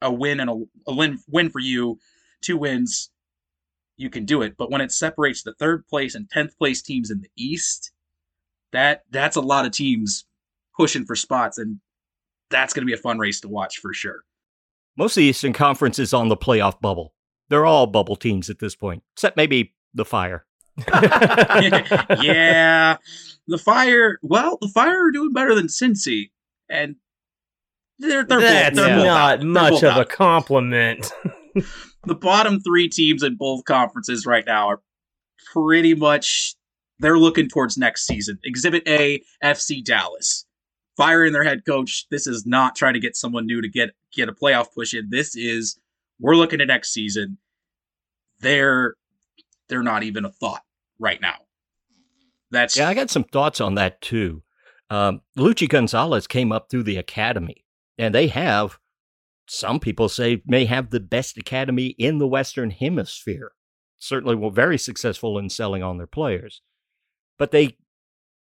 a 0.00 0.12
win 0.12 0.40
and 0.40 0.50
a, 0.50 0.64
a 0.86 0.94
win 0.94 1.18
win 1.28 1.50
for 1.50 1.58
you, 1.60 1.98
two 2.40 2.56
wins, 2.56 3.10
you 3.96 4.08
can 4.08 4.24
do 4.24 4.42
it. 4.42 4.56
But 4.56 4.70
when 4.70 4.80
it 4.80 4.92
separates 4.92 5.42
the 5.42 5.54
third 5.54 5.86
place 5.88 6.14
and 6.14 6.30
tenth 6.30 6.56
place 6.56 6.80
teams 6.80 7.10
in 7.10 7.20
the 7.20 7.30
East, 7.36 7.90
that 8.72 9.02
that's 9.10 9.36
a 9.36 9.40
lot 9.40 9.66
of 9.66 9.72
teams 9.72 10.24
pushing 10.76 11.04
for 11.04 11.16
spots, 11.16 11.58
and 11.58 11.80
that's 12.50 12.72
going 12.72 12.82
to 12.82 12.86
be 12.86 12.94
a 12.94 13.02
fun 13.02 13.18
race 13.18 13.40
to 13.40 13.48
watch 13.48 13.78
for 13.78 13.92
sure. 13.92 14.22
Most 14.96 15.16
of 15.16 15.22
the 15.22 15.26
Eastern 15.26 15.52
Conference 15.52 15.98
is 15.98 16.12
on 16.12 16.28
the 16.28 16.36
playoff 16.36 16.80
bubble. 16.80 17.14
They're 17.48 17.66
all 17.66 17.86
bubble 17.86 18.16
teams 18.16 18.50
at 18.50 18.58
this 18.58 18.74
point, 18.74 19.02
except 19.14 19.36
maybe 19.36 19.74
the 19.94 20.04
Fire. 20.04 20.44
yeah, 22.20 22.96
the 23.46 23.58
Fire. 23.58 24.18
Well, 24.22 24.58
the 24.60 24.68
Fire 24.68 25.06
are 25.06 25.10
doing 25.10 25.32
better 25.32 25.54
than 25.54 25.66
Cincy, 25.66 26.30
and 26.68 26.96
they're, 27.98 28.24
they're 28.24 28.40
That's 28.40 28.76
both, 28.76 28.86
they're 28.86 29.04
not 29.04 29.40
both 29.40 29.46
much 29.46 29.80
they're 29.80 29.90
of 29.90 29.96
both 29.96 30.06
a 30.06 30.08
compliment. 30.16 31.12
the 32.04 32.14
bottom 32.14 32.60
three 32.60 32.88
teams 32.88 33.22
in 33.22 33.36
both 33.36 33.64
conferences 33.64 34.26
right 34.26 34.44
now 34.46 34.68
are 34.68 34.82
pretty 35.52 35.94
much 35.94 36.54
they're 36.98 37.18
looking 37.18 37.48
towards 37.48 37.78
next 37.78 38.06
season. 38.06 38.38
Exhibit 38.44 38.86
A, 38.86 39.22
FC 39.42 39.84
Dallas. 39.84 40.44
Firing 40.98 41.32
their 41.32 41.44
head 41.44 41.64
coach. 41.64 42.06
This 42.10 42.26
is 42.26 42.44
not 42.44 42.74
trying 42.74 42.94
to 42.94 43.00
get 43.00 43.14
someone 43.14 43.46
new 43.46 43.62
to 43.62 43.68
get 43.68 43.90
get 44.12 44.28
a 44.28 44.32
playoff 44.32 44.74
push 44.74 44.92
in. 44.92 45.10
This 45.10 45.36
is 45.36 45.78
we're 46.18 46.34
looking 46.34 46.60
at 46.60 46.66
next 46.66 46.92
season. 46.92 47.38
They're 48.40 48.96
they're 49.68 49.84
not 49.84 50.02
even 50.02 50.24
a 50.24 50.32
thought 50.32 50.62
right 50.98 51.20
now. 51.20 51.36
That's 52.50 52.76
yeah. 52.76 52.88
I 52.88 52.94
got 52.94 53.10
some 53.10 53.22
thoughts 53.22 53.60
on 53.60 53.76
that 53.76 54.00
too. 54.00 54.42
Um, 54.90 55.20
Luchi 55.38 55.68
Gonzalez 55.68 56.26
came 56.26 56.50
up 56.50 56.68
through 56.68 56.82
the 56.82 56.96
academy, 56.96 57.64
and 57.96 58.12
they 58.12 58.26
have 58.26 58.80
some 59.46 59.78
people 59.78 60.08
say 60.08 60.42
may 60.46 60.64
have 60.64 60.90
the 60.90 60.98
best 60.98 61.38
academy 61.38 61.94
in 61.98 62.18
the 62.18 62.26
Western 62.26 62.70
Hemisphere. 62.70 63.52
Certainly, 63.98 64.34
were 64.34 64.50
very 64.50 64.78
successful 64.78 65.38
in 65.38 65.48
selling 65.48 65.84
on 65.84 65.98
their 65.98 66.08
players, 66.08 66.60
but 67.38 67.52
they 67.52 67.76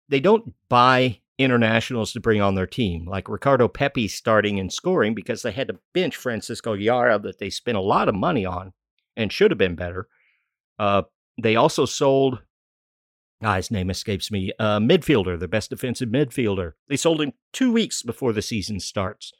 they 0.09 0.21
don't 0.21 0.55
buy 0.71 1.21
internationals 1.41 2.13
to 2.13 2.21
bring 2.21 2.41
on 2.41 2.55
their 2.55 2.67
team, 2.67 3.07
like 3.07 3.29
Ricardo 3.29 3.67
Pepi 3.67 4.09
starting 4.09 4.61
and 4.61 4.73
scoring 4.73 5.15
because 5.15 5.43
they 5.43 5.53
had 5.53 5.69
to 5.69 5.79
bench 5.95 6.17
Francisco 6.17 6.75
Yara 6.75 7.19
that 7.19 7.39
they 7.39 7.51
spent 7.51 7.79
a 7.79 7.83
lot 7.83 8.09
of 8.09 8.15
money 8.15 8.45
on 8.45 8.73
and 9.17 9.33
should 9.33 9.51
have 9.51 9.59
been 9.59 9.75
better. 9.75 10.07
Uh, 10.79 11.03
they 11.41 11.57
also 11.57 11.87
sold, 11.87 12.43
ah, 13.43 13.61
name 13.71 13.91
escapes 13.91 14.31
me, 14.31 14.53
uh, 14.59 14.79
midfielder, 14.79 15.39
the 15.39 15.49
best 15.49 15.71
defensive 15.71 16.11
midfielder. 16.11 16.73
They 16.89 16.97
sold 16.97 17.23
him 17.23 17.33
two 17.53 17.73
weeks 17.73 18.03
before 18.03 18.33
the 18.33 18.43
season 18.43 18.79
starts. 18.79 19.33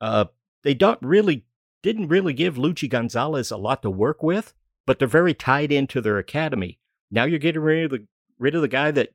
Uh, 0.00 0.26
they 0.64 0.74
don't 0.74 1.00
really 1.02 1.46
didn't 1.82 2.08
really 2.08 2.32
give 2.32 2.56
Luchi 2.56 2.88
Gonzalez 2.88 3.50
a 3.50 3.56
lot 3.56 3.82
to 3.82 3.90
work 3.90 4.22
with, 4.22 4.54
but 4.86 4.98
they're 4.98 5.08
very 5.08 5.34
tied 5.34 5.72
into 5.72 6.00
their 6.00 6.18
academy. 6.18 6.78
Now 7.10 7.24
you're 7.24 7.38
getting 7.38 7.62
rid 7.62 7.84
of 7.84 7.90
the 7.90 8.06
rid 8.38 8.54
of 8.54 8.62
the 8.62 8.68
guy 8.68 8.90
that 8.90 9.10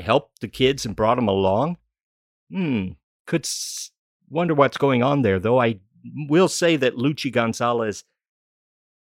helped 0.00 0.40
the 0.40 0.48
kids 0.48 0.84
and 0.84 0.96
brought 0.96 1.16
them 1.16 1.28
along. 1.28 1.76
Hmm, 2.50 2.88
could 3.26 3.44
s- 3.44 3.90
wonder 4.28 4.54
what's 4.54 4.76
going 4.76 5.02
on 5.02 5.22
there. 5.22 5.38
Though 5.38 5.60
I 5.60 5.80
will 6.28 6.48
say 6.48 6.76
that 6.76 6.96
Luchi 6.96 7.32
Gonzalez 7.32 8.04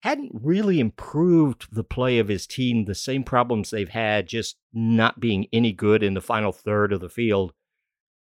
hadn't 0.01 0.31
really 0.33 0.79
improved 0.79 1.67
the 1.71 1.83
play 1.83 2.19
of 2.19 2.27
his 2.27 2.45
team. 2.45 2.85
The 2.85 2.95
same 2.95 3.23
problems 3.23 3.69
they've 3.69 3.89
had, 3.89 4.27
just 4.27 4.57
not 4.73 5.19
being 5.19 5.47
any 5.51 5.73
good 5.73 6.03
in 6.03 6.13
the 6.13 6.21
final 6.21 6.51
third 6.51 6.93
of 6.93 7.01
the 7.01 7.09
field, 7.09 7.53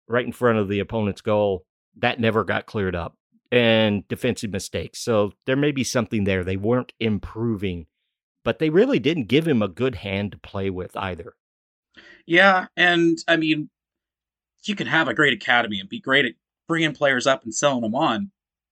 right 0.09 0.25
in 0.25 0.33
front 0.33 0.59
of 0.59 0.69
the 0.69 0.79
opponent's 0.79 1.21
goal. 1.21 1.65
That 1.97 2.21
never 2.21 2.45
got 2.45 2.67
cleared 2.67 2.95
up 2.95 3.17
and 3.51 4.07
defensive 4.09 4.51
mistakes. 4.51 5.01
So 5.01 5.33
there 5.45 5.57
may 5.57 5.73
be 5.73 5.85
something 5.85 6.25
there. 6.25 6.43
They 6.43 6.57
weren't 6.57 6.93
improving, 6.99 7.87
but 8.45 8.59
they 8.59 8.71
really 8.71 8.99
didn't 8.99 9.29
give 9.29 9.47
him 9.47 9.61
a 9.61 9.69
good 9.69 9.97
hand 9.97 10.33
to 10.33 10.39
play 10.39 10.71
with 10.71 10.97
either. 10.97 11.35
Yeah, 12.27 12.67
and 12.77 13.19
I 13.29 13.37
mean, 13.37 13.71
you 14.65 14.75
can 14.75 14.87
have 14.87 15.09
a 15.09 15.15
great 15.15 15.33
academy 15.33 15.81
and 15.81 15.89
be 15.89 16.01
great 16.01 16.25
at 16.25 16.35
bringing 16.69 16.95
players 16.95 17.27
up 17.27 17.45
and 17.45 17.55
selling 17.55 17.83
them 17.83 17.95
on, 17.95 18.31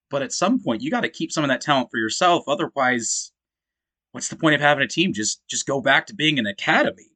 but 0.09 0.21
at 0.21 0.31
some 0.31 0.61
point 0.61 0.81
you 0.81 0.89
got 0.89 1.01
to 1.01 1.09
keep 1.09 1.31
some 1.31 1.43
of 1.43 1.49
that 1.49 1.61
talent 1.61 1.89
for 1.91 1.97
yourself. 1.97 2.43
Otherwise, 2.47 3.31
what's 4.11 4.29
the 4.29 4.35
point 4.35 4.55
of 4.55 4.61
having 4.61 4.83
a 4.83 4.87
team? 4.87 5.13
Just 5.13 5.41
just 5.47 5.67
go 5.67 5.81
back 5.81 6.07
to 6.07 6.15
being 6.15 6.39
an 6.39 6.45
academy. 6.45 7.07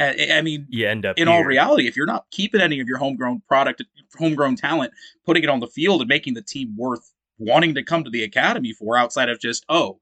I, 0.00 0.28
I 0.34 0.42
mean, 0.42 0.66
you 0.70 0.86
end 0.86 1.04
up 1.04 1.18
in 1.18 1.26
here. 1.26 1.36
all 1.36 1.44
reality, 1.44 1.88
if 1.88 1.96
you're 1.96 2.06
not 2.06 2.26
keeping 2.30 2.60
any 2.60 2.80
of 2.80 2.86
your 2.86 2.98
homegrown 2.98 3.42
product, 3.48 3.82
homegrown 4.16 4.56
talent, 4.56 4.92
putting 5.26 5.42
it 5.42 5.50
on 5.50 5.60
the 5.60 5.66
field 5.66 6.00
and 6.00 6.08
making 6.08 6.34
the 6.34 6.42
team 6.42 6.74
worth 6.76 7.12
wanting 7.38 7.74
to 7.74 7.82
come 7.82 8.04
to 8.04 8.10
the 8.10 8.22
academy 8.22 8.72
for, 8.72 8.96
outside 8.96 9.28
of 9.28 9.40
just 9.40 9.64
oh, 9.68 10.00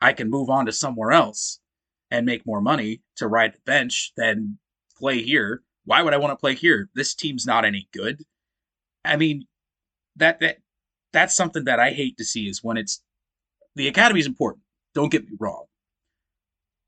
I 0.00 0.12
can 0.12 0.30
move 0.30 0.50
on 0.50 0.66
to 0.66 0.72
somewhere 0.72 1.12
else 1.12 1.60
and 2.10 2.26
make 2.26 2.46
more 2.46 2.60
money 2.60 3.02
to 3.16 3.28
ride 3.28 3.54
the 3.54 3.60
bench 3.64 4.12
than 4.16 4.58
play 5.00 5.22
here. 5.22 5.62
Why 5.84 6.02
would 6.02 6.14
I 6.14 6.18
want 6.18 6.32
to 6.32 6.36
play 6.36 6.54
here? 6.54 6.88
This 6.94 7.14
team's 7.14 7.46
not 7.46 7.64
any 7.64 7.88
good. 7.92 8.22
I 9.04 9.16
mean, 9.16 9.46
that 10.16 10.40
that 10.40 10.58
that's 11.12 11.34
something 11.34 11.64
that 11.64 11.80
I 11.80 11.90
hate 11.90 12.16
to 12.18 12.24
see 12.24 12.48
is 12.48 12.62
when 12.62 12.76
it's 12.76 13.02
the 13.74 13.88
academy 13.88 14.20
is 14.20 14.26
important. 14.26 14.62
Don't 14.94 15.10
get 15.10 15.24
me 15.24 15.36
wrong, 15.40 15.64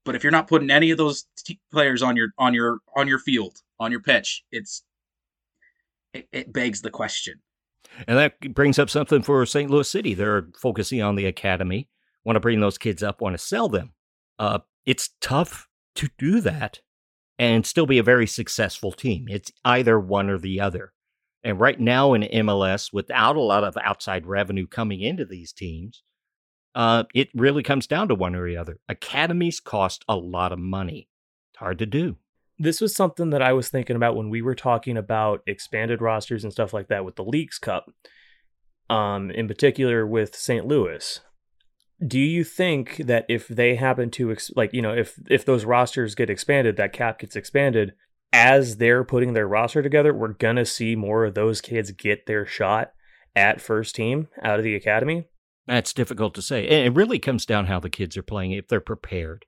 but 0.05 0.15
if 0.15 0.23
you're 0.23 0.33
not 0.33 0.49
putting 0.49 0.71
any 0.71 0.91
of 0.91 0.99
those 0.99 1.27
t- 1.39 1.61
players 1.73 2.03
on 2.03 2.17
your 2.17 2.29
on 2.39 2.55
your 2.55 2.79
on 2.97 3.09
your 3.09 3.19
field 3.19 3.59
on 3.81 3.91
your 3.91 4.01
pitch, 4.01 4.45
it's 4.53 4.85
it, 6.13 6.29
it 6.33 6.53
begs 6.53 6.83
the 6.83 6.91
question. 6.91 7.41
And 8.07 8.19
that 8.19 8.55
brings 8.55 8.79
up 8.79 8.89
something 8.91 9.23
for 9.23 9.45
St. 9.45 9.71
Louis 9.71 9.89
City. 9.89 10.15
They're 10.15 10.49
focusing 10.61 11.03
on 11.03 11.17
the 11.17 11.27
academy, 11.27 11.89
want 12.25 12.37
to 12.37 12.41
bring 12.41 12.61
those 12.61 12.79
kids 12.79 13.03
up, 13.03 13.21
want 13.21 13.35
to 13.35 13.45
sell 13.45 13.69
them. 13.69 13.93
Uh, 14.39 14.61
it's 14.87 15.11
tough 15.21 15.69
to 15.97 16.09
do 16.19 16.41
that 16.41 16.81
and 17.39 17.67
still 17.67 17.87
be 17.87 17.99
a 17.99 18.03
very 18.03 18.27
successful 18.27 18.93
team. 18.93 19.27
It's 19.29 19.51
either 19.65 19.99
one 19.99 20.31
or 20.31 20.39
the 20.39 20.61
other. 20.61 20.93
And 21.45 21.59
right 21.59 21.79
now 21.79 22.15
in 22.15 22.23
MLS, 22.23 22.93
without 22.93 23.37
a 23.37 23.41
lot 23.41 23.65
of 23.65 23.77
outside 23.83 24.27
revenue 24.27 24.67
coming 24.67 25.01
into 25.01 25.25
these 25.25 25.53
teams, 25.53 26.03
uh, 26.75 27.05
it 27.15 27.29
really 27.35 27.63
comes 27.63 27.87
down 27.87 28.09
to 28.09 28.15
one 28.15 28.35
or 28.35 28.47
the 28.47 28.57
other. 28.57 28.79
Academies 28.89 29.61
cost 29.61 30.05
a 30.09 30.17
lot 30.17 30.53
of 30.53 30.59
money. 30.59 31.09
It's 31.53 31.59
hard 31.59 31.79
to 31.81 31.87
do. 31.87 32.17
This 32.59 32.81
was 32.81 32.95
something 32.95 33.31
that 33.31 33.43
I 33.43 33.53
was 33.53 33.69
thinking 33.69 33.97
about 33.97 34.15
when 34.15 34.31
we 34.31 34.41
were 34.41 34.55
talking 34.55 34.97
about 34.97 35.43
expanded 35.47 36.01
rosters 36.01 36.45
and 36.45 36.53
stuff 36.53 36.73
like 36.73 36.89
that 36.89 37.05
with 37.05 37.17
the 37.17 37.25
Leagues 37.25 37.59
Cup, 37.59 37.91
um, 38.89 39.31
in 39.31 39.49
particular 39.49 40.07
with 40.07 40.37
St. 40.37 40.65
Louis. 40.65 41.21
Do 42.07 42.19
you 42.19 42.45
think 42.45 42.97
that 42.97 43.27
if 43.29 43.49
they 43.49 43.77
happen 43.77 44.11
to 44.13 44.33
ex- 44.33 44.51
like 44.57 44.73
you 44.73 44.83
know 44.83 44.93
if 44.95 45.19
if 45.31 45.45
those 45.45 45.65
rosters 45.65 46.15
get 46.15 46.31
expanded, 46.31 46.77
that 46.77 46.93
cap 46.93 47.21
gets 47.21 47.37
expanded, 47.37 47.95
as 48.33 48.79
they're 48.79 49.05
putting 49.05 49.35
their 49.35 49.47
roster 49.47 49.83
together, 49.83 50.13
we're 50.13 50.33
gonna 50.33 50.65
see 50.65 50.97
more 50.97 51.25
of 51.25 51.35
those 51.35 51.61
kids 51.61 51.91
get 51.93 52.27
their 52.27 52.47
shot 52.47 52.93
at 53.35 53.61
first 53.61 53.95
team 53.95 54.29
out 54.43 54.59
of 54.59 54.65
the 54.65 54.75
academy? 54.75 55.27
That's 55.67 55.93
difficult 55.93 56.35
to 56.35 56.43
say. 56.43 56.65
It 56.67 56.95
really 56.95 57.19
comes 57.19 57.47
down 57.47 57.67
how 57.67 57.79
the 57.79 57.91
kids 57.91 58.17
are 58.17 58.23
playing, 58.23 58.53
if 58.53 58.69
they're 58.69 58.81
prepared. 58.81 59.47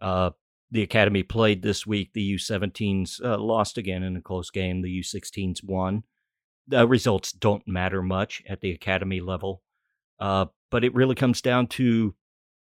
Uh, 0.00 0.30
the 0.70 0.82
academy 0.82 1.22
played 1.22 1.62
this 1.62 1.86
week. 1.86 2.12
The 2.12 2.34
U17s 2.34 3.24
uh, 3.24 3.38
lost 3.38 3.78
again 3.78 4.02
in 4.02 4.16
a 4.16 4.20
close 4.20 4.50
game. 4.50 4.82
The 4.82 5.00
U16s 5.00 5.64
won. 5.64 6.02
The 6.66 6.86
results 6.86 7.32
don't 7.32 7.66
matter 7.66 8.02
much 8.02 8.42
at 8.48 8.60
the 8.60 8.72
academy 8.72 9.20
level, 9.20 9.62
uh, 10.20 10.46
but 10.70 10.84
it 10.84 10.94
really 10.94 11.14
comes 11.14 11.40
down 11.40 11.66
to, 11.66 12.14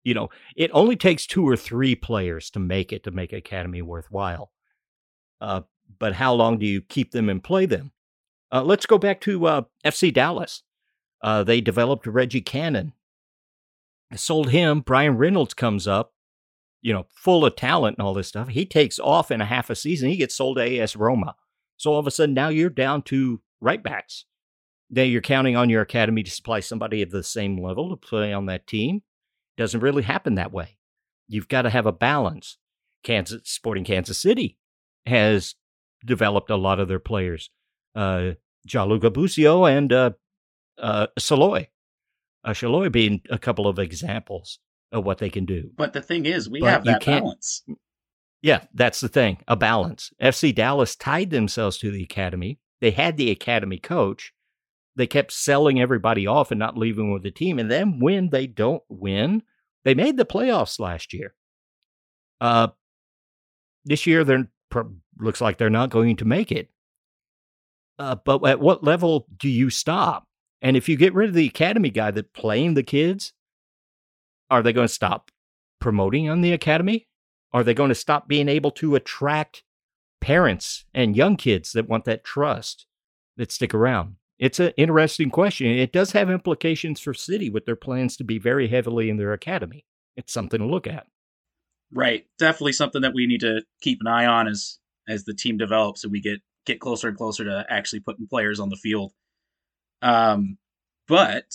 you 0.04 0.14
know, 0.14 0.28
it 0.56 0.70
only 0.72 0.96
takes 0.96 1.26
two 1.26 1.46
or 1.46 1.56
three 1.56 1.94
players 1.94 2.50
to 2.50 2.58
make 2.58 2.92
it 2.92 3.04
to 3.04 3.10
make 3.10 3.32
academy 3.32 3.82
worthwhile. 3.82 4.52
Uh, 5.40 5.62
but 5.98 6.14
how 6.14 6.34
long 6.34 6.58
do 6.58 6.66
you 6.66 6.80
keep 6.80 7.12
them 7.12 7.28
and 7.28 7.42
play 7.42 7.66
them? 7.66 7.92
Uh, 8.52 8.62
let's 8.62 8.86
go 8.86 8.98
back 8.98 9.20
to 9.22 9.46
uh, 9.46 9.62
FC 9.84 10.12
Dallas. 10.12 10.62
Uh, 11.22 11.42
they 11.42 11.60
developed 11.60 12.06
Reggie 12.06 12.40
Cannon. 12.40 12.92
Sold 14.14 14.50
him. 14.50 14.80
Bryan 14.80 15.18
Reynolds 15.18 15.52
comes 15.52 15.86
up, 15.86 16.14
you 16.80 16.92
know, 16.92 17.06
full 17.10 17.44
of 17.44 17.56
talent 17.56 17.98
and 17.98 18.06
all 18.06 18.14
this 18.14 18.28
stuff. 18.28 18.48
He 18.48 18.64
takes 18.64 18.98
off 18.98 19.30
in 19.30 19.40
a 19.40 19.46
half 19.46 19.68
a 19.68 19.74
season. 19.74 20.08
He 20.08 20.16
gets 20.16 20.34
sold 20.34 20.56
to 20.56 20.78
AS 20.78 20.96
Roma. 20.96 21.34
So 21.76 21.92
all 21.92 21.98
of 21.98 22.06
a 22.06 22.10
sudden 22.10 22.34
now 22.34 22.48
you're 22.48 22.70
down 22.70 23.02
to 23.02 23.42
right 23.60 23.82
backs. 23.82 24.24
Now 24.90 25.02
you're 25.02 25.20
counting 25.20 25.56
on 25.56 25.68
your 25.68 25.82
academy 25.82 26.22
to 26.22 26.30
supply 26.30 26.60
somebody 26.60 27.02
of 27.02 27.10
the 27.10 27.22
same 27.22 27.62
level 27.62 27.90
to 27.90 27.96
play 27.96 28.32
on 28.32 28.46
that 28.46 28.66
team. 28.66 29.02
Doesn't 29.56 29.80
really 29.80 30.02
happen 30.02 30.36
that 30.36 30.52
way. 30.52 30.78
You've 31.26 31.48
got 31.48 31.62
to 31.62 31.70
have 31.70 31.86
a 31.86 31.92
balance. 31.92 32.56
Kansas 33.02 33.42
Sporting 33.44 33.84
Kansas 33.84 34.18
City 34.18 34.56
has 35.06 35.54
developed 36.04 36.50
a 36.50 36.56
lot 36.56 36.80
of 36.80 36.88
their 36.88 36.98
players. 36.98 37.50
Uh, 37.94 38.32
Gianluca 38.66 39.10
Busio 39.10 39.64
and 39.66 39.92
uh, 39.92 40.10
uh, 40.78 41.08
Salloi. 41.18 41.68
Uh, 42.44 42.50
Salloi 42.50 42.90
being 42.90 43.22
a 43.30 43.38
couple 43.38 43.66
of 43.66 43.78
examples 43.78 44.58
of 44.92 45.04
what 45.04 45.18
they 45.18 45.30
can 45.30 45.44
do. 45.44 45.70
But 45.76 45.92
the 45.92 46.02
thing 46.02 46.26
is, 46.26 46.48
we 46.48 46.60
but 46.60 46.70
have 46.70 46.84
that 46.84 47.04
balance. 47.04 47.64
Yeah, 48.40 48.64
that's 48.72 49.00
the 49.00 49.08
thing 49.08 49.38
a 49.48 49.56
balance. 49.56 50.12
FC 50.22 50.54
Dallas 50.54 50.96
tied 50.96 51.30
themselves 51.30 51.78
to 51.78 51.90
the 51.90 52.04
academy. 52.04 52.58
They 52.80 52.92
had 52.92 53.16
the 53.16 53.30
academy 53.30 53.78
coach. 53.78 54.32
They 54.98 55.06
kept 55.06 55.32
selling 55.32 55.80
everybody 55.80 56.26
off 56.26 56.50
and 56.50 56.58
not 56.58 56.76
leaving 56.76 57.12
with 57.12 57.22
the 57.22 57.30
team. 57.30 57.60
And 57.60 57.70
then 57.70 58.00
when 58.00 58.30
they 58.30 58.48
don't 58.48 58.82
win, 58.88 59.44
they 59.84 59.94
made 59.94 60.16
the 60.16 60.26
playoffs 60.26 60.80
last 60.80 61.12
year. 61.12 61.34
Uh, 62.40 62.68
this 63.84 64.06
year, 64.08 64.24
they're 64.24 64.50
looks 65.18 65.40
like 65.40 65.56
they're 65.56 65.70
not 65.70 65.90
going 65.90 66.16
to 66.16 66.24
make 66.24 66.50
it. 66.50 66.68
Uh, 67.98 68.16
but 68.16 68.44
at 68.44 68.58
what 68.58 68.82
level 68.82 69.28
do 69.36 69.48
you 69.48 69.70
stop? 69.70 70.26
And 70.60 70.76
if 70.76 70.88
you 70.88 70.96
get 70.96 71.14
rid 71.14 71.28
of 71.28 71.34
the 71.34 71.46
academy 71.46 71.90
guy 71.90 72.10
that 72.10 72.34
playing 72.34 72.74
the 72.74 72.82
kids, 72.82 73.32
are 74.50 74.62
they 74.62 74.72
going 74.72 74.88
to 74.88 74.92
stop 74.92 75.30
promoting 75.80 76.28
on 76.28 76.40
the 76.40 76.52
academy? 76.52 77.06
Are 77.52 77.62
they 77.62 77.72
going 77.72 77.88
to 77.88 77.94
stop 77.94 78.26
being 78.26 78.48
able 78.48 78.72
to 78.72 78.96
attract 78.96 79.62
parents 80.20 80.86
and 80.92 81.16
young 81.16 81.36
kids 81.36 81.70
that 81.72 81.88
want 81.88 82.04
that 82.04 82.24
trust 82.24 82.86
that 83.36 83.52
stick 83.52 83.72
around? 83.72 84.16
It's 84.38 84.60
an 84.60 84.72
interesting 84.76 85.30
question. 85.30 85.66
It 85.66 85.92
does 85.92 86.12
have 86.12 86.30
implications 86.30 87.00
for 87.00 87.12
City 87.12 87.50
with 87.50 87.66
their 87.66 87.76
plans 87.76 88.16
to 88.16 88.24
be 88.24 88.38
very 88.38 88.68
heavily 88.68 89.10
in 89.10 89.16
their 89.16 89.32
academy. 89.32 89.84
It's 90.16 90.32
something 90.32 90.60
to 90.60 90.66
look 90.66 90.86
at. 90.86 91.06
Right. 91.92 92.26
Definitely 92.38 92.72
something 92.72 93.02
that 93.02 93.14
we 93.14 93.26
need 93.26 93.40
to 93.40 93.62
keep 93.80 93.98
an 94.00 94.06
eye 94.06 94.26
on 94.26 94.46
as 94.46 94.78
as 95.08 95.24
the 95.24 95.34
team 95.34 95.56
develops 95.56 96.04
and 96.04 96.12
we 96.12 96.20
get 96.20 96.40
get 96.66 96.80
closer 96.80 97.08
and 97.08 97.16
closer 97.16 97.44
to 97.44 97.64
actually 97.70 98.00
putting 98.00 98.26
players 98.26 98.60
on 98.60 98.68
the 98.68 98.76
field. 98.76 99.12
Um, 100.02 100.58
but 101.08 101.46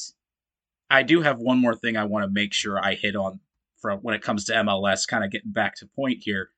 I 0.89 1.03
do 1.03 1.21
have 1.21 1.39
one 1.39 1.59
more 1.59 1.75
thing 1.75 1.95
I 1.95 2.05
want 2.05 2.25
to 2.25 2.31
make 2.31 2.53
sure 2.53 2.83
I 2.83 2.95
hit 2.95 3.15
on 3.15 3.39
from 3.77 3.99
when 3.99 4.15
it 4.15 4.23
comes 4.23 4.45
to 4.45 4.53
MLS. 4.53 5.07
Kind 5.07 5.23
of 5.23 5.31
getting 5.31 5.51
back 5.51 5.75
to 5.77 5.87
point 5.95 6.19
here. 6.21 6.49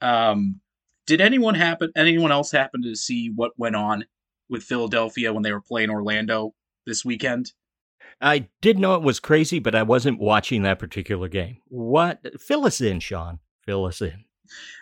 Um, 0.00 0.60
did 1.06 1.20
anyone 1.20 1.54
happen? 1.54 1.92
Anyone 1.96 2.32
else 2.32 2.50
happen 2.50 2.82
to 2.82 2.96
see 2.96 3.30
what 3.34 3.52
went 3.56 3.76
on 3.76 4.04
with 4.48 4.62
Philadelphia 4.62 5.32
when 5.32 5.42
they 5.42 5.52
were 5.52 5.60
playing 5.60 5.90
Orlando 5.90 6.54
this 6.86 7.04
weekend? 7.04 7.52
I 8.20 8.48
did 8.60 8.78
know 8.78 8.94
it 8.94 9.02
was 9.02 9.20
crazy, 9.20 9.58
but 9.58 9.74
I 9.74 9.82
wasn't 9.82 10.20
watching 10.20 10.62
that 10.62 10.78
particular 10.78 11.28
game. 11.28 11.58
What? 11.68 12.40
Fill 12.40 12.64
us 12.64 12.80
in, 12.80 13.00
Sean. 13.00 13.40
Fill 13.64 13.84
us 13.84 14.00
in. 14.00 14.24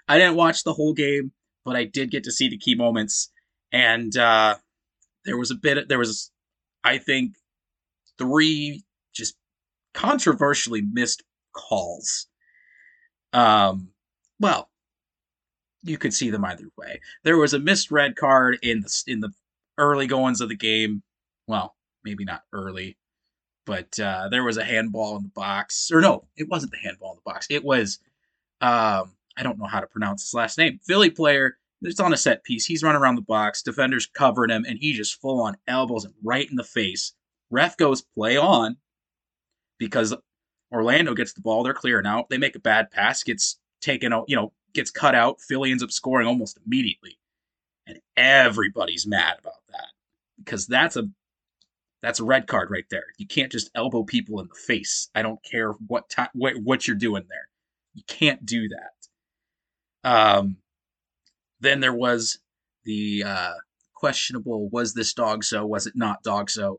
I 0.07 0.19
didn't 0.19 0.37
watch 0.37 0.63
the 0.63 0.75
whole 0.75 0.93
game, 0.93 1.33
but 1.65 1.75
I 1.75 1.85
did 1.85 2.11
get 2.11 2.25
to 2.25 2.33
see 2.33 2.49
the 2.49 2.59
key 2.59 2.75
moments. 2.75 3.31
And 3.73 4.17
uh, 4.17 4.57
there 5.25 5.39
was 5.39 5.51
a 5.51 5.55
bit 5.55 5.89
there 5.89 5.99
was 5.99 6.31
i 6.83 6.99
think 6.99 7.35
three 8.19 8.85
just 9.15 9.37
controversially 9.93 10.83
missed 10.83 11.23
calls 11.53 12.27
um 13.33 13.89
well 14.39 14.71
you 15.83 15.99
could 15.99 16.15
see 16.15 16.31
them 16.31 16.45
either 16.45 16.69
way 16.77 17.01
there 17.25 17.37
was 17.37 17.55
a 17.55 17.59
missed 17.59 17.91
red 17.91 18.17
card 18.17 18.59
in 18.63 18.81
the 18.81 19.03
in 19.07 19.21
the 19.21 19.33
early 19.79 20.07
goings 20.07 20.41
of 20.41 20.49
the 20.49 20.57
game 20.57 21.03
well 21.47 21.75
maybe 22.05 22.25
not 22.25 22.43
early 22.53 22.97
but 23.67 23.99
uh 24.01 24.29
there 24.31 24.45
was 24.45 24.57
a 24.57 24.65
handball 24.65 25.17
in 25.17 25.23
the 25.23 25.29
box 25.31 25.91
or 25.93 26.01
no 26.01 26.27
it 26.37 26.49
wasn't 26.49 26.71
the 26.71 26.79
handball 26.79 27.13
in 27.13 27.17
the 27.17 27.31
box 27.31 27.47
it 27.51 27.65
was 27.65 27.99
um 28.61 29.13
i 29.37 29.43
don't 29.43 29.59
know 29.59 29.67
how 29.67 29.81
to 29.81 29.87
pronounce 29.87 30.23
his 30.23 30.35
last 30.35 30.59
name 30.59 30.79
philly 30.87 31.11
player 31.11 31.57
it's 31.85 32.01
on 32.01 32.13
a 32.13 32.17
set 32.17 32.45
piece. 32.45 32.65
He's 32.67 32.83
running 32.83 33.01
around 33.01 33.17
the 33.17 33.23
box. 33.23 33.63
Defenders 33.63 34.07
covering 34.07 34.51
him, 34.51 34.65
and 34.67 34.79
he 34.79 34.93
just 34.93 35.21
full 35.21 35.43
on 35.43 35.57
elbows 35.67 36.05
him 36.05 36.15
right 36.23 36.49
in 36.49 36.57
the 36.57 36.65
face. 36.65 37.13
Ref 37.51 37.77
goes 37.77 38.03
play 38.03 38.37
on 38.37 38.77
because 39.79 40.15
Orlando 40.73 41.15
gets 41.15 41.35
the 41.35 41.43
ball. 41.43 41.63
They're 41.63 41.75
clearing 41.75 42.07
out. 42.07 42.31
They 42.31 42.39
make 42.39 42.57
a 42.57 42.61
bad 42.61 42.91
pass, 42.91 43.23
gets 43.23 43.59
taken 43.81 44.13
out, 44.13 44.25
you 44.29 44.37
know, 44.37 44.53
gets 44.73 44.91
cut 44.91 45.15
out. 45.15 45.41
Philly 45.41 45.71
ends 45.71 45.83
up 45.83 45.91
scoring 45.91 46.27
almost 46.27 46.59
immediately. 46.65 47.19
And 47.87 48.01
everybody's 48.17 49.07
mad 49.07 49.37
about 49.41 49.63
that 49.71 49.89
because 50.39 50.67
that's 50.67 50.97
a 50.97 51.05
that's 52.03 52.21
a 52.21 52.25
red 52.25 52.47
card 52.47 52.71
right 52.71 52.85
there. 52.91 53.05
You 53.19 53.27
can't 53.27 53.51
just 53.53 53.71
elbow 53.75 54.05
people 54.05 54.41
in 54.41 54.49
the 54.49 54.55
face. 54.67 55.09
I 55.15 55.23
don't 55.23 55.43
care 55.43 55.73
what 55.87 56.09
time 56.11 56.29
what, 56.35 56.55
what 56.63 56.87
you're 56.87 56.97
doing 56.97 57.25
there. 57.29 57.49
You 57.95 58.03
can't 58.07 58.45
do 58.45 58.69
that. 58.69 60.09
Um 60.11 60.59
then 61.61 61.81
there 61.81 61.95
was 61.95 62.39
the 62.85 63.25
uh, 63.27 63.55
questionable 63.95 64.69
was 64.69 64.95
this 64.95 65.15
DOGSO? 65.15 65.67
was 65.67 65.87
it 65.87 65.95
not 65.97 66.23
DOGSO? 66.23 66.77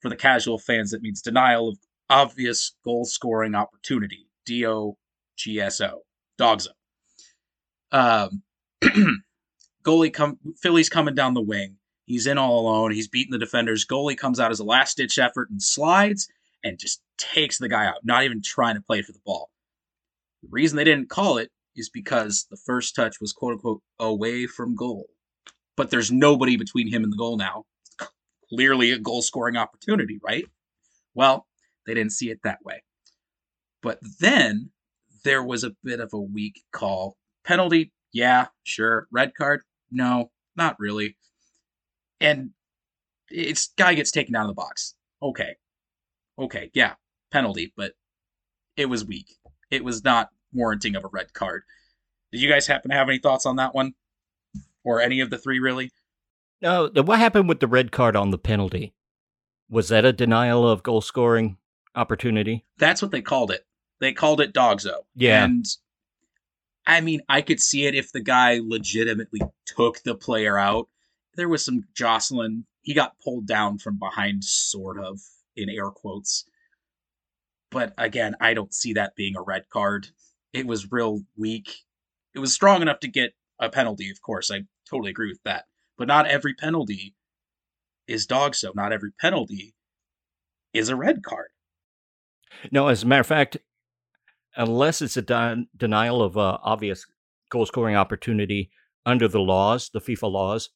For 0.00 0.08
the 0.08 0.16
casual 0.16 0.60
fans, 0.60 0.92
that 0.92 1.02
means 1.02 1.20
denial 1.20 1.70
of 1.70 1.78
obvious 2.08 2.76
goal 2.84 3.04
scoring 3.04 3.56
opportunity. 3.56 4.28
D 4.46 4.64
O 4.64 4.96
G 5.36 5.60
S 5.60 5.80
O. 5.80 6.02
DOGSO. 6.38 6.68
Um, 7.90 8.42
goalie 9.88 10.12
come 10.12 10.38
Philly's 10.60 10.88
coming 10.88 11.14
down 11.14 11.34
the 11.34 11.40
wing. 11.40 11.76
He's 12.06 12.26
in 12.26 12.38
all 12.38 12.60
alone. 12.60 12.92
He's 12.92 13.08
beating 13.08 13.32
the 13.32 13.38
defenders. 13.38 13.86
Goalie 13.86 14.16
comes 14.16 14.40
out 14.40 14.50
as 14.50 14.60
a 14.60 14.64
last 14.64 14.96
ditch 14.96 15.18
effort 15.18 15.50
and 15.50 15.62
slides 15.62 16.28
and 16.64 16.78
just 16.78 17.02
takes 17.18 17.58
the 17.58 17.68
guy 17.68 17.86
out, 17.86 18.04
not 18.04 18.24
even 18.24 18.42
trying 18.42 18.76
to 18.76 18.80
play 18.80 19.02
for 19.02 19.12
the 19.12 19.20
ball. 19.24 19.50
The 20.42 20.48
reason 20.50 20.76
they 20.76 20.84
didn't 20.84 21.10
call 21.10 21.38
it 21.38 21.50
is 21.76 21.90
because 21.90 22.46
the 22.50 22.56
first 22.56 22.94
touch 22.94 23.20
was 23.20 23.32
quote 23.32 23.54
unquote 23.54 23.82
away 23.98 24.46
from 24.46 24.74
goal. 24.74 25.06
But 25.76 25.90
there's 25.90 26.10
nobody 26.10 26.56
between 26.56 26.88
him 26.88 27.04
and 27.04 27.12
the 27.12 27.16
goal 27.16 27.36
now. 27.36 27.64
clearly 28.48 28.92
a 28.92 28.98
goal 28.98 29.22
scoring 29.22 29.56
opportunity, 29.56 30.18
right? 30.24 30.46
Well, 31.14 31.46
they 31.86 31.94
didn't 31.94 32.12
see 32.12 32.30
it 32.30 32.40
that 32.44 32.64
way. 32.64 32.82
But 33.82 33.98
then 34.20 34.70
there 35.24 35.42
was 35.42 35.64
a 35.64 35.76
bit 35.84 36.00
of 36.00 36.10
a 36.12 36.20
weak 36.20 36.62
call. 36.72 37.16
Penalty, 37.44 37.92
yeah, 38.12 38.46
sure. 38.64 39.06
Red 39.12 39.32
card, 39.36 39.62
no, 39.90 40.30
not 40.56 40.76
really. 40.78 41.16
And 42.20 42.50
it's 43.30 43.68
guy 43.76 43.94
gets 43.94 44.10
taken 44.10 44.34
out 44.34 44.42
of 44.42 44.48
the 44.48 44.54
box. 44.54 44.94
Okay. 45.22 45.56
Okay, 46.38 46.70
yeah, 46.72 46.94
penalty, 47.32 47.72
but 47.76 47.92
it 48.76 48.86
was 48.86 49.04
weak. 49.04 49.38
It 49.70 49.84
was 49.84 50.04
not 50.04 50.30
warranting 50.52 50.94
of 50.94 51.04
a 51.04 51.08
red 51.08 51.32
card. 51.32 51.62
Did 52.30 52.40
you 52.40 52.48
guys 52.48 52.66
happen 52.66 52.90
to 52.90 52.96
have 52.96 53.08
any 53.08 53.18
thoughts 53.18 53.44
on 53.44 53.56
that 53.56 53.74
one? 53.74 53.94
Or 54.84 55.00
any 55.00 55.20
of 55.20 55.30
the 55.30 55.38
three, 55.38 55.58
really? 55.58 55.90
No, 56.62 56.88
what 56.94 57.18
happened 57.18 57.48
with 57.48 57.60
the 57.60 57.66
red 57.66 57.92
card 57.92 58.16
on 58.16 58.30
the 58.30 58.38
penalty? 58.38 58.94
Was 59.68 59.88
that 59.88 60.04
a 60.04 60.12
denial 60.12 60.68
of 60.68 60.82
goal 60.82 61.00
scoring 61.00 61.58
opportunity? 61.94 62.64
That's 62.78 63.02
what 63.02 63.10
they 63.10 63.20
called 63.20 63.50
it. 63.50 63.66
They 64.00 64.12
called 64.12 64.40
it 64.40 64.54
DOGSO. 64.54 64.94
Yeah. 65.14 65.44
And 65.44 65.66
I 66.88 67.02
mean, 67.02 67.20
I 67.28 67.42
could 67.42 67.60
see 67.60 67.84
it 67.84 67.94
if 67.94 68.12
the 68.12 68.22
guy 68.22 68.60
legitimately 68.64 69.42
took 69.66 70.02
the 70.02 70.14
player 70.14 70.58
out. 70.58 70.88
There 71.34 71.48
was 71.48 71.62
some 71.62 71.84
jostling. 71.94 72.64
He 72.80 72.94
got 72.94 73.18
pulled 73.22 73.46
down 73.46 73.76
from 73.76 73.98
behind, 73.98 74.42
sort 74.42 74.98
of, 74.98 75.20
in 75.54 75.68
air 75.68 75.90
quotes. 75.90 76.44
But 77.70 77.92
again, 77.98 78.34
I 78.40 78.54
don't 78.54 78.72
see 78.72 78.94
that 78.94 79.14
being 79.14 79.36
a 79.36 79.42
red 79.42 79.68
card. 79.68 80.08
It 80.54 80.66
was 80.66 80.90
real 80.90 81.20
weak. 81.36 81.70
It 82.34 82.38
was 82.38 82.54
strong 82.54 82.80
enough 82.80 83.00
to 83.00 83.08
get 83.08 83.34
a 83.60 83.68
penalty, 83.68 84.10
of 84.10 84.22
course. 84.22 84.50
I 84.50 84.62
totally 84.88 85.10
agree 85.10 85.28
with 85.28 85.42
that. 85.44 85.66
But 85.98 86.08
not 86.08 86.26
every 86.26 86.54
penalty 86.54 87.14
is 88.06 88.26
DOGSO. 88.26 88.74
Not 88.74 88.92
every 88.92 89.10
penalty 89.20 89.74
is 90.72 90.88
a 90.88 90.96
red 90.96 91.22
card. 91.22 91.48
No, 92.72 92.88
as 92.88 93.02
a 93.02 93.06
matter 93.06 93.20
of 93.20 93.26
fact, 93.26 93.58
unless 94.58 95.00
it's 95.00 95.16
a 95.16 95.22
de- 95.22 95.64
denial 95.74 96.22
of 96.22 96.36
uh, 96.36 96.58
obvious 96.62 97.06
goal 97.50 97.64
scoring 97.64 97.96
opportunity 97.96 98.70
under 99.06 99.26
the 99.26 99.40
laws, 99.40 99.88
the 99.94 100.00
FIFA 100.00 100.30
laws, 100.30 100.70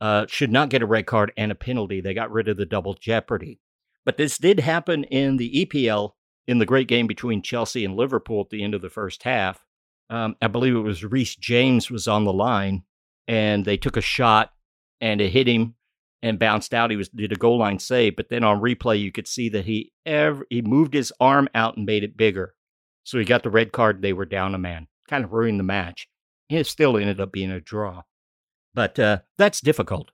uh, 0.00 0.24
should 0.28 0.52
not 0.52 0.70
get 0.70 0.82
a 0.82 0.86
red 0.86 1.06
card 1.06 1.32
and 1.36 1.52
a 1.52 1.54
penalty. 1.54 2.00
They 2.00 2.14
got 2.14 2.30
rid 2.30 2.48
of 2.48 2.56
the 2.56 2.64
double 2.64 2.94
jeopardy. 2.94 3.60
But 4.04 4.16
this 4.16 4.38
did 4.38 4.60
happen 4.60 5.04
in 5.04 5.36
the 5.36 5.66
EPL 5.66 6.12
in 6.46 6.58
the 6.58 6.66
great 6.66 6.88
game 6.88 7.06
between 7.06 7.42
Chelsea 7.42 7.84
and 7.84 7.96
Liverpool 7.96 8.40
at 8.42 8.50
the 8.50 8.62
end 8.62 8.74
of 8.74 8.82
the 8.82 8.88
first 8.88 9.24
half. 9.24 9.64
Um, 10.08 10.36
I 10.40 10.46
believe 10.46 10.76
it 10.76 10.80
was 10.80 11.04
Reece 11.04 11.34
James 11.34 11.90
was 11.90 12.06
on 12.06 12.24
the 12.24 12.32
line, 12.32 12.84
and 13.26 13.64
they 13.64 13.76
took 13.76 13.96
a 13.96 14.00
shot, 14.00 14.52
and 15.00 15.20
it 15.20 15.30
hit 15.30 15.48
him 15.48 15.74
and 16.22 16.38
bounced 16.38 16.72
out. 16.72 16.90
He 16.90 16.96
was 16.96 17.08
did 17.08 17.32
a 17.32 17.36
goal 17.36 17.58
line 17.58 17.80
save, 17.80 18.14
but 18.14 18.28
then 18.28 18.44
on 18.44 18.60
replay 18.60 19.00
you 19.00 19.10
could 19.10 19.26
see 19.26 19.48
that 19.48 19.64
he 19.64 19.92
ever, 20.04 20.46
he 20.48 20.62
moved 20.62 20.94
his 20.94 21.12
arm 21.18 21.48
out 21.54 21.76
and 21.76 21.84
made 21.84 22.04
it 22.04 22.16
bigger, 22.16 22.54
so 23.06 23.18
he 23.18 23.24
got 23.24 23.44
the 23.44 23.50
red 23.50 23.72
card. 23.72 24.02
They 24.02 24.12
were 24.12 24.24
down 24.24 24.54
a 24.54 24.58
man, 24.58 24.88
kind 25.08 25.24
of 25.24 25.32
ruined 25.32 25.60
the 25.60 25.64
match. 25.64 26.08
It 26.50 26.66
still 26.66 26.96
ended 26.96 27.20
up 27.20 27.30
being 27.30 27.52
a 27.52 27.60
draw, 27.60 28.02
but 28.74 28.98
uh, 28.98 29.18
that's 29.38 29.60
difficult. 29.60 30.10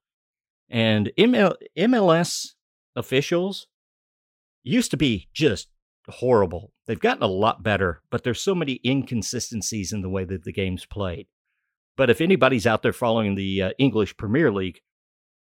And 0.69 1.11
ML, 1.19 1.55
MLS 1.79 2.51
officials 2.95 3.67
used 4.63 4.91
to 4.91 4.99
be 4.99 5.29
just 5.33 5.69
horrible. 6.07 6.73
They've 6.87 7.01
gotten 7.01 7.23
a 7.23 7.29
lot 7.29 7.63
better, 7.63 8.03
but 8.11 8.25
there's 8.25 8.41
so 8.43 8.55
many 8.55 8.79
inconsistencies 8.85 9.93
in 9.93 10.03
the 10.03 10.11
way 10.11 10.25
that 10.25 10.45
the 10.45 10.53
game's 10.53 10.85
played. 10.85 11.29
But 11.97 12.11
if 12.11 12.21
anybody's 12.21 12.67
out 12.67 12.83
there 12.83 12.93
following 12.93 13.35
the 13.35 13.63
uh, 13.63 13.71
English 13.79 14.19
Premier 14.19 14.53
League, 14.53 14.81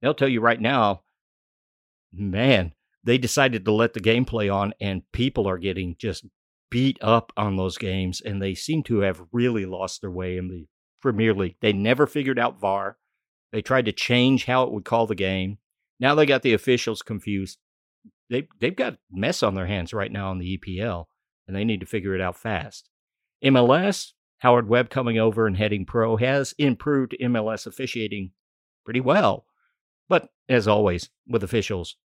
they'll 0.01 0.13
tell 0.13 0.29
you 0.29 0.39
right 0.39 0.59
now, 0.59 1.03
man, 2.13 2.73
they 3.03 3.17
decided 3.17 3.65
to 3.65 3.73
let 3.73 3.93
the 3.93 3.99
game 3.99 4.23
play 4.23 4.47
on, 4.47 4.73
and 4.79 5.03
people 5.11 5.47
are 5.47 5.57
getting 5.57 5.95
just 5.97 6.25
beat 6.71 6.97
up 7.01 7.31
on 7.37 7.55
those 7.55 7.77
games, 7.77 8.21
and 8.21 8.41
they 8.41 8.55
seem 8.55 8.81
to 8.83 9.01
have 9.01 9.21
really 9.31 9.65
lost 9.67 10.01
their 10.01 10.09
way 10.09 10.37
in 10.37 10.47
the 10.47 10.65
Premier 11.01 11.33
League. 11.33 11.57
They 11.61 11.73
never 11.73 12.07
figured 12.07 12.39
out 12.39 12.59
VAR. 12.59 12.97
They 13.51 13.61
tried 13.61 13.85
to 13.85 13.91
change 13.91 14.45
how 14.45 14.63
it 14.63 14.71
would 14.71 14.85
call 14.85 15.05
the 15.05 15.13
game. 15.13 15.59
Now 15.99 16.15
they 16.15 16.25
got 16.25 16.41
the 16.41 16.53
officials 16.53 17.03
confused 17.03 17.59
they 18.31 18.47
they've 18.59 18.75
got 18.75 18.97
mess 19.11 19.43
on 19.43 19.53
their 19.53 19.67
hands 19.67 19.93
right 19.93 20.11
now 20.11 20.31
in 20.31 20.39
the 20.39 20.57
EPL, 20.57 21.05
and 21.45 21.55
they 21.55 21.65
need 21.65 21.81
to 21.81 21.85
figure 21.85 22.15
it 22.15 22.21
out 22.21 22.37
fast. 22.37 22.89
MLS, 23.43 24.13
Howard 24.39 24.67
Webb 24.67 24.89
coming 24.89 25.19
over 25.19 25.45
and 25.45 25.57
heading 25.57 25.85
PRO 25.85 26.15
has 26.15 26.55
improved 26.57 27.15
MLS 27.21 27.67
officiating 27.67 28.31
pretty 28.85 29.01
well. 29.01 29.45
But 30.07 30.29
as 30.47 30.67
always 30.67 31.09
with 31.27 31.43
officials, 31.43 31.97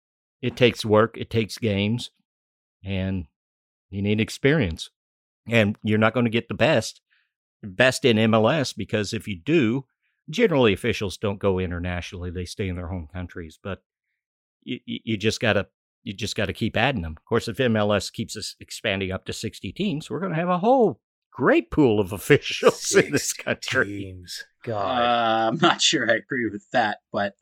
it 0.40 0.56
takes 0.56 0.84
work, 0.84 1.16
it 1.18 1.30
takes 1.30 1.58
games, 1.58 2.10
and 2.82 3.26
you 3.90 4.02
need 4.02 4.20
experience. 4.20 4.90
And 5.48 5.76
you're 5.82 5.98
not 5.98 6.14
going 6.14 6.24
to 6.24 6.30
get 6.30 6.48
the 6.48 6.54
best 6.54 7.00
best 7.62 8.04
in 8.04 8.16
MLS 8.16 8.74
because 8.76 9.12
if 9.12 9.26
you 9.26 9.36
do, 9.36 9.86
generally 10.28 10.72
officials 10.72 11.16
don't 11.16 11.38
go 11.38 11.58
internationally; 11.58 12.30
they 12.30 12.44
stay 12.44 12.68
in 12.68 12.76
their 12.76 12.88
home 12.88 13.08
countries. 13.12 13.58
But 13.62 13.82
you, 14.62 14.80
you 14.86 15.16
just 15.16 15.40
got 15.40 15.54
to 15.54 15.66
you 16.02 16.12
just 16.12 16.36
got 16.36 16.46
to 16.46 16.52
keep 16.52 16.76
adding 16.76 17.02
them. 17.02 17.14
Of 17.16 17.24
course, 17.24 17.48
if 17.48 17.56
MLS 17.56 18.12
keeps 18.12 18.36
us 18.36 18.56
expanding 18.60 19.10
up 19.10 19.24
to 19.24 19.32
60 19.32 19.72
teams, 19.72 20.10
we're 20.10 20.20
going 20.20 20.32
to 20.32 20.38
have 20.38 20.50
a 20.50 20.58
whole 20.58 21.00
great 21.32 21.70
pool 21.70 21.98
of 21.98 22.12
officials 22.12 22.94
in 22.94 23.10
this 23.10 23.32
country. 23.32 23.86
Teams. 23.86 24.44
God. 24.62 25.00
Uh, 25.00 25.48
I'm 25.48 25.58
not 25.60 25.80
sure 25.80 26.10
I 26.10 26.14
agree 26.14 26.48
with 26.48 26.66
that, 26.72 26.98
but 27.12 27.34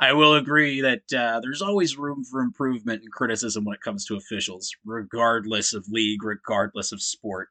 I 0.00 0.12
will 0.12 0.34
agree 0.34 0.80
that 0.80 1.12
uh, 1.12 1.40
there's 1.40 1.62
always 1.62 1.98
room 1.98 2.22
for 2.24 2.40
improvement 2.40 3.02
and 3.02 3.12
criticism 3.12 3.64
when 3.64 3.74
it 3.74 3.80
comes 3.80 4.04
to 4.06 4.16
officials, 4.16 4.70
regardless 4.84 5.74
of 5.74 5.86
league, 5.88 6.22
regardless 6.22 6.92
of 6.92 7.02
sport. 7.02 7.48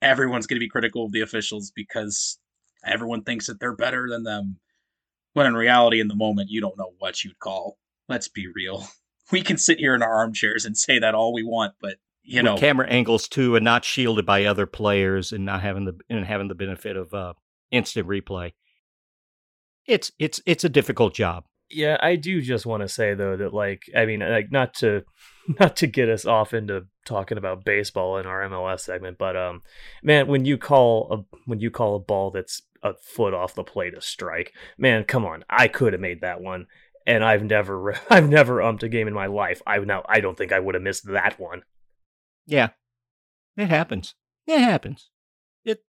Everyone's 0.00 0.46
going 0.46 0.56
to 0.56 0.64
be 0.64 0.68
critical 0.68 1.04
of 1.04 1.12
the 1.12 1.20
officials 1.20 1.70
because 1.74 2.38
everyone 2.84 3.22
thinks 3.22 3.48
that 3.48 3.60
they're 3.60 3.76
better 3.76 4.08
than 4.08 4.22
them. 4.22 4.60
When 5.34 5.46
in 5.46 5.54
reality, 5.54 6.00
in 6.00 6.08
the 6.08 6.16
moment, 6.16 6.48
you 6.50 6.60
don't 6.60 6.78
know 6.78 6.92
what 6.98 7.22
you'd 7.22 7.38
call. 7.38 7.76
Let's 8.08 8.28
be 8.28 8.46
real. 8.54 8.86
we 9.32 9.42
can 9.42 9.58
sit 9.58 9.78
here 9.78 9.94
in 9.94 10.02
our 10.02 10.14
armchairs 10.14 10.64
and 10.64 10.76
say 10.76 10.98
that 10.98 11.14
all 11.14 11.34
we 11.34 11.42
want, 11.42 11.74
but 11.80 11.96
you 12.22 12.42
know, 12.42 12.54
With 12.54 12.60
camera 12.60 12.86
angles 12.88 13.26
too, 13.26 13.56
and 13.56 13.64
not 13.64 13.86
shielded 13.86 14.26
by 14.26 14.44
other 14.44 14.66
players, 14.66 15.32
and 15.32 15.46
not 15.46 15.62
having 15.62 15.86
the 15.86 15.98
and 16.10 16.26
having 16.26 16.48
the 16.48 16.54
benefit 16.54 16.94
of 16.94 17.14
uh, 17.14 17.32
instant 17.70 18.06
replay. 18.06 18.52
It's 19.86 20.12
it's 20.18 20.38
it's 20.44 20.62
a 20.62 20.68
difficult 20.68 21.14
job. 21.14 21.44
Yeah, 21.70 21.98
I 22.00 22.16
do 22.16 22.40
just 22.40 22.64
want 22.64 22.82
to 22.82 22.88
say 22.88 23.14
though 23.14 23.36
that 23.36 23.52
like 23.52 23.90
I 23.94 24.06
mean 24.06 24.20
like 24.20 24.50
not 24.50 24.74
to 24.74 25.04
not 25.60 25.76
to 25.76 25.86
get 25.86 26.08
us 26.08 26.24
off 26.24 26.54
into 26.54 26.86
talking 27.04 27.38
about 27.38 27.64
baseball 27.64 28.18
in 28.18 28.26
our 28.26 28.42
MLS 28.42 28.80
segment, 28.80 29.18
but 29.18 29.36
um 29.36 29.62
man, 30.02 30.26
when 30.26 30.44
you 30.44 30.56
call 30.56 31.08
a 31.12 31.36
when 31.46 31.60
you 31.60 31.70
call 31.70 31.96
a 31.96 32.00
ball 32.00 32.30
that's 32.30 32.62
a 32.82 32.94
foot 32.94 33.34
off 33.34 33.54
the 33.54 33.64
plate 33.64 33.94
a 33.94 34.00
strike, 34.00 34.52
man, 34.78 35.04
come 35.04 35.26
on. 35.26 35.44
I 35.50 35.68
could 35.68 35.92
have 35.92 36.00
made 36.00 36.20
that 36.22 36.40
one 36.40 36.66
and 37.06 37.24
I've 37.24 37.42
never 37.42 37.98
I've 38.10 38.28
never 38.28 38.58
umped 38.58 38.82
a 38.82 38.88
game 38.88 39.08
in 39.08 39.14
my 39.14 39.26
life. 39.26 39.60
I 39.66 39.78
now 39.78 40.04
I 40.08 40.20
don't 40.20 40.38
think 40.38 40.52
I 40.52 40.60
would 40.60 40.74
have 40.74 40.82
missed 40.82 41.06
that 41.08 41.40
one. 41.40 41.62
Yeah, 42.46 42.68
it 43.56 43.68
happens. 43.68 44.14
It 44.46 44.60
happens. 44.60 45.10
It 45.64 45.84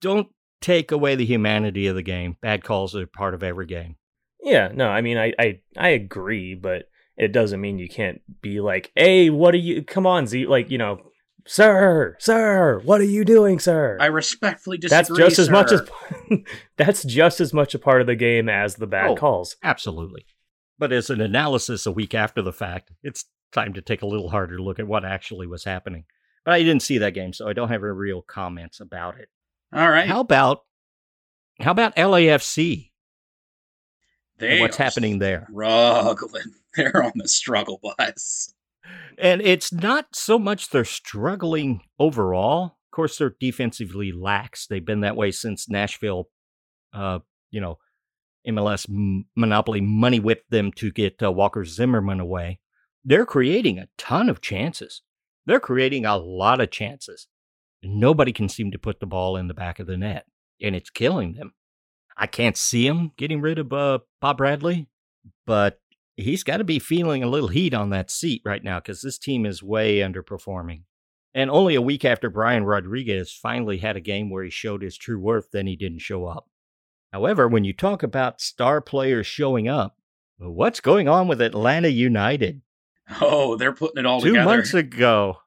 don't 0.00 0.28
take 0.60 0.90
away 0.90 1.14
the 1.14 1.24
humanity 1.24 1.86
of 1.86 1.94
the 1.94 2.02
game. 2.02 2.36
Bad 2.42 2.64
calls 2.64 2.94
are 2.96 3.06
part 3.06 3.34
of 3.34 3.42
every 3.42 3.66
game. 3.66 3.96
Yeah, 4.44 4.68
no, 4.72 4.88
I 4.88 5.00
mean 5.00 5.16
I 5.18 5.32
I 5.38 5.60
I 5.76 5.88
agree, 5.88 6.54
but 6.54 6.88
it 7.16 7.32
doesn't 7.32 7.60
mean 7.60 7.78
you 7.78 7.88
can't 7.88 8.20
be 8.42 8.60
like, 8.60 8.92
"Hey, 8.94 9.30
what 9.30 9.54
are 9.54 9.58
you? 9.58 9.82
Come 9.82 10.06
on, 10.06 10.26
Z, 10.26 10.46
like 10.46 10.70
you 10.70 10.78
know." 10.78 11.00
Sir, 11.46 12.16
sir, 12.20 12.80
what 12.84 13.02
are 13.02 13.04
you 13.04 13.22
doing, 13.22 13.58
sir? 13.58 13.98
I 14.00 14.06
respectfully 14.06 14.78
disagree. 14.78 14.96
that's 14.96 15.10
just 15.36 15.38
as 15.38 15.50
much 15.50 15.72
as 15.72 15.82
that's 16.78 17.02
just 17.04 17.38
as 17.38 17.52
much 17.52 17.74
a 17.74 17.78
part 17.78 18.00
of 18.00 18.06
the 18.06 18.16
game 18.16 18.48
as 18.48 18.76
the 18.76 18.86
bad 18.86 19.10
Oh. 19.10 19.14
calls. 19.14 19.56
Absolutely. 19.62 20.24
But 20.78 20.90
as 20.90 21.10
an 21.10 21.20
analysis 21.20 21.84
a 21.84 21.92
week 21.92 22.14
after 22.14 22.40
the 22.40 22.52
fact, 22.52 22.92
it's 23.02 23.26
time 23.52 23.74
to 23.74 23.82
take 23.82 24.00
a 24.00 24.06
little 24.06 24.30
harder 24.30 24.58
look 24.58 24.78
at 24.78 24.86
what 24.88 25.04
actually 25.04 25.46
was 25.46 25.64
happening. 25.64 26.04
But 26.46 26.54
I 26.54 26.62
didn't 26.62 26.80
see 26.82 26.96
that 26.98 27.12
game, 27.12 27.34
so 27.34 27.46
I 27.46 27.52
don't 27.52 27.68
have 27.68 27.82
any 27.82 27.90
real 27.92 28.22
comments 28.22 28.80
about 28.80 29.18
it. 29.18 29.28
All 29.70 29.90
right. 29.90 30.06
How 30.08 30.20
about 30.20 30.62
how 31.60 31.72
about 31.72 31.94
LAFC? 31.96 32.90
They 34.38 34.60
what's 34.60 34.76
happening 34.76 35.18
there? 35.18 35.46
Struggling. 35.50 36.54
They're 36.76 37.02
on 37.02 37.12
the 37.14 37.28
struggle 37.28 37.80
bus. 37.82 38.52
And 39.16 39.40
it's 39.40 39.72
not 39.72 40.08
so 40.12 40.38
much 40.38 40.70
they're 40.70 40.84
struggling 40.84 41.80
overall. 41.98 42.64
Of 42.64 42.90
course, 42.90 43.16
they're 43.16 43.36
defensively 43.38 44.12
lax. 44.12 44.66
They've 44.66 44.84
been 44.84 45.00
that 45.00 45.16
way 45.16 45.30
since 45.30 45.68
Nashville, 45.68 46.28
uh, 46.92 47.20
you 47.50 47.60
know, 47.60 47.78
MLS 48.46 48.88
m- 48.88 49.26
monopoly 49.36 49.80
money 49.80 50.20
whipped 50.20 50.50
them 50.50 50.72
to 50.72 50.90
get 50.90 51.22
uh, 51.22 51.30
Walker 51.32 51.64
Zimmerman 51.64 52.20
away. 52.20 52.60
They're 53.04 53.26
creating 53.26 53.78
a 53.78 53.88
ton 53.96 54.28
of 54.28 54.40
chances. 54.40 55.02
They're 55.46 55.60
creating 55.60 56.04
a 56.04 56.16
lot 56.16 56.60
of 56.60 56.70
chances. 56.70 57.28
Nobody 57.82 58.32
can 58.32 58.48
seem 58.48 58.70
to 58.72 58.78
put 58.78 59.00
the 59.00 59.06
ball 59.06 59.36
in 59.36 59.48
the 59.48 59.54
back 59.54 59.78
of 59.78 59.86
the 59.86 59.96
net, 59.96 60.26
and 60.60 60.74
it's 60.74 60.90
killing 60.90 61.34
them. 61.34 61.52
I 62.16 62.26
can't 62.26 62.56
see 62.56 62.86
him 62.86 63.12
getting 63.16 63.40
rid 63.40 63.58
of 63.58 63.72
uh, 63.72 63.98
Bob 64.20 64.38
Bradley, 64.38 64.88
but 65.46 65.80
he's 66.16 66.44
got 66.44 66.58
to 66.58 66.64
be 66.64 66.78
feeling 66.78 67.22
a 67.22 67.28
little 67.28 67.48
heat 67.48 67.74
on 67.74 67.90
that 67.90 68.10
seat 68.10 68.42
right 68.44 68.62
now 68.62 68.78
because 68.78 69.00
this 69.00 69.18
team 69.18 69.44
is 69.44 69.62
way 69.62 69.98
underperforming. 69.98 70.82
And 71.34 71.50
only 71.50 71.74
a 71.74 71.82
week 71.82 72.04
after 72.04 72.30
Brian 72.30 72.64
Rodriguez 72.64 73.32
finally 73.32 73.78
had 73.78 73.96
a 73.96 74.00
game 74.00 74.30
where 74.30 74.44
he 74.44 74.50
showed 74.50 74.82
his 74.82 74.96
true 74.96 75.18
worth, 75.18 75.50
then 75.52 75.66
he 75.66 75.74
didn't 75.74 75.98
show 75.98 76.26
up. 76.26 76.48
However, 77.12 77.48
when 77.48 77.64
you 77.64 77.72
talk 77.72 78.02
about 78.04 78.40
star 78.40 78.80
players 78.80 79.26
showing 79.26 79.66
up, 79.68 79.96
what's 80.38 80.80
going 80.80 81.08
on 81.08 81.26
with 81.26 81.40
Atlanta 81.40 81.88
United? 81.88 82.62
Oh, 83.20 83.56
they're 83.56 83.72
putting 83.74 83.98
it 83.98 84.06
all 84.06 84.20
Two 84.20 84.28
together. 84.28 84.44
months 84.44 84.74
ago. 84.74 85.38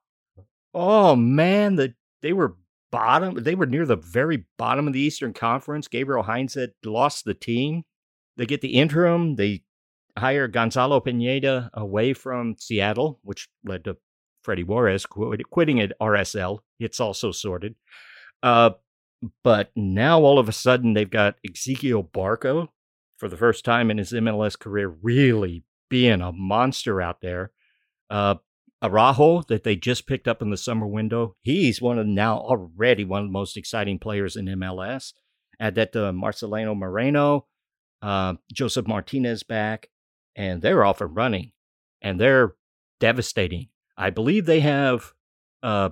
Oh 0.74 1.15
man, 1.15 1.76
the 1.76 1.93
they 2.22 2.34
were 2.34 2.55
bottom. 2.98 3.36
They 3.43 3.54
were 3.54 3.68
near 3.68 3.86
the 3.86 3.95
very 3.95 4.45
bottom 4.58 4.88
of 4.88 4.93
the 4.93 5.00
Eastern 5.00 5.34
Conference. 5.34 5.88
Gabriel 5.88 6.24
Heinze 6.24 6.56
had 6.56 6.72
lost 6.84 7.26
the 7.26 7.36
team. 7.36 7.84
They 8.38 8.45
get 8.48 8.62
the 8.62 8.74
interim. 8.74 9.36
They 9.36 9.64
hire 10.18 10.48
Gonzalo 10.48 11.00
Pineda 11.00 11.70
away 11.76 12.14
from 12.14 12.56
Seattle, 12.58 13.20
which 13.24 13.50
led 13.64 13.84
to 13.84 13.98
Freddy 14.43 14.64
Juarez 14.64 15.06
quit, 15.06 15.48
quitting 15.50 15.80
at 15.80 15.93
RSL. 16.02 16.60
It's 16.80 17.00
also 17.00 17.32
sorted. 17.32 17.76
Uh, 18.41 18.72
but 19.43 19.72
now 19.76 20.22
all 20.22 20.39
of 20.39 20.50
a 20.50 20.54
sudden 20.54 20.93
they've 20.93 21.10
got 21.10 21.36
Ezequiel 21.48 22.10
Barco 22.10 22.70
for 23.18 23.28
the 23.30 23.38
first 23.38 23.64
time 23.64 23.91
in 23.91 23.98
his 24.00 24.12
MLS 24.12 24.58
career 24.58 24.88
really 24.88 25.64
being 25.89 26.22
a 26.22 26.32
monster 26.32 27.02
out 27.02 27.22
there. 27.22 27.52
Uh, 28.10 28.36
Araujo 28.82 29.42
that 29.44 29.64
they 29.64 29.76
just 29.76 30.08
picked 30.08 30.28
up 30.28 30.42
in 30.42 30.50
the 30.50 30.58
summer 30.58 30.86
window. 30.86 31.36
He's 31.42 31.82
one 31.82 31.98
of 31.98 32.06
now 32.06 32.38
already 32.38 33.04
one 33.04 33.24
of 33.24 33.28
the 33.28 33.32
most 33.34 33.58
exciting 33.58 34.00
players 34.00 34.36
in 34.36 34.46
MLS. 34.46 35.14
Add 35.60 35.76
that 35.76 35.94
to 35.94 36.00
Marcelino 36.14 36.78
Moreno, 36.78 37.48
uh, 38.02 38.36
Josef 38.54 38.88
Martinez 38.88 39.44
back, 39.44 39.90
and 40.36 40.62
they're 40.62 40.86
off 40.86 41.02
and 41.02 41.16
running, 41.16 41.52
and 42.02 42.20
they're 42.20 42.54
devastating. 43.00 43.70
I 43.98 44.12
believe 44.12 44.46
they 44.46 44.60
have 44.60 45.14
uh, 45.64 45.90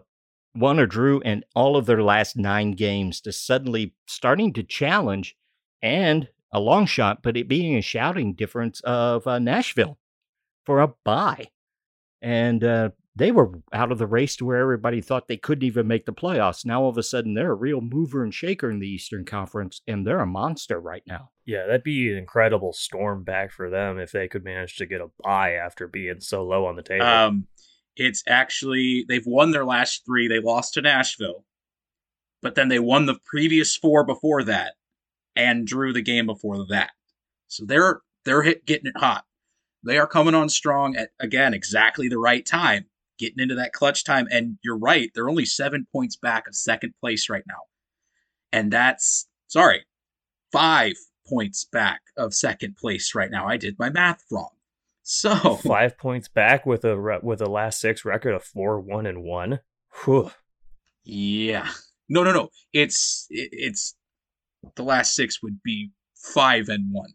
won 0.55 0.79
or 0.79 0.85
drew 0.85 1.21
in 1.21 1.43
all 1.55 1.75
of 1.75 1.87
their 1.87 2.03
last 2.03 2.37
nine 2.37 2.71
games 2.71 3.19
to 3.21 3.31
suddenly 3.31 3.95
starting 4.07 4.53
to 4.53 4.63
challenge 4.63 5.35
and 5.81 6.29
a 6.51 6.59
long 6.59 6.85
shot, 6.85 7.23
but 7.23 7.35
it 7.35 7.47
being 7.47 7.75
a 7.75 7.81
shouting 7.81 8.33
difference 8.33 8.79
of 8.81 9.25
uh, 9.25 9.39
Nashville 9.39 9.97
for 10.63 10.79
a 10.79 10.93
bye. 11.03 11.47
And 12.25 12.63
uh, 12.63 12.89
they 13.15 13.31
were 13.31 13.51
out 13.71 13.91
of 13.91 13.99
the 13.99 14.07
race 14.07 14.35
to 14.37 14.45
where 14.45 14.57
everybody 14.57 14.99
thought 14.99 15.27
they 15.27 15.37
couldn't 15.37 15.63
even 15.63 15.85
make 15.85 16.07
the 16.07 16.11
playoffs. 16.11 16.65
Now 16.65 16.81
all 16.81 16.89
of 16.89 16.97
a 16.97 17.03
sudden 17.03 17.35
they're 17.35 17.51
a 17.51 17.55
real 17.55 17.81
mover 17.81 18.23
and 18.23 18.33
shaker 18.33 18.67
in 18.71 18.79
the 18.79 18.87
Eastern 18.87 19.25
Conference, 19.25 19.79
and 19.87 20.07
they're 20.07 20.19
a 20.19 20.25
monster 20.25 20.79
right 20.79 21.03
now. 21.05 21.29
Yeah, 21.45 21.67
that'd 21.67 21.83
be 21.83 22.11
an 22.11 22.17
incredible 22.17 22.73
storm 22.73 23.23
back 23.23 23.51
for 23.51 23.69
them 23.69 23.99
if 23.99 24.11
they 24.11 24.27
could 24.27 24.43
manage 24.43 24.77
to 24.77 24.87
get 24.87 25.01
a 25.01 25.11
bye 25.23 25.53
after 25.53 25.87
being 25.87 26.19
so 26.19 26.43
low 26.43 26.65
on 26.65 26.75
the 26.75 26.81
table. 26.81 27.05
Um, 27.05 27.47
it's 27.95 28.23
actually 28.27 29.05
they've 29.07 29.27
won 29.27 29.51
their 29.51 29.63
last 29.63 30.03
three. 30.03 30.27
They 30.27 30.39
lost 30.39 30.73
to 30.73 30.81
Nashville, 30.81 31.45
but 32.41 32.55
then 32.55 32.69
they 32.69 32.79
won 32.79 33.05
the 33.05 33.19
previous 33.23 33.77
four 33.77 34.03
before 34.03 34.43
that, 34.45 34.73
and 35.35 35.67
drew 35.67 35.93
the 35.93 36.01
game 36.01 36.25
before 36.25 36.65
that. 36.69 36.89
So 37.49 37.65
they're 37.67 38.01
they're 38.25 38.41
hit, 38.41 38.65
getting 38.65 38.87
it 38.87 38.97
hot. 38.97 39.25
They 39.85 39.97
are 39.97 40.07
coming 40.07 40.33
on 40.33 40.49
strong 40.49 40.95
at 40.95 41.11
again 41.19 41.53
exactly 41.53 42.07
the 42.09 42.17
right 42.17 42.45
time, 42.45 42.85
getting 43.17 43.39
into 43.39 43.55
that 43.55 43.73
clutch 43.73 44.03
time. 44.03 44.27
And 44.31 44.57
you're 44.63 44.77
right, 44.77 45.11
they're 45.13 45.29
only 45.29 45.45
seven 45.45 45.87
points 45.91 46.15
back 46.15 46.47
of 46.47 46.55
second 46.55 46.93
place 46.99 47.29
right 47.29 47.43
now, 47.47 47.61
and 48.51 48.71
that's 48.71 49.27
sorry, 49.47 49.85
five 50.51 50.93
points 51.27 51.65
back 51.65 52.01
of 52.17 52.33
second 52.33 52.77
place 52.77 53.13
right 53.15 53.31
now. 53.31 53.47
I 53.47 53.57
did 53.57 53.77
my 53.79 53.89
math 53.89 54.23
wrong. 54.31 54.49
So 55.03 55.55
five 55.63 55.97
points 55.97 56.27
back 56.27 56.65
with 56.65 56.83
a 56.83 57.19
with 57.21 57.41
a 57.41 57.49
last 57.49 57.79
six 57.79 58.03
record 58.03 58.33
of 58.33 58.43
four 58.43 58.79
one 58.79 59.05
and 59.05 59.23
one. 59.23 59.59
Whew. 60.03 60.31
Yeah. 61.03 61.69
No, 62.09 62.23
no, 62.23 62.31
no. 62.31 62.49
It's 62.73 63.27
it, 63.29 63.49
it's 63.51 63.95
the 64.75 64.83
last 64.83 65.13
six 65.13 65.43
would 65.43 65.61
be 65.61 65.91
five 66.15 66.69
and 66.69 66.91
one, 66.91 67.13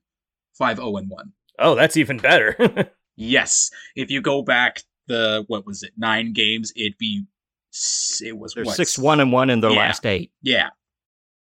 five 0.57 0.77
zero 0.77 0.97
and 0.97 1.11
one. 1.11 1.33
Oh, 1.61 1.74
that's 1.74 1.96
even 1.96 2.16
better. 2.18 2.90
yes, 3.16 3.70
if 3.94 4.11
you 4.11 4.20
go 4.20 4.42
back 4.42 4.82
the 5.06 5.44
what 5.48 5.66
was 5.66 5.82
it 5.82 5.92
nine 5.96 6.32
games, 6.32 6.72
it'd 6.76 6.98
be 6.98 7.24
it 8.22 8.36
was 8.36 8.54
They're 8.54 8.64
what, 8.64 8.74
six 8.76 8.98
one 8.98 9.20
and 9.20 9.30
one 9.32 9.50
in 9.50 9.61
their 9.61 9.70
Yeah. 9.70 9.78
last 9.78 10.04
eight. 10.06 10.32
Yeah, 10.42 10.70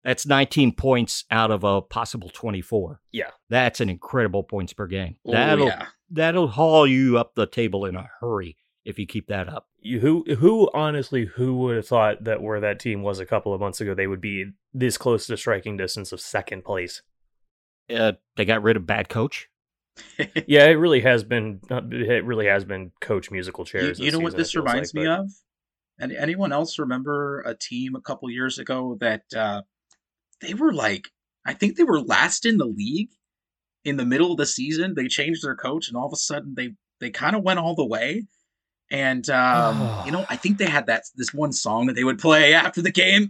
That's 0.04 0.26
19 0.26 0.74
points 0.74 1.24
out 1.32 1.50
of 1.52 1.64
a 1.64 1.82
possible 1.82 2.30
24. 2.30 3.00
Yeah. 3.12 3.30
That's 3.50 3.80
an 3.80 3.90
incredible 3.90 4.44
points 4.44 4.74
per 4.74 4.88
game. 4.88 5.16
Oh, 5.26 5.32
That'll 5.32 5.68
yeah. 5.68 5.86
that'll 6.10 6.48
haul 6.50 6.86
you 6.88 7.18
up 7.18 7.36
the 7.36 7.46
table 7.46 7.86
in 7.86 7.96
a 7.96 8.10
hurry 8.20 8.58
if 8.86 8.98
you 9.00 9.06
keep 9.06 9.28
that 9.28 9.48
up. 9.48 9.68
You, 9.82 10.00
who 10.02 10.26
who 10.36 10.70
honestly 10.74 11.26
who 11.26 11.56
would 11.60 11.78
have 11.78 11.88
thought 11.88 12.26
that 12.26 12.42
where 12.42 12.60
that 12.60 12.80
team 12.80 13.02
was 13.02 13.20
a 13.20 13.26
couple 13.26 13.54
of 13.54 13.62
months 13.62 13.80
ago 13.80 13.94
they 13.94 14.08
would 14.08 14.20
be 14.22 14.46
this 14.74 14.98
close 14.98 15.26
to 15.28 15.38
striking 15.38 15.78
distance 15.78 16.12
of 16.12 16.20
second 16.20 16.66
place. 16.66 17.02
Uh, 17.90 18.14
they 18.36 18.44
got 18.46 18.62
rid 18.62 18.76
of 18.78 18.86
bad 18.86 19.08
coach. 19.08 19.48
Yeah, 20.48 20.66
it 20.66 20.74
really 20.74 21.02
has 21.02 21.24
been 21.24 21.62
it 21.70 22.26
really 22.26 22.48
has 22.48 22.66
been 22.66 22.92
coach 23.00 23.32
musical 23.32 23.66
chairs. 23.66 24.00
you 24.00 24.12
know 24.12 24.20
what 24.20 24.34
season, 24.34 24.40
it 24.40 24.44
this 24.44 24.56
reminds 24.56 24.94
like, 24.94 25.04
me 25.04 25.08
but- 25.08 25.20
of? 25.20 25.32
And 26.02 26.14
anyone 26.14 26.54
else 26.54 26.80
remember 26.80 27.42
a 27.42 27.54
team 27.54 27.94
a 27.96 28.02
couple 28.02 28.30
years 28.30 28.58
ago 28.58 28.98
that 29.02 29.24
uh, 29.36 29.64
they 30.40 30.54
were 30.54 30.72
like, 30.72 31.10
I 31.46 31.54
think 31.54 31.76
they 31.76 31.84
were 31.84 32.00
last 32.00 32.46
in 32.46 32.58
the 32.58 32.66
league 32.66 33.10
in 33.84 33.98
the 33.98 34.06
middle 34.06 34.32
of 34.32 34.38
the 34.38 34.46
season. 34.46 34.94
They 34.96 35.08
changed 35.08 35.44
their 35.44 35.56
coach, 35.56 35.90
and 35.90 35.98
all 35.98 36.08
of 36.08 36.14
a 36.14 36.18
sudden 36.18 36.54
they 36.56 36.74
they 37.00 37.10
kind 37.10 37.36
of 37.36 37.44
went 37.44 37.60
all 37.60 37.76
the 37.76 37.86
way. 37.86 38.28
And 38.92 39.30
um, 39.30 40.06
you 40.06 40.12
know, 40.12 40.26
I 40.30 40.36
think 40.38 40.58
they 40.58 40.70
had 40.70 40.88
that 40.88 41.04
this 41.16 41.34
one 41.34 41.52
song 41.52 41.88
that 41.88 41.94
they 41.94 42.04
would 42.04 42.20
play 42.20 42.54
after 42.54 42.82
the 42.82 42.92
game. 42.92 43.30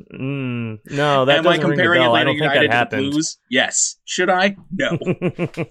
Mm, 0.00 0.78
no, 0.86 1.24
that 1.26 1.38
Am 1.38 1.46
I 1.46 1.56
doesn't 1.56 1.70
ring 1.70 1.72
a 1.72 1.82
comparing 1.82 2.00
bell. 2.00 2.14
I 2.14 2.20
Atlanta 2.20 2.30
don't 2.30 2.36
United 2.36 2.70
to 2.70 2.96
the. 2.96 3.10
Blues? 3.10 3.38
Yes. 3.50 3.96
Should 4.04 4.30
I? 4.30 4.56
No. 4.70 4.98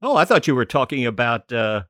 Oh, 0.00 0.16
I 0.16 0.24
thought 0.24 0.46
you 0.46 0.54
were 0.54 0.64
talking 0.64 1.04
about 1.04 1.52
uh, 1.52 1.82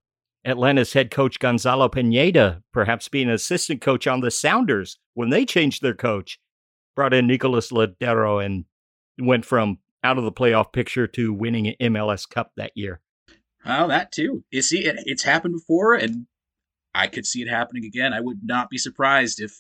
Atlanta's 0.45 0.95
head 0.95 1.11
coach 1.11 1.39
Gonzalo 1.39 1.89
Pineda 1.91 2.63
perhaps 2.73 3.09
being 3.09 3.29
an 3.29 3.35
assistant 3.35 3.83
coach 3.83 4.07
on 4.07 4.21
the 4.21 4.31
Sounders 4.31 4.99
when 5.13 5.29
they 5.29 5.45
changed 5.45 5.83
their 5.83 5.95
coach, 5.95 6.39
brought 6.97 7.13
in 7.13 7.27
Nicolas 7.27 7.71
Lodeiro 7.71 8.43
and 8.43 8.65
went 9.19 9.45
from 9.45 9.79
out 10.03 10.17
of 10.17 10.25
the 10.25 10.33
playoff 10.33 10.73
picture 10.73 11.07
to 11.07 11.35
winning 11.35 11.69
an 11.69 11.93
MLS 11.93 12.29
Cup 12.29 12.53
that 12.57 12.73
year. 12.75 13.01
Well, 13.67 13.89
that 13.89 14.11
too. 14.11 14.43
You 14.51 14.63
see, 14.63 14.87
it, 14.87 14.97
it's 15.05 15.25
happened 15.25 15.55
before, 15.55 15.95
and 15.95 16.27
I 16.95 17.09
could 17.09 17.27
see 17.27 17.43
it 17.43 17.49
happening 17.49 17.85
again. 17.85 18.15
I 18.15 18.21
would 18.21 18.39
not 18.43 18.71
be 18.71 18.79
surprised 18.79 19.39
if 19.39 19.53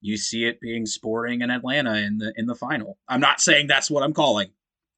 you 0.00 0.16
see 0.16 0.44
it 0.44 0.60
being 0.60 0.86
Sporting 0.86 1.42
and 1.42 1.50
Atlanta 1.50 1.94
in 1.96 2.18
the 2.18 2.32
in 2.36 2.46
the 2.46 2.54
final. 2.54 2.98
I'm 3.08 3.20
not 3.20 3.40
saying 3.40 3.66
that's 3.66 3.90
what 3.90 4.02
I'm 4.02 4.12
calling. 4.12 4.50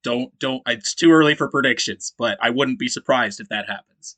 Don't 0.03 0.37
don't. 0.39 0.63
It's 0.67 0.95
too 0.95 1.11
early 1.11 1.35
for 1.35 1.49
predictions, 1.49 2.13
but 2.19 2.39
I 2.43 2.51
wouldn't 2.51 2.79
be 2.79 2.89
surprised 2.89 3.41
if 3.41 3.49
that 3.49 3.69
happens. 3.69 4.17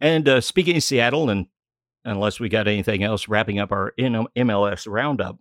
And 0.00 0.28
uh, 0.28 0.40
speaking 0.40 0.76
of 0.76 0.82
Seattle, 0.82 1.30
and 1.30 1.46
unless 2.04 2.38
we 2.38 2.48
got 2.48 2.68
anything 2.68 3.02
else 3.02 3.28
wrapping 3.28 3.58
up 3.58 3.72
our 3.72 3.94
in- 3.96 4.26
MLS 4.36 4.86
roundup, 4.86 5.38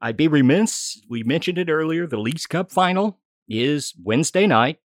I'd 0.00 0.16
be 0.16 0.28
remiss. 0.28 1.00
We 1.08 1.22
mentioned 1.22 1.58
it 1.58 1.70
earlier. 1.70 2.06
The 2.06 2.18
Leagues 2.18 2.46
Cup 2.46 2.70
final 2.70 3.20
is 3.48 3.94
Wednesday 4.02 4.46
night, 4.46 4.80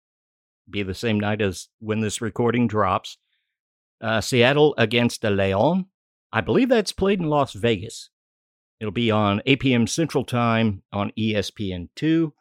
be 0.69 0.83
the 0.83 0.93
same 0.93 1.19
night 1.19 1.41
as 1.41 1.67
when 1.79 2.01
this 2.01 2.21
recording 2.21 2.67
drops. 2.67 3.17
Uh, 3.99 4.21
Seattle 4.21 4.73
against 4.77 5.21
the 5.21 5.29
Leon. 5.29 5.87
I 6.31 6.41
believe 6.41 6.69
that's 6.69 6.93
played 6.93 7.19
in 7.19 7.27
Las 7.27 7.53
Vegas. 7.53 8.09
It'll 8.81 8.91
be 8.91 9.11
on 9.11 9.43
8 9.45 9.59
p.m. 9.59 9.87
Central 9.87 10.25
Time 10.25 10.81
on 10.91 11.13
E 11.15 11.35
ESPN2. 11.35 12.31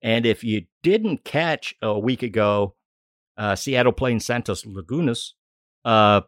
And 0.00 0.24
if 0.24 0.44
you 0.44 0.66
didn't 0.84 1.24
catch 1.24 1.74
a 1.82 1.98
week 1.98 2.22
ago, 2.22 2.76
uh, 3.36 3.56
Seattle 3.56 3.92
playing 3.92 4.20
Santos 4.20 4.62
Lagunas, 4.62 5.32
uh, 5.84 6.20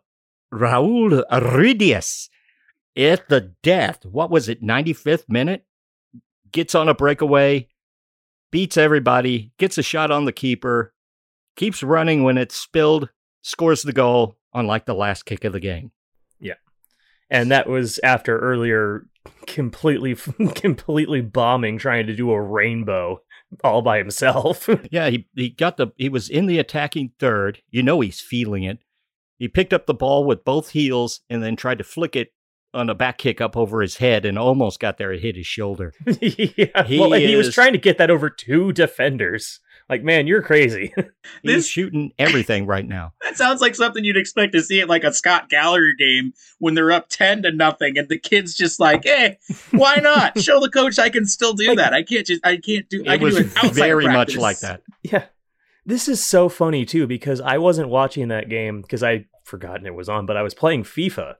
Raul 0.52 1.22
Ruidiaz 1.30 2.30
at 2.96 3.28
the 3.28 3.54
death. 3.62 4.04
What 4.04 4.28
was 4.28 4.48
it? 4.48 4.60
95th 4.60 5.28
minute? 5.28 5.64
Gets 6.50 6.74
on 6.74 6.88
a 6.88 6.94
breakaway, 6.94 7.68
beats 8.50 8.76
everybody, 8.76 9.52
gets 9.56 9.78
a 9.78 9.84
shot 9.84 10.10
on 10.10 10.24
the 10.24 10.32
keeper, 10.32 10.92
keeps 11.54 11.84
running 11.84 12.24
when 12.24 12.38
it's 12.38 12.56
spilled, 12.56 13.08
scores 13.42 13.82
the 13.82 13.92
goal 13.92 14.36
on 14.52 14.66
like 14.66 14.86
the 14.86 14.94
last 14.94 15.26
kick 15.26 15.44
of 15.44 15.52
the 15.52 15.60
game. 15.60 15.92
Yeah. 16.40 16.54
And 17.30 17.52
that 17.52 17.68
was 17.68 18.00
after 18.02 18.36
earlier 18.36 19.06
completely 19.46 20.14
completely 20.54 21.20
bombing 21.20 21.78
trying 21.78 22.06
to 22.06 22.14
do 22.14 22.30
a 22.30 22.40
rainbow 22.40 23.20
all 23.64 23.82
by 23.82 23.98
himself. 23.98 24.68
Yeah, 24.90 25.10
he, 25.10 25.28
he 25.34 25.50
got 25.50 25.76
the 25.76 25.88
he 25.96 26.08
was 26.08 26.28
in 26.28 26.46
the 26.46 26.58
attacking 26.58 27.12
third. 27.18 27.62
You 27.70 27.82
know 27.82 28.00
he's 28.00 28.20
feeling 28.20 28.64
it. 28.64 28.78
He 29.38 29.48
picked 29.48 29.72
up 29.72 29.86
the 29.86 29.94
ball 29.94 30.24
with 30.24 30.44
both 30.44 30.70
heels 30.70 31.20
and 31.30 31.42
then 31.42 31.56
tried 31.56 31.78
to 31.78 31.84
flick 31.84 32.14
it 32.16 32.32
on 32.72 32.90
a 32.90 32.94
back 32.94 33.18
kick 33.18 33.40
up 33.40 33.56
over 33.56 33.80
his 33.80 33.96
head 33.96 34.24
and 34.24 34.38
almost 34.38 34.80
got 34.80 34.98
there. 34.98 35.12
It 35.12 35.22
hit 35.22 35.36
his 35.36 35.46
shoulder. 35.46 35.92
yeah, 36.20 36.84
He 36.84 36.98
well, 36.98 37.12
and 37.14 37.22
he 37.22 37.36
was 37.36 37.54
trying 37.54 37.72
to 37.72 37.78
get 37.78 37.98
that 37.98 38.10
over 38.10 38.30
two 38.30 38.72
defenders 38.72 39.60
Like, 39.90 40.02
man, 40.04 40.26
you're 40.28 40.40
crazy. 40.42 40.94
He's 41.42 41.52
This- 41.54 41.66
shooting 41.66 42.12
everything 42.18 42.64
right 42.66 42.86
now. 42.86 43.12
That 43.22 43.36
sounds 43.36 43.60
like 43.60 43.74
something 43.76 44.02
you'd 44.04 44.16
expect 44.16 44.52
to 44.54 44.62
see 44.62 44.80
at 44.80 44.88
like 44.88 45.04
a 45.04 45.12
Scott 45.12 45.48
Gallagher 45.50 45.92
game 45.98 46.32
when 46.58 46.74
they're 46.74 46.90
up 46.90 47.08
ten 47.08 47.42
to 47.42 47.52
nothing, 47.52 47.96
and 47.98 48.08
the 48.08 48.18
kid's 48.18 48.54
just 48.56 48.80
like, 48.80 49.04
"Hey, 49.04 49.38
why 49.70 49.96
not? 49.96 50.38
Show 50.42 50.58
the 50.60 50.68
coach 50.70 50.98
I 50.98 51.10
can 51.10 51.26
still 51.26 51.52
do 51.52 51.68
Like- 51.68 51.76
that. 51.78 51.92
I 51.92 52.02
can't 52.02 52.26
just, 52.26 52.44
I 52.44 52.56
can't 52.56 52.88
do. 52.88 53.04
I 53.06 53.14
It 53.14 53.18
can 53.18 53.24
was 53.24 53.34
do 53.36 53.40
it 53.42 53.56
outside 53.58 53.74
very 53.74 54.06
much 54.08 54.36
like 54.36 54.58
that. 54.60 54.82
yeah. 55.02 55.24
This 55.86 56.08
is 56.08 56.22
so 56.24 56.48
funny 56.48 56.84
too 56.84 57.06
because 57.06 57.40
I 57.40 57.58
wasn't 57.58 57.88
watching 57.88 58.28
that 58.28 58.48
game 58.48 58.82
because 58.82 59.02
I'd 59.02 59.26
forgotten 59.44 59.86
it 59.86 59.94
was 59.94 60.08
on, 60.08 60.26
but 60.26 60.36
I 60.36 60.42
was 60.42 60.54
playing 60.54 60.82
FIFA 60.84 61.34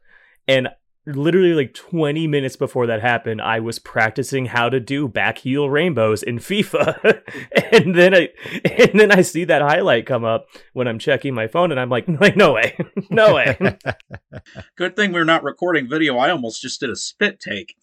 and 0.48 0.68
literally 1.14 1.54
like 1.54 1.74
20 1.74 2.26
minutes 2.26 2.56
before 2.56 2.86
that 2.86 3.00
happened, 3.00 3.40
I 3.42 3.61
was 3.61 3.78
practicing 3.78 4.46
how 4.46 4.68
to 4.68 4.80
do 4.80 5.08
back 5.08 5.38
heel 5.38 5.68
rainbows 5.70 6.22
in 6.22 6.38
FIFA. 6.38 7.22
and 7.72 7.94
then 7.94 8.14
I 8.14 8.28
and 8.64 8.98
then 8.98 9.11
I 9.12 9.22
see 9.22 9.44
that 9.44 9.62
highlight 9.62 10.06
come 10.06 10.24
up 10.24 10.46
when 10.72 10.88
I'm 10.88 10.98
checking 10.98 11.34
my 11.34 11.46
phone 11.46 11.70
and 11.70 11.78
I'm 11.80 11.90
like, 11.90 12.06
like 12.08 12.36
no 12.36 12.52
way. 12.52 12.76
no 13.11 13.34
way. 13.34 13.56
Good 14.76 14.96
thing 14.96 15.12
we're 15.12 15.24
not 15.24 15.42
recording 15.42 15.88
video. 15.88 16.16
I 16.18 16.30
almost 16.30 16.62
just 16.62 16.80
did 16.80 16.90
a 16.90 16.96
spit 16.96 17.40
take. 17.40 17.74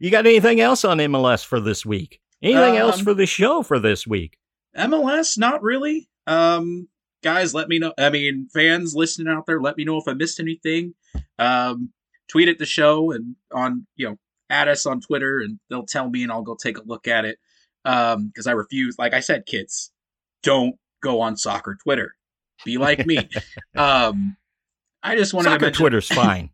you 0.00 0.10
got 0.10 0.26
anything 0.26 0.60
else 0.60 0.84
on 0.84 0.98
MLS 0.98 1.44
for 1.44 1.60
this 1.60 1.84
week? 1.84 2.20
Anything 2.42 2.76
else 2.76 2.98
Um, 2.98 3.04
for 3.04 3.14
the 3.14 3.26
show 3.26 3.62
for 3.62 3.78
this 3.78 4.06
week? 4.06 4.38
MLS, 4.76 5.38
not 5.38 5.62
really. 5.62 6.08
Um, 6.26 6.88
guys, 7.24 7.54
let 7.54 7.68
me 7.68 7.80
know. 7.80 7.92
I 7.98 8.10
mean, 8.10 8.48
fans 8.52 8.94
listening 8.94 9.32
out 9.32 9.46
there, 9.46 9.60
let 9.60 9.76
me 9.76 9.84
know 9.84 9.96
if 9.96 10.06
I 10.06 10.12
missed 10.12 10.38
anything. 10.38 10.94
Um, 11.38 11.92
tweet 12.28 12.48
at 12.48 12.58
the 12.58 12.66
show 12.66 13.10
and 13.10 13.34
on, 13.52 13.86
you 13.96 14.10
know, 14.10 14.16
add 14.50 14.68
us 14.68 14.86
on 14.86 15.00
Twitter, 15.00 15.40
and 15.40 15.58
they'll 15.68 15.86
tell 15.86 16.08
me, 16.08 16.22
and 16.22 16.30
I'll 16.30 16.42
go 16.42 16.54
take 16.54 16.78
a 16.78 16.82
look 16.84 17.08
at 17.08 17.24
it. 17.24 17.38
Um, 17.84 18.28
because 18.28 18.46
I 18.46 18.52
refuse. 18.52 18.96
Like 18.98 19.14
I 19.14 19.20
said, 19.20 19.46
kids, 19.46 19.90
don't 20.42 20.76
go 21.02 21.20
on 21.20 21.36
soccer 21.36 21.76
Twitter. 21.82 22.14
Be 22.64 22.78
like 22.78 23.04
me. 23.04 23.18
um, 23.76 24.36
I 25.02 25.16
just 25.16 25.34
want 25.34 25.46
to 25.46 25.52
Soccer 25.52 25.66
mention, 25.66 25.82
Twitter's 25.82 26.08
fine. 26.08 26.50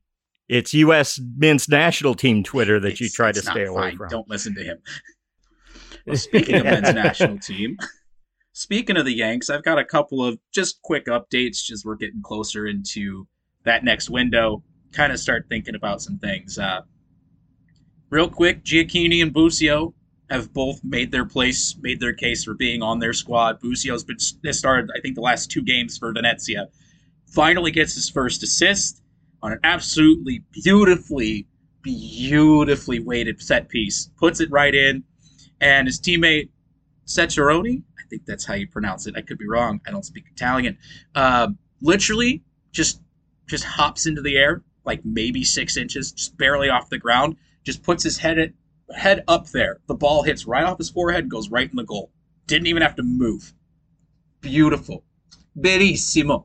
It's 0.48 0.74
U.S. 0.74 1.20
men's 1.36 1.68
national 1.68 2.14
team 2.14 2.42
Twitter 2.42 2.80
that 2.80 2.98
you 2.98 3.08
try 3.08 3.30
to 3.30 3.40
stay 3.40 3.64
away 3.64 3.90
fine. 3.90 3.96
from. 3.96 4.08
Don't 4.08 4.28
listen 4.28 4.54
to 4.56 4.64
him. 4.64 4.78
Well, 6.06 6.16
speaking 6.16 6.56
of 6.56 6.64
men's 6.64 6.94
national 6.94 7.38
team, 7.38 7.76
speaking 8.60 8.98
of 8.98 9.06
the 9.06 9.14
Yanks, 9.14 9.48
I've 9.48 9.64
got 9.64 9.78
a 9.78 9.84
couple 9.84 10.22
of 10.22 10.38
just 10.52 10.82
quick 10.82 11.06
updates 11.06 11.72
as 11.72 11.82
we're 11.82 11.96
getting 11.96 12.20
closer 12.20 12.66
into 12.66 13.26
that 13.64 13.84
next 13.84 14.10
window. 14.10 14.62
Kind 14.92 15.14
of 15.14 15.18
start 15.18 15.46
thinking 15.48 15.74
about 15.74 16.02
some 16.02 16.18
things. 16.18 16.58
Uh, 16.58 16.82
real 18.10 18.28
quick, 18.28 18.62
Gioacchini 18.62 19.22
and 19.22 19.32
Busio 19.32 19.94
have 20.28 20.52
both 20.52 20.84
made 20.84 21.10
their 21.10 21.24
place, 21.24 21.74
made 21.80 22.00
their 22.00 22.12
case 22.12 22.44
for 22.44 22.52
being 22.52 22.82
on 22.82 22.98
their 22.98 23.14
squad. 23.14 23.60
Busio's 23.60 24.04
been 24.04 24.52
started, 24.52 24.90
I 24.94 25.00
think, 25.00 25.14
the 25.14 25.22
last 25.22 25.50
two 25.50 25.62
games 25.62 25.96
for 25.96 26.12
Venezia. 26.12 26.68
Finally 27.32 27.70
gets 27.70 27.94
his 27.94 28.10
first 28.10 28.42
assist 28.42 29.02
on 29.42 29.52
an 29.52 29.60
absolutely 29.64 30.44
beautifully, 30.52 31.46
beautifully 31.80 33.00
weighted 33.00 33.40
set 33.40 33.70
piece. 33.70 34.10
Puts 34.18 34.38
it 34.38 34.50
right 34.50 34.74
in, 34.74 35.02
and 35.62 35.88
his 35.88 35.98
teammate 35.98 36.50
Ceccaroni, 37.10 37.82
I 37.89 37.89
think 38.10 38.26
that's 38.26 38.44
how 38.44 38.54
you 38.54 38.66
pronounce 38.66 39.06
it. 39.06 39.14
I 39.16 39.22
could 39.22 39.38
be 39.38 39.48
wrong. 39.48 39.80
I 39.86 39.90
don't 39.90 40.04
speak 40.04 40.24
Italian. 40.30 40.76
Um, 41.14 41.58
literally, 41.80 42.42
just 42.72 43.00
just 43.46 43.64
hops 43.64 44.06
into 44.06 44.20
the 44.20 44.36
air 44.36 44.62
like 44.84 45.04
maybe 45.04 45.44
six 45.44 45.76
inches, 45.76 46.12
just 46.12 46.36
barely 46.36 46.68
off 46.68 46.90
the 46.90 46.98
ground. 46.98 47.36
Just 47.64 47.82
puts 47.82 48.02
his 48.02 48.18
head 48.18 48.38
at, 48.38 48.52
head 48.94 49.22
up 49.28 49.48
there. 49.48 49.80
The 49.86 49.94
ball 49.94 50.22
hits 50.22 50.46
right 50.46 50.64
off 50.64 50.78
his 50.78 50.90
forehead 50.90 51.22
and 51.22 51.30
goes 51.30 51.50
right 51.50 51.68
in 51.68 51.76
the 51.76 51.84
goal. 51.84 52.10
Didn't 52.46 52.66
even 52.66 52.82
have 52.82 52.96
to 52.96 53.02
move. 53.02 53.52
Beautiful, 54.40 55.04
bellissimo. 55.58 56.44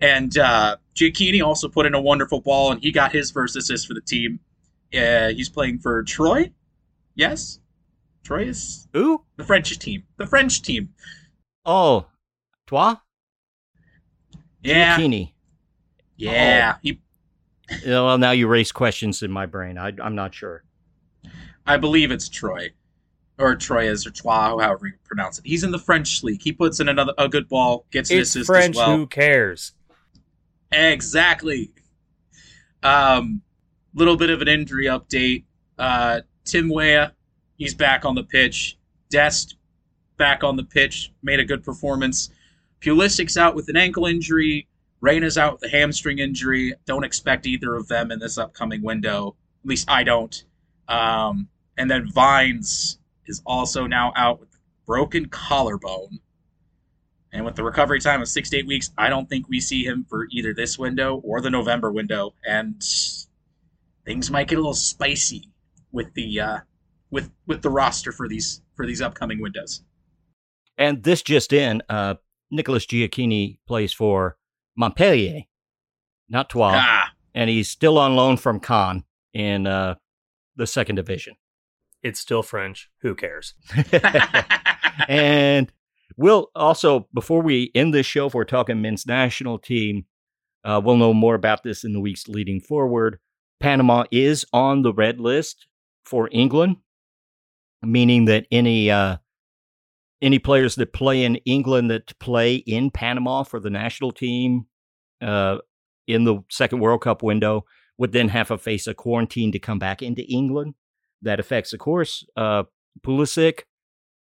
And 0.00 0.36
uh, 0.36 0.76
Gioacchini 0.94 1.42
also 1.42 1.68
put 1.68 1.86
in 1.86 1.94
a 1.94 2.00
wonderful 2.00 2.40
ball, 2.40 2.72
and 2.72 2.82
he 2.82 2.92
got 2.92 3.12
his 3.12 3.30
first 3.30 3.56
assist 3.56 3.86
for 3.86 3.94
the 3.94 4.02
team. 4.02 4.40
Uh, 4.94 5.28
he's 5.28 5.48
playing 5.48 5.78
for 5.78 6.02
Troy. 6.02 6.50
Yes, 7.14 7.60
Troy 8.24 8.44
is 8.48 8.88
Ooh, 8.96 9.22
the 9.36 9.44
French 9.44 9.78
team. 9.78 10.02
The 10.16 10.26
French 10.26 10.62
team. 10.62 10.88
oh, 11.64 12.06
toi, 12.66 12.94
Yeah, 14.62 14.98
Gioacchini. 14.98 15.32
yeah. 16.16 16.76
He, 16.82 17.00
Well, 17.86 18.18
now 18.18 18.30
you 18.32 18.46
raise 18.48 18.72
questions 18.72 19.22
in 19.22 19.30
my 19.30 19.46
brain. 19.46 19.78
I, 19.78 19.92
I'm 20.02 20.14
not 20.14 20.34
sure. 20.34 20.64
I 21.66 21.76
believe 21.76 22.10
it's 22.10 22.28
Troy, 22.28 22.70
or 23.38 23.54
Troyes, 23.56 24.06
or 24.06 24.10
Troyes, 24.10 24.60
however 24.62 24.86
you 24.88 24.92
pronounce 25.04 25.38
it. 25.38 25.46
He's 25.46 25.64
in 25.64 25.70
the 25.70 25.78
French 25.78 26.22
league. 26.22 26.42
He 26.42 26.52
puts 26.52 26.80
in 26.80 26.88
another 26.88 27.12
a 27.18 27.28
good 27.28 27.48
ball, 27.48 27.86
gets 27.90 28.10
an 28.10 28.18
it's 28.18 28.30
assist 28.30 28.46
French, 28.46 28.70
as 28.70 28.76
well. 28.76 28.96
who 28.98 29.06
cares? 29.06 29.72
Exactly. 30.72 31.72
Um, 32.82 33.40
little 33.94 34.16
bit 34.16 34.28
of 34.30 34.42
an 34.42 34.48
injury 34.48 34.86
update. 34.86 35.44
Uh, 35.78 36.20
Tim 36.44 36.68
Weah, 36.68 37.13
he's 37.56 37.74
back 37.74 38.04
on 38.04 38.14
the 38.14 38.24
pitch. 38.24 38.78
Dest 39.10 39.56
back 40.16 40.44
on 40.44 40.56
the 40.56 40.64
pitch, 40.64 41.12
made 41.22 41.40
a 41.40 41.44
good 41.44 41.64
performance. 41.64 42.30
Pulisic's 42.80 43.36
out 43.36 43.54
with 43.54 43.68
an 43.68 43.76
ankle 43.76 44.06
injury. 44.06 44.68
Reyna's 45.00 45.36
out 45.36 45.54
with 45.54 45.64
a 45.64 45.68
hamstring 45.68 46.18
injury. 46.18 46.74
Don't 46.86 47.04
expect 47.04 47.46
either 47.46 47.74
of 47.74 47.88
them 47.88 48.10
in 48.10 48.18
this 48.18 48.38
upcoming 48.38 48.82
window. 48.82 49.36
At 49.62 49.68
least 49.68 49.90
I 49.90 50.04
don't. 50.04 50.44
Um, 50.88 51.48
and 51.76 51.90
then 51.90 52.10
Vines 52.10 52.98
is 53.26 53.42
also 53.44 53.86
now 53.86 54.12
out 54.16 54.40
with 54.40 54.48
broken 54.86 55.26
collarbone. 55.26 56.20
And 57.32 57.44
with 57.44 57.56
the 57.56 57.64
recovery 57.64 58.00
time 58.00 58.22
of 58.22 58.28
six 58.28 58.50
to 58.50 58.58
eight 58.58 58.66
weeks, 58.66 58.92
I 58.96 59.08
don't 59.08 59.28
think 59.28 59.48
we 59.48 59.60
see 59.60 59.84
him 59.84 60.06
for 60.08 60.28
either 60.30 60.54
this 60.54 60.78
window 60.78 61.16
or 61.24 61.40
the 61.40 61.50
November 61.50 61.90
window. 61.90 62.34
And 62.46 62.82
things 64.04 64.30
might 64.30 64.48
get 64.48 64.56
a 64.56 64.60
little 64.60 64.74
spicy 64.74 65.50
with 65.90 66.14
the 66.14 66.40
uh, 66.40 66.58
with 67.14 67.30
with 67.46 67.62
the 67.62 67.70
roster 67.70 68.12
for 68.12 68.28
these 68.28 68.60
for 68.74 68.84
these 68.84 69.00
upcoming 69.00 69.40
windows. 69.40 69.82
And 70.76 71.04
this 71.04 71.22
just 71.22 71.52
in, 71.52 71.82
uh, 71.88 72.14
Nicholas 72.50 72.84
Gioacchini 72.84 73.58
plays 73.66 73.92
for 73.92 74.36
Montpellier, 74.76 75.42
not 76.28 76.50
Troyes, 76.50 76.74
Ah, 76.76 77.12
and 77.32 77.48
he's 77.48 77.70
still 77.70 77.96
on 77.96 78.16
loan 78.16 78.36
from 78.36 78.58
Caen 78.58 79.04
in 79.32 79.68
uh, 79.68 79.94
the 80.56 80.66
second 80.66 80.96
division. 80.96 81.36
It's 82.02 82.18
still 82.18 82.42
French. 82.42 82.90
Who 83.02 83.14
cares? 83.14 83.54
and 85.08 85.72
we'll 86.16 86.50
also, 86.56 87.08
before 87.14 87.40
we 87.40 87.70
end 87.74 87.94
this 87.94 88.04
show, 88.04 88.26
if 88.26 88.34
we're 88.34 88.44
talking 88.44 88.82
men's 88.82 89.06
national 89.06 89.60
team, 89.60 90.06
uh, 90.64 90.80
we'll 90.84 90.96
know 90.96 91.14
more 91.14 91.36
about 91.36 91.62
this 91.62 91.84
in 91.84 91.92
the 91.92 92.00
weeks 92.00 92.26
leading 92.26 92.60
forward. 92.60 93.20
Panama 93.60 94.04
is 94.10 94.44
on 94.52 94.82
the 94.82 94.92
red 94.92 95.20
list 95.20 95.68
for 96.04 96.28
England, 96.32 96.76
meaning 97.84 98.24
that 98.26 98.46
any 98.50 98.90
uh, 98.90 99.16
any 100.22 100.38
players 100.38 100.74
that 100.76 100.92
play 100.92 101.24
in 101.24 101.36
England 101.44 101.90
that 101.90 102.18
play 102.18 102.56
in 102.56 102.90
Panama 102.90 103.42
for 103.42 103.60
the 103.60 103.70
national 103.70 104.12
team 104.12 104.66
uh, 105.20 105.58
in 106.06 106.24
the 106.24 106.42
second 106.50 106.80
World 106.80 107.02
Cup 107.02 107.22
window 107.22 107.64
would 107.98 108.12
then 108.12 108.28
have 108.28 108.48
to 108.48 108.58
face 108.58 108.86
a 108.86 108.94
quarantine 108.94 109.52
to 109.52 109.58
come 109.58 109.78
back 109.78 110.02
into 110.02 110.22
England. 110.22 110.74
That 111.22 111.40
affects, 111.40 111.72
of 111.72 111.78
course, 111.78 112.26
uh, 112.36 112.64
Pulisic, 113.02 113.60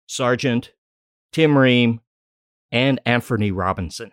Sargent, 0.07 0.71
Tim 1.31 1.57
Ream, 1.57 2.01
and 2.71 2.99
Antonee 3.05 3.51
Robinson. 3.51 4.11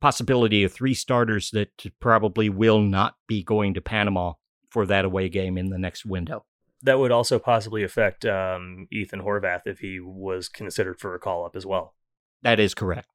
Possibility 0.00 0.64
of 0.64 0.72
three 0.72 0.94
starters 0.94 1.50
that 1.52 1.70
probably 2.00 2.48
will 2.48 2.80
not 2.80 3.14
be 3.28 3.42
going 3.42 3.74
to 3.74 3.80
Panama 3.80 4.34
for 4.70 4.86
that 4.86 5.04
away 5.04 5.28
game 5.28 5.56
in 5.56 5.70
the 5.70 5.78
next 5.78 6.04
window. 6.04 6.44
That 6.82 6.98
would 6.98 7.12
also 7.12 7.38
possibly 7.38 7.82
affect 7.84 8.24
um, 8.24 8.88
Ethan 8.90 9.20
Horvath 9.22 9.62
if 9.66 9.78
he 9.78 10.00
was 10.00 10.48
considered 10.48 10.98
for 10.98 11.14
a 11.14 11.18
call 11.20 11.44
up 11.46 11.54
as 11.54 11.64
well. 11.64 11.94
That 12.42 12.58
is 12.58 12.74
correct. 12.74 13.08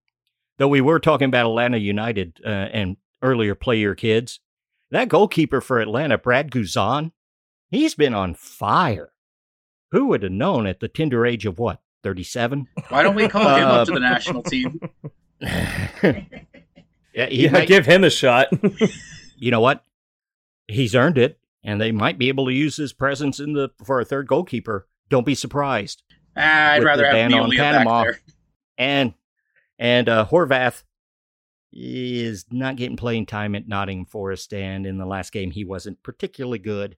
Though 0.58 0.70
we 0.70 0.82
were 0.82 1.00
talking 1.00 1.26
about 1.28 1.46
Atlanta 1.48 1.78
United 1.78 2.40
uh, 2.46 2.50
and 2.50 2.98
earlier 3.22 3.56
play 3.56 3.78
your 3.78 3.94
kids, 3.96 4.40
that 4.90 5.10
goalkeeper 5.10 5.60
for 5.60 5.80
Atlanta, 5.82 6.18
Brad 6.18 6.50
Guzan, 6.50 7.12
he's 7.70 7.94
been 7.94 8.14
on 8.14 8.34
fire. 8.36 9.12
Who 9.92 10.08
would 10.08 10.24
have 10.24 10.32
known 10.32 10.66
at 10.66 10.80
the 10.80 10.88
tender 10.88 11.26
age 11.26 11.46
of 11.46 11.60
what, 11.60 11.82
37? 12.04 12.68
why 12.90 13.04
don't 13.04 13.16
we 13.16 13.28
call 13.28 13.56
him 13.56 13.68
Uh, 13.68 13.72
up 13.82 13.88
to 13.88 13.94
the 13.94 14.00
national 14.14 14.44
team? 14.44 14.80
yeah, 15.42 16.24
he 17.28 17.44
Yeah, 17.46 17.52
might- 17.52 17.68
give 17.68 17.86
him 17.86 18.04
a 18.04 18.10
shot. 18.10 18.48
you 19.38 19.52
know 19.52 19.62
what? 19.62 19.84
He's 20.68 20.96
earned 20.96 21.18
it, 21.18 21.40
and 21.68 21.80
they 21.80 21.92
might 21.92 22.18
be 22.18 22.30
able 22.30 22.46
to 22.48 22.54
use 22.54 22.76
his 22.78 22.94
presence 22.94 23.40
in 23.40 23.54
the 23.54 23.70
for 23.86 24.00
a 24.02 24.06
third 24.06 24.26
goalkeeper. 24.28 24.88
Don't 25.10 25.26
be 25.26 25.36
surprised. 25.36 26.02
Ah, 26.36 26.72
I'd 26.72 26.84
rather 26.84 27.06
have 27.06 27.14
ban 27.14 27.34
on 27.34 27.50
Neil 27.52 27.60
back 27.60 27.74
Panama. 27.76 28.04
there. 28.04 28.20
And 28.80 29.14
and 29.78 30.10
uh, 30.10 30.26
Horvath 30.26 30.84
is 31.74 32.46
not 32.52 32.76
getting 32.78 32.98
playing 32.98 33.26
time 33.26 33.54
at 33.56 33.68
Nottingham 33.68 34.06
Forest, 34.06 34.54
and 34.54 34.86
in 34.88 34.98
the 34.98 35.06
last 35.06 35.32
game 35.32 35.52
he 35.52 35.64
wasn't 35.64 36.02
particularly 36.02 36.60
good. 36.60 36.98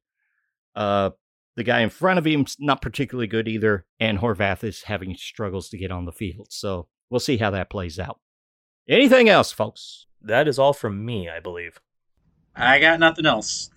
Uh, 0.75 1.09
The 1.57 1.63
guy 1.63 1.81
in 1.81 1.89
front 1.89 2.19
of 2.19 2.25
him's 2.25 2.55
not 2.59 2.81
particularly 2.81 3.27
good 3.27 3.47
either, 3.47 3.85
and 3.99 4.19
Horvath 4.19 4.63
is 4.63 4.83
having 4.83 5.15
struggles 5.15 5.67
to 5.69 5.77
get 5.77 5.91
on 5.91 6.05
the 6.05 6.11
field. 6.13 6.47
So 6.51 6.87
we'll 7.09 7.19
see 7.19 7.37
how 7.37 7.49
that 7.51 7.69
plays 7.69 7.99
out. 7.99 8.19
Anything 8.87 9.27
else, 9.27 9.51
folks? 9.51 10.05
That 10.21 10.47
is 10.47 10.57
all 10.59 10.73
from 10.73 11.03
me, 11.05 11.27
I 11.29 11.39
believe. 11.39 11.79
I 12.55 12.79
got 12.79 12.99
nothing 12.99 13.25
else. 13.25 13.69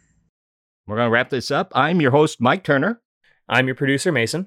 We're 0.86 0.96
going 0.96 1.06
to 1.06 1.12
wrap 1.12 1.30
this 1.30 1.50
up. 1.50 1.72
I'm 1.74 2.00
your 2.00 2.10
host, 2.10 2.40
Mike 2.40 2.64
Turner. 2.64 3.00
I'm 3.48 3.66
your 3.66 3.76
producer, 3.76 4.10
Mason. 4.10 4.46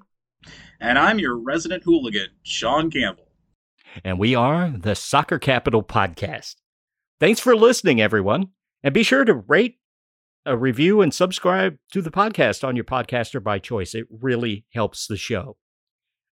And 0.80 1.00
I'm 1.00 1.18
your 1.18 1.38
resident 1.38 1.84
hooligan, 1.84 2.28
Sean 2.44 2.92
Campbell. 2.92 3.28
And 4.04 4.20
we 4.20 4.36
are 4.36 4.70
the 4.70 4.96
Soccer 4.96 5.40
Capital 5.40 5.82
Podcast. 5.82 6.56
Thanks 7.20 7.40
for 7.40 7.56
listening, 7.56 8.02
everyone. 8.02 8.50
And 8.84 8.94
be 8.94 9.04
sure 9.04 9.24
to 9.24 9.34
rate, 9.34 9.80
a 10.46 10.58
review, 10.58 11.02
and 11.02 11.14
subscribe 11.14 11.78
to 11.94 12.02
the 12.02 12.12
podcast 12.12 12.68
on 12.68 12.76
your 12.76 12.86
podcaster 12.86 13.42
by 13.42 13.58
choice. 13.58 13.96
It 13.96 14.06
really 14.10 14.66
helps 14.74 15.08
the 15.08 15.18
show. 15.18 15.56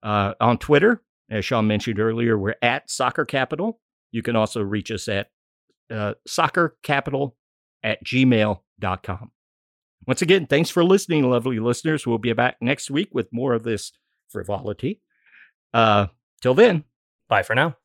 Uh, 0.03 0.35
on 0.41 0.59
Twitter, 0.59 1.03
as 1.31 1.45
Sean 1.45 1.69
mentioned 1.69 2.01
earlier, 2.01 2.37
we're 2.37 2.57
at 2.61 2.91
Soccer 2.91 3.25
Capital. 3.25 3.81
You 4.11 4.23
can 4.23 4.35
also 4.35 4.61
reach 4.61 4.91
us 4.91 5.07
at 5.07 5.29
uh, 5.91 6.15
soccercapital 6.29 7.35
at 7.85 8.05
gmail.com. 8.05 9.31
Once 10.07 10.23
again, 10.23 10.47
thanks 10.47 10.71
for 10.71 10.85
listening, 10.85 11.29
lovely 11.29 11.59
listeners. 11.59 12.07
We'll 12.07 12.19
be 12.19 12.33
back 12.33 12.57
next 12.61 12.91
week 12.91 13.09
with 13.13 13.33
more 13.33 13.55
of 13.55 13.63
this 13.63 13.93
frivolity. 14.29 15.01
Uh, 15.73 16.09
till 16.41 16.55
then, 16.55 16.85
Bye 17.33 17.43
for 17.43 17.55
now. 17.55 17.77